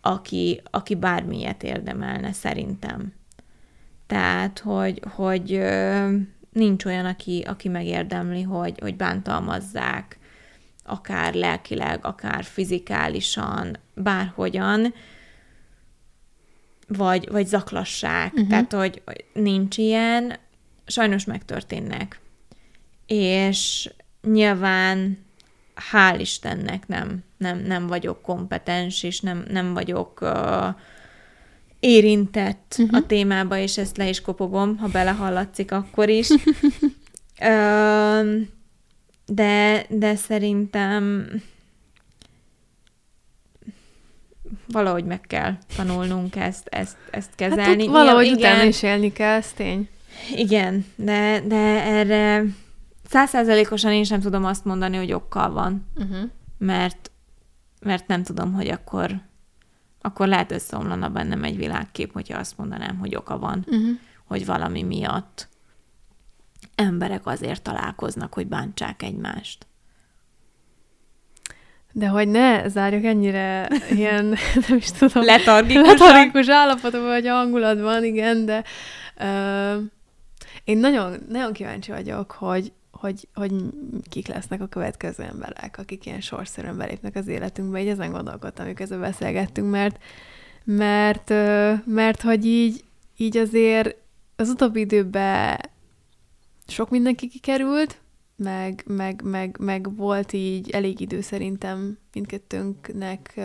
aki, 0.00 0.62
aki 0.70 0.94
bármilyet 0.94 1.62
érdemelne 1.62 2.32
szerintem. 2.32 3.12
Tehát, 4.06 4.58
hogy, 4.58 5.02
hogy 5.14 5.60
nincs 6.52 6.84
olyan, 6.84 7.04
aki, 7.04 7.44
aki 7.46 7.68
megérdemli, 7.68 8.42
hogy, 8.42 8.78
hogy 8.80 8.96
bántalmazzák, 8.96 10.18
akár 10.84 11.34
lelkileg, 11.34 12.04
akár 12.04 12.44
fizikálisan, 12.44 13.78
bárhogyan, 13.94 14.94
vagy, 16.88 17.28
vagy 17.30 17.46
zaklassák. 17.46 18.32
Uh-huh. 18.32 18.48
Tehát, 18.48 18.72
hogy 18.72 19.02
nincs 19.32 19.78
ilyen, 19.78 20.36
sajnos 20.86 21.24
megtörténnek. 21.24 22.20
És 23.06 23.90
nyilván 24.22 25.18
hál' 25.92 26.20
Istennek 26.20 26.86
nem, 26.86 27.24
nem, 27.36 27.58
nem 27.58 27.86
vagyok 27.86 28.22
kompetens, 28.22 29.02
és 29.02 29.20
nem, 29.20 29.44
nem 29.50 29.74
vagyok 29.74 30.20
uh, 30.20 30.66
érintett 31.80 32.74
uh-huh. 32.78 32.96
a 32.96 33.06
témába, 33.06 33.56
és 33.56 33.78
ezt 33.78 33.96
le 33.96 34.08
is 34.08 34.20
kopogom, 34.20 34.76
ha 34.76 34.88
belehallatszik, 34.88 35.72
akkor 35.72 36.08
is. 36.08 36.28
uh, 37.40 38.40
de, 39.26 39.86
de 39.88 40.14
szerintem 40.14 41.26
valahogy 44.68 45.04
meg 45.04 45.20
kell 45.20 45.52
tanulnunk 45.76 46.36
ezt, 46.36 46.66
ezt, 46.66 46.96
ezt 47.10 47.30
kezelni. 47.34 47.82
Hát 47.82 47.92
valahogy 47.92 48.26
ja, 48.26 48.32
utána 48.32 48.62
is 48.62 48.82
élni 48.82 49.12
kell, 49.12 49.36
ez 49.36 49.52
tény. 49.52 49.88
Igen, 50.34 50.84
de, 50.96 51.40
de 51.46 51.84
erre 51.84 52.44
százszerzelékosan 53.08 53.92
én 53.92 54.04
sem 54.04 54.20
tudom 54.20 54.44
azt 54.44 54.64
mondani, 54.64 54.96
hogy 54.96 55.12
okkal 55.12 55.50
van. 55.50 55.86
Uh-huh. 55.96 56.30
Mert, 56.58 57.10
mert 57.80 58.06
nem 58.06 58.22
tudom, 58.22 58.52
hogy 58.52 58.68
akkor, 58.68 59.20
akkor 60.00 60.28
lehet 60.28 60.52
összeomlana 60.52 61.08
bennem 61.08 61.44
egy 61.44 61.56
világkép, 61.56 62.12
hogyha 62.12 62.38
azt 62.38 62.58
mondanám, 62.58 62.98
hogy 62.98 63.16
oka 63.16 63.38
van, 63.38 63.64
uh-huh. 63.66 63.88
hogy 64.24 64.46
valami 64.46 64.82
miatt 64.82 65.48
emberek 66.74 67.26
azért 67.26 67.62
találkoznak, 67.62 68.34
hogy 68.34 68.46
bántsák 68.46 69.02
egymást. 69.02 69.66
De 71.96 72.06
hogy 72.06 72.28
ne 72.28 72.68
zárjuk 72.68 73.04
ennyire 73.04 73.68
ilyen, 73.90 74.24
nem 74.68 74.76
is 74.76 74.90
tudom, 74.90 75.24
letargikus, 75.24 75.86
letargikus 75.86 76.48
állapotban 76.48 77.02
vagy 77.06 77.28
hangulatban, 77.28 78.04
igen, 78.04 78.44
de 78.44 78.64
uh, 79.20 79.82
én 80.64 80.78
nagyon, 80.78 81.16
nagyon 81.28 81.52
kíváncsi 81.52 81.90
vagyok, 81.90 82.30
hogy, 82.30 82.72
hogy, 82.90 83.28
hogy 83.34 83.52
kik 84.10 84.28
lesznek 84.28 84.60
a 84.60 84.66
következő 84.66 85.22
emberek, 85.22 85.78
akik 85.78 86.06
ilyen 86.06 86.20
sorszerűen 86.20 86.76
belépnek 86.76 87.16
az 87.16 87.28
életünkbe, 87.28 87.80
így 87.80 87.88
ezen 87.88 88.10
gondolkodtam, 88.10 88.72
ezzel 88.76 88.98
beszélgettünk, 88.98 89.70
mert, 89.70 89.98
mert, 90.64 91.28
mert 91.84 92.22
hogy 92.22 92.46
így, 92.46 92.84
így 93.16 93.36
azért 93.36 93.96
az 94.36 94.48
utóbbi 94.48 94.80
időben 94.80 95.58
sok 96.66 96.90
mindenki 96.90 97.28
kikerült, 97.28 98.00
meg, 98.36 98.82
meg, 98.86 99.22
meg, 99.24 99.56
meg 99.60 99.96
volt 99.96 100.32
így 100.32 100.70
elég 100.70 101.00
idő 101.00 101.20
szerintem 101.20 101.98
mindkettőnknek 102.12 103.40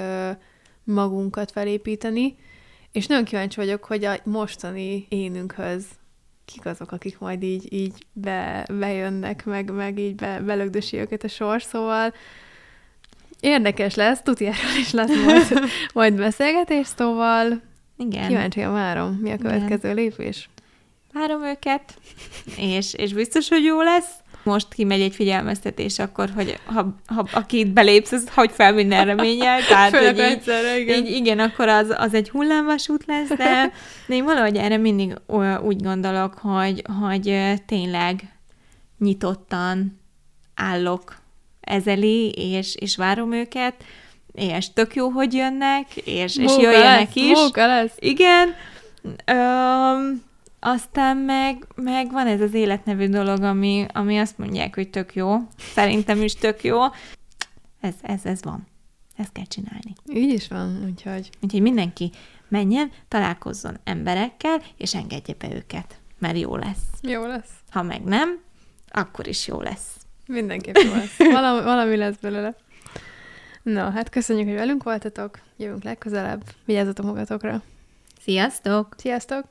magunkat 0.84 1.52
felépíteni, 1.52 2.36
és 2.92 3.08
nagyon 3.08 3.24
kíváncsi 3.24 3.56
vagyok, 3.56 3.84
hogy 3.84 4.06
a 4.06 4.18
mostani 4.24 5.06
énünkhöz 5.10 5.86
kik 6.46 6.66
azok, 6.66 6.92
akik 6.92 7.20
majd 7.20 7.44
így, 7.44 7.74
így 7.74 7.94
be, 8.14 8.66
bejönnek, 8.80 9.46
meg, 9.46 9.72
meg 9.72 10.00
így 10.00 10.16
be, 10.16 10.40
belögdösi 10.40 10.98
őket 10.98 11.24
a 11.24 11.28
sor, 11.28 11.62
szóval 11.62 12.14
érdekes 13.40 13.96
lesz, 13.96 14.22
tuti 14.22 14.46
erről 14.46 14.78
is 14.80 14.92
lesz 14.92 15.24
majd, 15.26 15.64
majd 15.94 16.16
beszélgetés, 16.16 16.88
szóval 16.88 17.62
Igen. 17.98 18.28
kíváncsian 18.28 18.72
várom, 18.72 19.14
mi 19.14 19.32
a 19.32 19.38
következő 19.38 19.92
Igen. 19.92 19.96
lépés. 19.96 20.50
Várom 21.14 21.44
őket, 21.44 21.94
és, 22.58 22.94
és 22.94 23.14
biztos, 23.14 23.50
hogy 23.50 23.64
jó 23.64 23.82
lesz 23.82 24.12
most 24.44 24.74
kimegy 24.74 25.02
egy 25.02 25.16
figyelmeztetés, 25.16 26.00
akkor, 26.00 26.30
hogy 26.36 26.60
ha, 26.66 26.96
ha 27.06 27.28
aki 27.34 27.60
itt 27.60 27.68
belépsz, 27.68 28.12
az 28.12 28.30
hagy 28.30 28.52
fel 28.52 28.74
minden 28.74 29.06
reménnyel. 29.06 29.66
Tehát, 29.70 29.98
hogy 29.98 30.14
így, 30.14 30.20
egyszerre, 30.20 30.80
igen. 30.80 31.06
Így, 31.06 31.16
igen, 31.16 31.40
akkor 31.40 31.68
az, 31.68 31.96
az 31.98 32.14
egy 32.14 32.30
hullámvasút 32.30 33.06
lesz, 33.06 33.30
de, 33.30 33.72
de 34.08 34.16
én 34.16 34.24
valahogy 34.24 34.56
erre 34.56 34.78
mindig 34.78 35.14
úgy 35.62 35.84
gondolok, 35.84 36.34
hogy, 36.34 36.84
hogy 37.02 37.54
tényleg 37.66 38.34
nyitottan 38.98 40.00
állok 40.56 41.16
ezelé, 41.62 42.30
és, 42.30 42.76
és 42.76 42.96
várom 42.96 43.32
őket, 43.32 43.76
és 44.34 44.74
tök 44.74 44.96
jó, 44.96 45.10
hogy 45.10 45.34
jönnek, 45.34 45.96
és, 45.96 46.38
és 46.38 46.58
jöjjenek 46.58 47.16
lesz, 47.16 47.16
is. 47.16 47.50
lesz. 47.56 47.96
Igen. 48.00 48.56
Um, 49.32 50.30
aztán 50.64 51.18
meg, 51.18 51.68
meg 51.76 52.12
van 52.12 52.28
ez 52.28 52.42
az 52.42 52.54
életnevű 52.54 53.08
dolog, 53.08 53.42
ami, 53.42 53.86
ami 53.94 54.18
azt 54.20 54.38
mondják, 54.38 54.76
hogy 54.76 54.90
tök 54.90 55.16
jó. 55.16 55.38
Szerintem 55.58 56.22
is 56.22 56.36
tök 56.36 56.64
jó. 56.64 56.80
Ez, 57.80 57.94
ez, 58.02 58.26
ez 58.26 58.44
van. 58.44 58.68
Ezt 59.18 59.32
kell 59.32 59.46
csinálni. 59.46 59.94
Így 60.14 60.34
is 60.34 60.48
van, 60.48 60.84
úgyhogy... 60.86 61.30
Úgyhogy 61.42 61.62
mindenki 61.62 62.12
menjen, 62.48 62.92
találkozzon 63.08 63.78
emberekkel, 63.84 64.62
és 64.78 64.96
engedje 64.96 65.36
be 65.38 65.56
őket, 65.56 66.00
mert 66.20 66.38
jó 66.38 66.56
lesz. 66.56 66.84
Jó 67.02 67.26
lesz. 67.26 67.52
Ha 67.70 67.82
meg 67.82 68.04
nem, 68.04 68.40
akkor 68.88 69.28
is 69.28 69.48
jó 69.48 69.62
lesz. 69.62 69.96
Mindenképp 70.28 70.76
jó 70.76 70.94
lesz. 70.94 71.18
Valami, 71.32 71.64
valami 71.64 71.96
lesz 71.96 72.18
belőle. 72.22 72.56
Na, 73.64 73.90
hát 73.90 74.10
köszönjük, 74.10 74.48
hogy 74.48 74.56
velünk 74.56 74.84
voltatok. 74.84 75.40
Jövünk 75.58 75.84
legközelebb. 75.84 76.44
Vigyázzatok 76.66 77.06
magatokra. 77.06 77.62
Sziasztok! 78.22 78.96
Sziasztok! 78.98 79.46